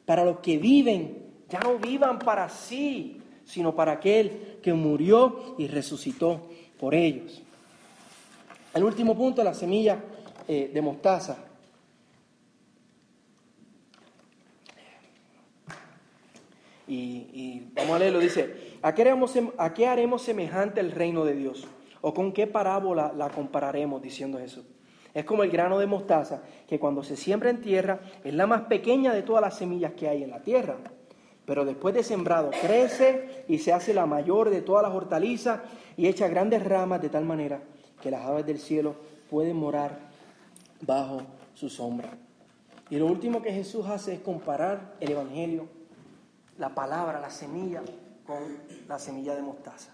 para 0.06 0.26
los 0.26 0.40
que 0.40 0.58
viven, 0.58 1.28
ya 1.48 1.60
no 1.62 1.78
vivan 1.78 2.20
para 2.20 2.50
sí, 2.50 3.22
sino 3.46 3.74
para 3.74 3.94
aquel 3.94 4.60
que 4.62 4.74
murió 4.74 5.56
y 5.58 5.68
resucitó 5.68 6.50
por 6.78 6.94
ellos. 6.94 7.42
El 8.74 8.84
último 8.84 9.16
punto, 9.16 9.44
la 9.44 9.54
semilla 9.54 10.04
eh, 10.48 10.70
de 10.74 10.82
mostaza. 10.82 11.38
Y, 16.86 17.30
y, 17.34 17.72
vamos 17.74 17.96
a 17.96 18.00
leerlo, 18.00 18.20
dice, 18.20 18.76
¿a 18.82 18.94
qué, 18.94 19.04
haremos, 19.04 19.34
¿a 19.58 19.74
qué 19.74 19.88
haremos 19.88 20.22
semejante 20.22 20.82
el 20.82 20.92
reino 20.92 21.24
de 21.24 21.36
Dios? 21.36 21.66
¿O 22.02 22.14
con 22.14 22.32
qué 22.32 22.48
parábola 22.48 23.14
la 23.16 23.30
compararemos 23.30 24.02
diciendo 24.02 24.40
eso? 24.40 24.64
Es 25.14 25.26
como 25.26 25.44
el 25.44 25.52
grano 25.52 25.78
de 25.78 25.88
mostaza, 25.88 26.42
que 26.68 26.80
cuando 26.80 27.04
se 27.04 27.18
siembra 27.18 27.50
en 27.50 27.62
tierra 27.62 28.00
es 28.24 28.34
la 28.34 28.48
más 28.48 28.62
pequeña 28.64 29.14
de 29.14 29.24
todas 29.24 29.42
las 29.42 29.58
semillas 29.58 29.94
que 29.94 30.08
hay 30.08 30.24
en 30.24 30.30
la 30.30 30.42
tierra. 30.42 30.78
Pero 31.46 31.66
después 31.66 31.94
de 31.94 32.04
sembrado 32.04 32.52
crece 32.62 33.44
y 33.48 33.58
se 33.60 33.74
hace 33.74 33.94
la 33.94 34.06
mayor 34.06 34.50
de 34.50 34.62
todas 34.62 34.84
las 34.84 34.94
hortalizas 34.94 35.60
y 35.98 36.08
echa 36.08 36.28
grandes 36.28 36.64
ramas 36.64 37.02
de 37.02 37.10
tal 37.10 37.26
manera 37.26 37.62
que 38.02 38.12
las 38.12 38.26
aves 38.26 38.46
del 38.46 38.60
cielo 38.60 38.96
pueden 39.30 39.58
morar 39.58 40.00
bajo 40.82 41.22
su 41.54 41.70
sombra. 41.70 42.10
Y 42.90 42.98
lo 42.98 43.06
último 43.06 43.42
que 43.42 43.52
Jesús 43.52 43.88
hace 43.88 44.14
es 44.14 44.20
comparar 44.20 44.96
el 45.00 45.12
Evangelio, 45.12 45.68
la 46.58 46.70
palabra, 46.70 47.20
la 47.20 47.30
semilla, 47.30 47.82
con 48.26 48.58
la 48.88 49.00
semilla 49.00 49.36
de 49.36 49.42
mostaza. 49.42 49.92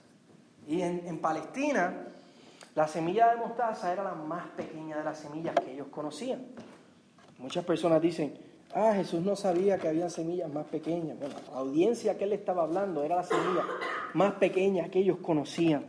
Y 0.67 0.81
en, 0.81 1.19
Palestina, 1.19 2.07
la 2.75 2.87
semilla 2.89 3.29
de 3.29 3.37
mostaza 3.37 3.93
era 3.93 4.03
la 4.03 4.15
más 4.15 4.47
pequeña 4.49 4.97
de 4.97 5.03
las 5.05 5.17
semillas 5.17 5.55
que 5.55 5.71
ellos 5.71 5.87
conocían. 5.89 6.45
Muchas 7.37 7.63
personas 7.63 8.01
dicen, 8.01 8.37
ah, 8.73 8.91
Jesús 8.93 9.21
no 9.23 9.37
sabía 9.37 9.77
que 9.77 9.87
había 9.87 10.09
semillas 10.09 10.51
más 10.51 10.65
pequeñas. 10.65 11.17
Bueno, 11.17 11.35
la 11.49 11.59
audiencia 11.59 12.17
que 12.17 12.25
él 12.25 12.33
estaba 12.33 12.63
hablando 12.63 13.01
era 13.01 13.15
la 13.15 13.23
semilla 13.23 13.63
más 14.13 14.33
pequeña 14.33 14.89
que 14.89 14.99
ellos 14.99 15.19
conocían. 15.21 15.85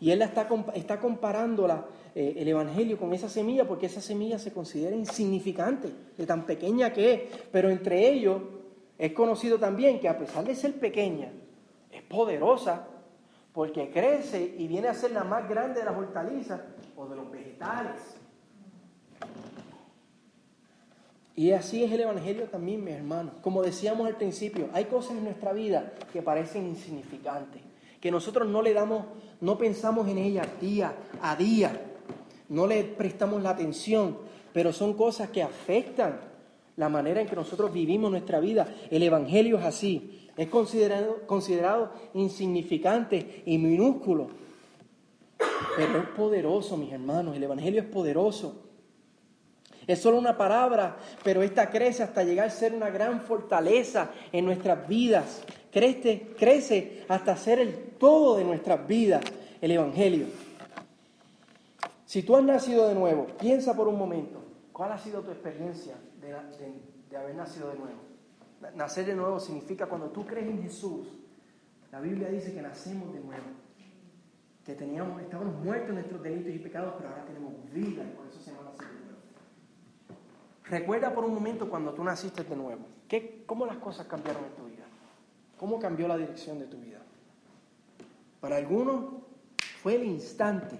Y 0.00 0.10
él 0.10 0.22
está, 0.22 0.48
está 0.74 0.98
comparando 0.98 1.68
eh, 2.16 2.34
el 2.36 2.48
Evangelio 2.48 2.98
con 2.98 3.14
esa 3.14 3.28
semilla 3.28 3.64
porque 3.64 3.86
esa 3.86 4.00
semilla 4.00 4.40
se 4.40 4.52
considera 4.52 4.96
insignificante, 4.96 5.88
de 6.18 6.26
tan 6.26 6.46
pequeña 6.46 6.92
que 6.92 7.14
es. 7.14 7.20
Pero 7.52 7.70
entre 7.70 8.08
ellos 8.08 8.42
es 8.98 9.12
conocido 9.12 9.56
también 9.60 10.00
que 10.00 10.08
a 10.08 10.18
pesar 10.18 10.44
de 10.44 10.56
ser 10.56 10.80
pequeña, 10.80 11.30
es 11.92 12.02
poderosa 12.02 12.88
porque 13.54 13.88
crece 13.90 14.56
y 14.58 14.66
viene 14.66 14.88
a 14.88 14.94
ser 14.94 15.12
la 15.12 15.22
más 15.22 15.48
grande 15.48 15.78
de 15.78 15.86
las 15.86 15.96
hortalizas 15.96 16.60
o 16.96 17.06
de 17.06 17.14
los 17.14 17.30
vegetales. 17.30 18.16
Y 21.36 21.52
así 21.52 21.84
es 21.84 21.92
el 21.92 22.00
Evangelio 22.00 22.48
también, 22.48 22.82
mis 22.84 22.94
hermanos. 22.94 23.34
Como 23.40 23.62
decíamos 23.62 24.08
al 24.08 24.16
principio, 24.16 24.68
hay 24.72 24.86
cosas 24.86 25.12
en 25.12 25.24
nuestra 25.24 25.52
vida 25.52 25.92
que 26.12 26.20
parecen 26.20 26.66
insignificantes, 26.66 27.62
que 28.00 28.10
nosotros 28.10 28.48
no 28.48 28.60
le 28.60 28.74
damos, 28.74 29.06
no 29.40 29.56
pensamos 29.56 30.08
en 30.08 30.18
ellas 30.18 30.48
día 30.60 30.92
a 31.22 31.36
día, 31.36 31.80
no 32.48 32.66
le 32.66 32.82
prestamos 32.82 33.40
la 33.40 33.50
atención, 33.50 34.18
pero 34.52 34.72
son 34.72 34.94
cosas 34.94 35.30
que 35.30 35.44
afectan 35.44 36.20
la 36.76 36.88
manera 36.88 37.20
en 37.20 37.26
que 37.26 37.36
nosotros 37.36 37.72
vivimos 37.72 38.10
nuestra 38.10 38.40
vida. 38.40 38.66
El 38.90 39.02
Evangelio 39.02 39.58
es 39.58 39.64
así. 39.64 40.28
Es 40.36 40.48
considerado, 40.48 41.26
considerado 41.26 41.92
insignificante 42.14 43.42
y 43.46 43.58
minúsculo. 43.58 44.28
Pero 45.76 45.98
es 45.98 46.08
poderoso, 46.08 46.76
mis 46.76 46.92
hermanos. 46.92 47.36
El 47.36 47.44
Evangelio 47.44 47.80
es 47.80 47.86
poderoso. 47.86 48.62
Es 49.86 50.00
solo 50.00 50.18
una 50.18 50.36
palabra, 50.36 50.96
pero 51.22 51.42
esta 51.42 51.68
crece 51.68 52.02
hasta 52.02 52.24
llegar 52.24 52.46
a 52.46 52.50
ser 52.50 52.72
una 52.72 52.88
gran 52.88 53.20
fortaleza 53.20 54.10
en 54.32 54.46
nuestras 54.46 54.88
vidas. 54.88 55.42
Crece, 55.70 56.28
crece 56.38 57.04
hasta 57.08 57.36
ser 57.36 57.58
el 57.58 57.74
todo 57.98 58.36
de 58.36 58.44
nuestras 58.44 58.86
vidas, 58.86 59.22
el 59.60 59.72
Evangelio. 59.72 60.26
Si 62.06 62.22
tú 62.22 62.36
has 62.36 62.44
nacido 62.44 62.88
de 62.88 62.94
nuevo, 62.94 63.26
piensa 63.38 63.76
por 63.76 63.88
un 63.88 63.98
momento, 63.98 64.42
¿cuál 64.72 64.92
ha 64.92 64.98
sido 64.98 65.20
tu 65.20 65.30
experiencia 65.30 65.94
de 66.28 67.16
haber 67.16 67.34
nacido 67.34 67.70
de 67.70 67.78
nuevo? 67.78 68.14
Nacer 68.74 69.06
de 69.06 69.14
nuevo 69.14 69.38
significa 69.38 69.86
cuando 69.86 70.08
tú 70.10 70.24
crees 70.26 70.48
en 70.48 70.62
Jesús, 70.62 71.08
la 71.92 72.00
Biblia 72.00 72.28
dice 72.28 72.54
que 72.54 72.62
nacemos 72.62 73.12
de 73.12 73.20
nuevo. 73.20 73.44
Que 74.64 74.74
teníamos, 74.74 75.20
estábamos 75.20 75.62
muertos 75.62 75.90
en 75.90 75.94
nuestros 75.96 76.22
delitos 76.22 76.54
y 76.54 76.58
pecados, 76.58 76.94
pero 76.96 77.10
ahora 77.10 77.24
tenemos 77.26 77.52
vida 77.72 78.02
y 78.02 78.16
por 78.16 78.26
eso 78.26 78.40
se 78.40 78.50
llama 78.50 78.70
nacer 78.70 78.88
de 78.88 79.04
nuevo. 79.04 79.18
Recuerda 80.64 81.14
por 81.14 81.24
un 81.24 81.34
momento 81.34 81.68
cuando 81.68 81.92
tú 81.92 82.02
naciste 82.02 82.42
de 82.42 82.56
nuevo. 82.56 82.86
¿Qué, 83.06 83.44
¿Cómo 83.46 83.66
las 83.66 83.76
cosas 83.76 84.06
cambiaron 84.06 84.44
en 84.44 84.54
tu 84.54 84.64
vida? 84.64 84.84
¿Cómo 85.58 85.78
cambió 85.78 86.08
la 86.08 86.16
dirección 86.16 86.58
de 86.58 86.66
tu 86.66 86.78
vida? 86.78 87.00
Para 88.40 88.56
algunos 88.56 89.22
fue 89.82 89.96
el 89.96 90.04
instante, 90.04 90.78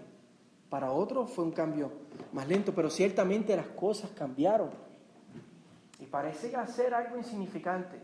para 0.70 0.90
otros 0.90 1.30
fue 1.30 1.44
un 1.44 1.52
cambio 1.52 1.92
más 2.32 2.48
lento, 2.48 2.74
pero 2.74 2.88
ciertamente 2.90 3.54
las 3.54 3.66
cosas 3.68 4.10
cambiaron. 4.10 4.70
Y 6.00 6.06
parece 6.06 6.52
ser 6.66 6.94
algo 6.94 7.16
insignificante, 7.16 7.98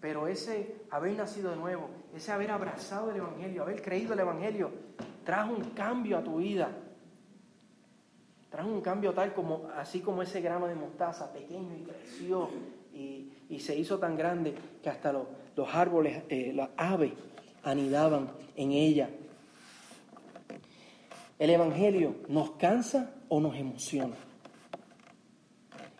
pero 0.00 0.26
ese 0.26 0.82
haber 0.90 1.16
nacido 1.16 1.50
de 1.50 1.56
nuevo, 1.56 1.88
ese 2.14 2.32
haber 2.32 2.50
abrazado 2.50 3.10
el 3.10 3.18
Evangelio, 3.18 3.62
haber 3.62 3.82
creído 3.82 4.14
el 4.14 4.20
Evangelio, 4.20 4.70
trajo 5.24 5.52
un 5.52 5.70
cambio 5.70 6.18
a 6.18 6.24
tu 6.24 6.36
vida. 6.36 6.70
Trajo 8.50 8.68
un 8.68 8.80
cambio 8.80 9.12
tal 9.14 9.32
como, 9.32 9.68
así 9.76 10.00
como 10.00 10.22
ese 10.22 10.40
grano 10.40 10.66
de 10.66 10.74
mostaza, 10.74 11.32
pequeño 11.32 11.76
y 11.76 11.82
creció 11.82 12.48
y, 12.92 13.58
se 13.60 13.76
hizo 13.76 13.98
tan 13.98 14.16
grande 14.16 14.54
que 14.82 14.88
hasta 14.88 15.12
los, 15.12 15.26
árboles, 15.72 16.22
eh, 16.28 16.52
las 16.54 16.70
aves 16.76 17.12
anidaban 17.62 18.30
en 18.56 18.72
ella. 18.72 19.10
El 21.38 21.50
Evangelio 21.50 22.16
nos 22.28 22.52
cansa 22.52 23.14
o 23.28 23.40
nos 23.40 23.54
emociona. 23.56 24.16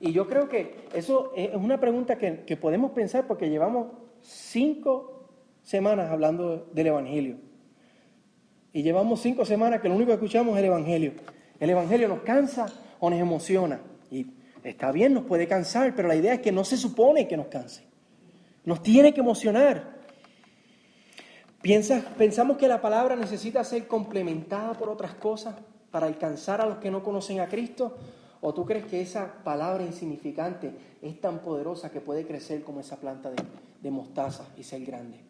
Y 0.00 0.12
yo 0.12 0.26
creo 0.26 0.48
que 0.48 0.88
eso 0.94 1.32
es 1.36 1.54
una 1.54 1.78
pregunta 1.78 2.16
que, 2.16 2.56
podemos 2.56 2.92
pensar 2.92 3.26
porque 3.26 3.50
llevamos 3.50 3.88
cinco 4.22 5.28
semanas 5.62 6.10
hablando 6.10 6.68
del 6.72 6.86
Evangelio. 6.86 7.36
Y 8.72 8.82
llevamos 8.82 9.20
cinco 9.20 9.44
semanas 9.44 9.82
que 9.82 9.88
lo 9.88 9.94
único 9.94 10.08
que 10.08 10.14
escuchamos 10.14 10.54
es 10.54 10.60
el 10.60 10.64
Evangelio. 10.66 11.12
El 11.58 11.68
Evangelio 11.68 12.08
nos 12.08 12.20
cansa 12.20 12.66
o 12.98 13.10
nos 13.10 13.18
emociona. 13.18 13.80
Y 14.10 14.26
está 14.64 14.90
bien, 14.90 15.12
nos 15.12 15.24
puede 15.24 15.46
cansar, 15.46 15.94
pero 15.94 16.08
la 16.08 16.16
idea 16.16 16.32
es 16.32 16.40
que 16.40 16.50
no 16.50 16.64
se 16.64 16.78
supone 16.78 17.28
que 17.28 17.36
nos 17.36 17.48
canse. 17.48 17.84
Nos 18.64 18.82
tiene 18.82 19.12
que 19.12 19.20
emocionar. 19.20 20.00
¿Piensas, 21.60 22.04
¿Pensamos 22.16 22.56
que 22.56 22.68
la 22.68 22.80
palabra 22.80 23.16
necesita 23.16 23.62
ser 23.64 23.86
complementada 23.86 24.72
por 24.72 24.88
otras 24.88 25.12
cosas 25.12 25.56
para 25.90 26.06
alcanzar 26.06 26.62
a 26.62 26.66
los 26.66 26.78
que 26.78 26.90
no 26.90 27.02
conocen 27.02 27.40
a 27.40 27.48
Cristo? 27.48 27.98
¿O 28.40 28.54
tú 28.54 28.64
crees 28.64 28.86
que 28.86 29.00
esa 29.00 29.44
palabra 29.44 29.84
insignificante 29.84 30.72
es 31.02 31.20
tan 31.20 31.40
poderosa 31.40 31.90
que 31.90 32.00
puede 32.00 32.26
crecer 32.26 32.62
como 32.62 32.80
esa 32.80 32.96
planta 32.96 33.30
de, 33.30 33.90
mostaza 33.90 34.48
y 34.56 34.62
ser 34.62 34.84
grande? 34.84 35.20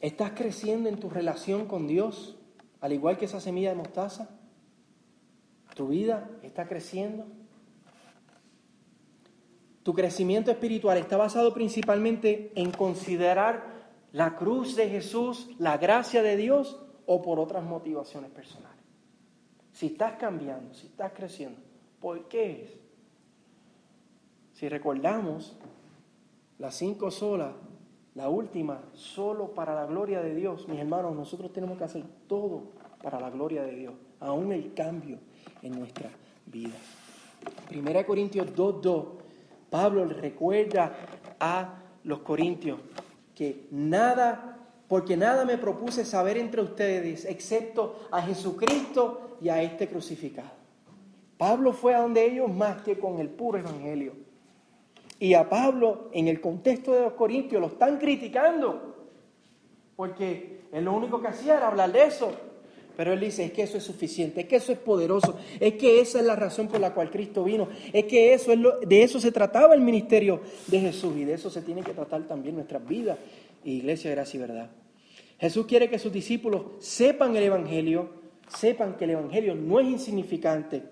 ¿Estás 0.00 0.32
creciendo 0.32 0.88
en 0.88 1.00
tu 1.00 1.10
relación 1.10 1.66
con 1.66 1.86
Dios, 1.86 2.36
al 2.80 2.92
igual 2.92 3.18
que 3.18 3.24
esa 3.24 3.40
semilla 3.40 3.70
de 3.70 3.76
mostaza? 3.76 4.28
¿Tu 5.74 5.88
vida 5.88 6.30
está 6.42 6.68
creciendo? 6.68 7.26
Tu 9.82 9.94
crecimiento 9.94 10.52
espiritual 10.52 10.98
está 10.98 11.16
basado 11.16 11.52
principalmente 11.52 12.52
en 12.54 12.70
considerar 12.70 13.64
la 14.12 14.36
cruz 14.36 14.76
de 14.76 14.88
Jesús, 14.88 15.48
la 15.58 15.76
gracia 15.76 16.22
de 16.22 16.36
Dios 16.36 16.80
o 17.06 17.20
por 17.20 17.40
otras 17.40 17.64
motivaciones 17.64 18.30
personales. 18.30 18.71
Si 19.82 19.86
estás 19.86 20.12
cambiando, 20.12 20.72
si 20.74 20.86
estás 20.86 21.10
creciendo, 21.10 21.58
¿por 22.00 22.28
qué 22.28 22.62
es? 22.62 22.70
Si 24.52 24.68
recordamos 24.68 25.58
las 26.60 26.76
cinco 26.76 27.10
solas 27.10 27.52
la 28.14 28.28
última, 28.28 28.80
solo 28.92 29.48
para 29.48 29.74
la 29.74 29.86
gloria 29.86 30.22
de 30.22 30.36
Dios. 30.36 30.68
Mis 30.68 30.78
hermanos, 30.78 31.16
nosotros 31.16 31.52
tenemos 31.52 31.78
que 31.78 31.82
hacer 31.82 32.04
todo 32.28 32.62
para 33.02 33.18
la 33.18 33.28
gloria 33.30 33.64
de 33.64 33.74
Dios, 33.74 33.94
aún 34.20 34.52
el 34.52 34.72
cambio 34.72 35.18
en 35.62 35.76
nuestra 35.76 36.10
vida. 36.46 36.76
Primera 37.68 38.06
Corintios 38.06 38.54
2.2, 38.54 39.04
Pablo 39.68 40.04
recuerda 40.04 40.94
a 41.40 41.82
los 42.04 42.20
corintios 42.20 42.78
que 43.34 43.66
nada, 43.72 44.51
porque 44.92 45.16
nada 45.16 45.46
me 45.46 45.56
propuse 45.56 46.04
saber 46.04 46.36
entre 46.36 46.60
ustedes 46.60 47.24
excepto 47.24 48.08
a 48.10 48.20
Jesucristo 48.20 49.38
y 49.40 49.48
a 49.48 49.62
este 49.62 49.88
crucificado. 49.88 50.50
Pablo 51.38 51.72
fue 51.72 51.94
a 51.94 52.00
donde 52.00 52.26
ellos 52.26 52.54
más 52.54 52.82
que 52.82 52.98
con 52.98 53.18
el 53.18 53.30
puro 53.30 53.56
evangelio. 53.56 54.12
Y 55.18 55.32
a 55.32 55.48
Pablo, 55.48 56.10
en 56.12 56.28
el 56.28 56.42
contexto 56.42 56.92
de 56.92 57.00
los 57.00 57.14
Corintios, 57.14 57.58
lo 57.58 57.68
están 57.68 57.96
criticando, 57.96 59.06
porque 59.96 60.60
él 60.70 60.84
lo 60.84 60.92
único 60.92 61.22
que 61.22 61.28
hacía 61.28 61.56
era 61.56 61.68
hablar 61.68 61.90
de 61.90 62.04
eso. 62.04 62.30
Pero 62.94 63.14
él 63.14 63.20
dice, 63.20 63.46
es 63.46 63.52
que 63.52 63.62
eso 63.62 63.78
es 63.78 63.84
suficiente, 63.84 64.42
es 64.42 64.46
que 64.46 64.56
eso 64.56 64.72
es 64.72 64.78
poderoso, 64.78 65.38
es 65.58 65.72
que 65.72 66.02
esa 66.02 66.18
es 66.18 66.26
la 66.26 66.36
razón 66.36 66.68
por 66.68 66.80
la 66.80 66.92
cual 66.92 67.10
Cristo 67.10 67.44
vino, 67.44 67.66
es 67.94 68.04
que 68.04 68.34
eso 68.34 68.52
es 68.52 68.58
lo, 68.58 68.78
de 68.80 69.02
eso 69.02 69.18
se 69.18 69.32
trataba 69.32 69.74
el 69.74 69.80
ministerio 69.80 70.42
de 70.66 70.80
Jesús 70.80 71.16
y 71.16 71.24
de 71.24 71.32
eso 71.32 71.48
se 71.48 71.62
tiene 71.62 71.82
que 71.82 71.94
tratar 71.94 72.28
también 72.28 72.56
nuestras 72.56 72.86
vidas, 72.86 73.16
iglesia, 73.64 74.10
gracia 74.10 74.36
y 74.36 74.40
verdad. 74.42 74.81
Jesús 75.42 75.66
quiere 75.66 75.90
que 75.90 75.98
sus 75.98 76.12
discípulos 76.12 76.62
sepan 76.78 77.34
el 77.34 77.42
Evangelio, 77.42 78.10
sepan 78.46 78.96
que 78.96 79.06
el 79.06 79.10
Evangelio 79.10 79.56
no 79.56 79.80
es 79.80 79.88
insignificante 79.88 80.84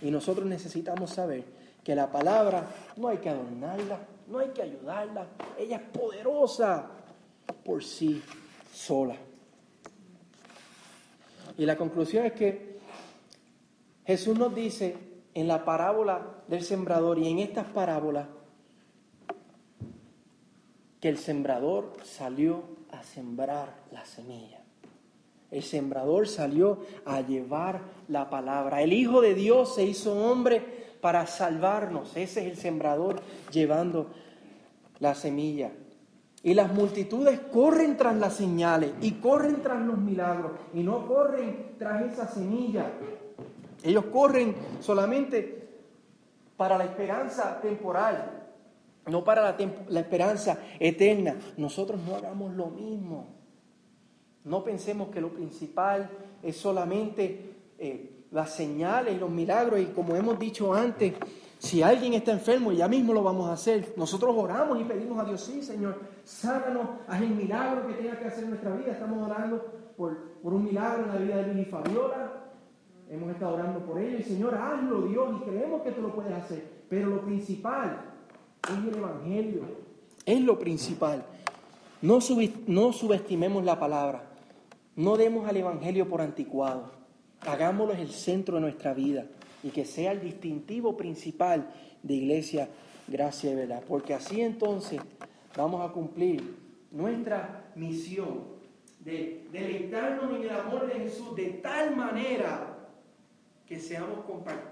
y 0.00 0.12
nosotros 0.12 0.46
necesitamos 0.46 1.10
saber 1.10 1.42
que 1.82 1.96
la 1.96 2.12
palabra 2.12 2.68
no 2.96 3.08
hay 3.08 3.16
que 3.16 3.30
adornarla, 3.30 3.98
no 4.28 4.38
hay 4.38 4.50
que 4.50 4.62
ayudarla, 4.62 5.26
ella 5.58 5.78
es 5.78 5.82
poderosa 5.98 6.88
por 7.64 7.82
sí 7.82 8.22
sola. 8.72 9.16
Y 11.58 11.66
la 11.66 11.76
conclusión 11.76 12.26
es 12.26 12.32
que 12.34 12.78
Jesús 14.04 14.38
nos 14.38 14.54
dice 14.54 14.96
en 15.34 15.48
la 15.48 15.64
parábola 15.64 16.44
del 16.46 16.62
sembrador 16.62 17.18
y 17.18 17.28
en 17.28 17.40
estas 17.40 17.66
parábolas 17.66 18.28
que 21.00 21.08
el 21.08 21.18
sembrador 21.18 21.92
salió 22.04 22.75
a 22.98 23.02
sembrar 23.02 23.74
la 23.92 24.04
semilla. 24.04 24.60
El 25.50 25.62
sembrador 25.62 26.26
salió 26.26 26.80
a 27.04 27.20
llevar 27.20 27.80
la 28.08 28.28
palabra. 28.28 28.82
El 28.82 28.92
Hijo 28.92 29.20
de 29.20 29.34
Dios 29.34 29.74
se 29.74 29.84
hizo 29.84 30.14
hombre 30.14 30.60
para 31.00 31.26
salvarnos. 31.26 32.16
Ese 32.16 32.40
es 32.40 32.52
el 32.52 32.56
sembrador 32.56 33.20
llevando 33.52 34.08
la 34.98 35.14
semilla. 35.14 35.70
Y 36.42 36.54
las 36.54 36.72
multitudes 36.72 37.40
corren 37.52 37.96
tras 37.96 38.16
las 38.16 38.34
señales 38.34 38.92
y 39.00 39.12
corren 39.12 39.62
tras 39.62 39.80
los 39.80 39.98
milagros 39.98 40.52
y 40.74 40.82
no 40.82 41.06
corren 41.06 41.74
tras 41.78 42.12
esa 42.12 42.28
semilla. 42.28 42.92
Ellos 43.82 44.04
corren 44.06 44.54
solamente 44.80 45.68
para 46.56 46.78
la 46.78 46.84
esperanza 46.84 47.60
temporal, 47.60 48.35
no 49.06 49.22
para 49.22 49.56
la, 49.88 50.00
esperanza 50.00 50.58
eterna. 50.78 51.36
Nosotros 51.56 52.00
no 52.06 52.16
hagamos 52.16 52.54
lo 52.54 52.66
mismo. 52.66 53.28
No 54.44 54.62
pensemos 54.62 55.08
que 55.08 55.20
lo 55.20 55.32
principal 55.32 56.08
es 56.42 56.56
solamente 56.56 57.54
eh, 57.78 58.24
las 58.32 58.50
señales, 58.54 59.18
los 59.18 59.30
milagros 59.30 59.80
y 59.80 59.86
como 59.86 60.14
hemos 60.16 60.38
dicho 60.38 60.74
antes, 60.74 61.14
si 61.58 61.82
alguien 61.82 62.14
está 62.14 62.32
enfermo, 62.32 62.70
ya 62.72 62.86
mismo 62.86 63.12
lo 63.12 63.22
vamos 63.22 63.48
a 63.48 63.54
hacer. 63.54 63.94
Nosotros 63.96 64.34
oramos 64.36 64.80
y 64.80 64.84
pedimos 64.84 65.18
a 65.18 65.24
Dios, 65.24 65.40
sí, 65.40 65.62
Señor, 65.62 65.98
ságanos, 66.24 66.86
haz 67.08 67.22
el 67.22 67.30
milagro 67.30 67.86
que 67.86 67.94
tenga 67.94 68.18
que 68.18 68.26
hacer 68.26 68.44
en 68.44 68.50
nuestra 68.50 68.74
vida. 68.76 68.92
Estamos 68.92 69.28
orando 69.28 69.64
por, 69.96 70.32
por 70.42 70.52
un 70.52 70.64
milagro 70.64 71.04
en 71.04 71.08
la 71.08 71.16
vida 71.16 71.36
de 71.36 71.54
Luis 71.54 71.66
y 71.66 71.70
Fabiola. 71.70 72.42
Hemos 73.08 73.30
estado 73.30 73.54
orando 73.54 73.80
por 73.80 74.00
ellos 74.00 74.20
y 74.20 74.24
Señor, 74.24 74.54
hazlo 74.54 75.02
Dios 75.02 75.28
y 75.40 75.48
creemos 75.48 75.82
que 75.82 75.92
tú 75.92 76.02
lo 76.02 76.14
puedes 76.14 76.32
hacer. 76.32 76.84
Pero 76.88 77.08
lo 77.08 77.22
principal 77.22 78.15
es 78.72 78.92
el 78.92 78.98
Evangelio. 78.98 79.62
Es 80.24 80.40
lo 80.40 80.58
principal. 80.58 81.24
No, 82.02 82.20
subestimemos 82.20 83.64
la 83.64 83.78
palabra. 83.78 84.24
No 84.96 85.16
demos 85.16 85.48
al 85.48 85.56
Evangelio 85.56 86.08
por 86.08 86.20
anticuado. 86.20 86.92
Hagámoslo 87.40 87.94
el 87.94 88.10
centro 88.10 88.56
de 88.56 88.62
nuestra 88.62 88.94
vida 88.94 89.26
y 89.62 89.70
que 89.70 89.84
sea 89.84 90.12
el 90.12 90.20
distintivo 90.20 90.96
principal 90.96 91.70
de 92.02 92.14
iglesia, 92.14 92.68
gracia 93.06 93.52
y 93.52 93.54
verdad. 93.54 93.82
Porque 93.86 94.14
así 94.14 94.40
entonces 94.40 95.00
vamos 95.56 95.88
a 95.88 95.92
cumplir 95.92 96.56
nuestra 96.90 97.70
misión 97.74 98.56
de 99.00 99.46
deleitarnos 99.52 100.34
en 100.34 100.42
el 100.42 100.50
amor 100.50 100.86
de 100.86 100.94
Jesús 100.94 101.36
de 101.36 101.50
tal 101.62 101.94
manera 101.94 102.76
que 103.66 103.78
seamos 103.78 104.20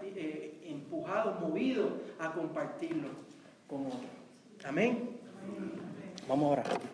eh, 0.03 0.61
empujados, 0.65 1.41
movidos 1.41 1.93
a 2.19 2.33
compartirlo 2.33 3.09
con. 3.67 3.87
Amén. 4.65 5.21
Vamos 6.29 6.45
a 6.45 6.53
orar. 6.53 6.94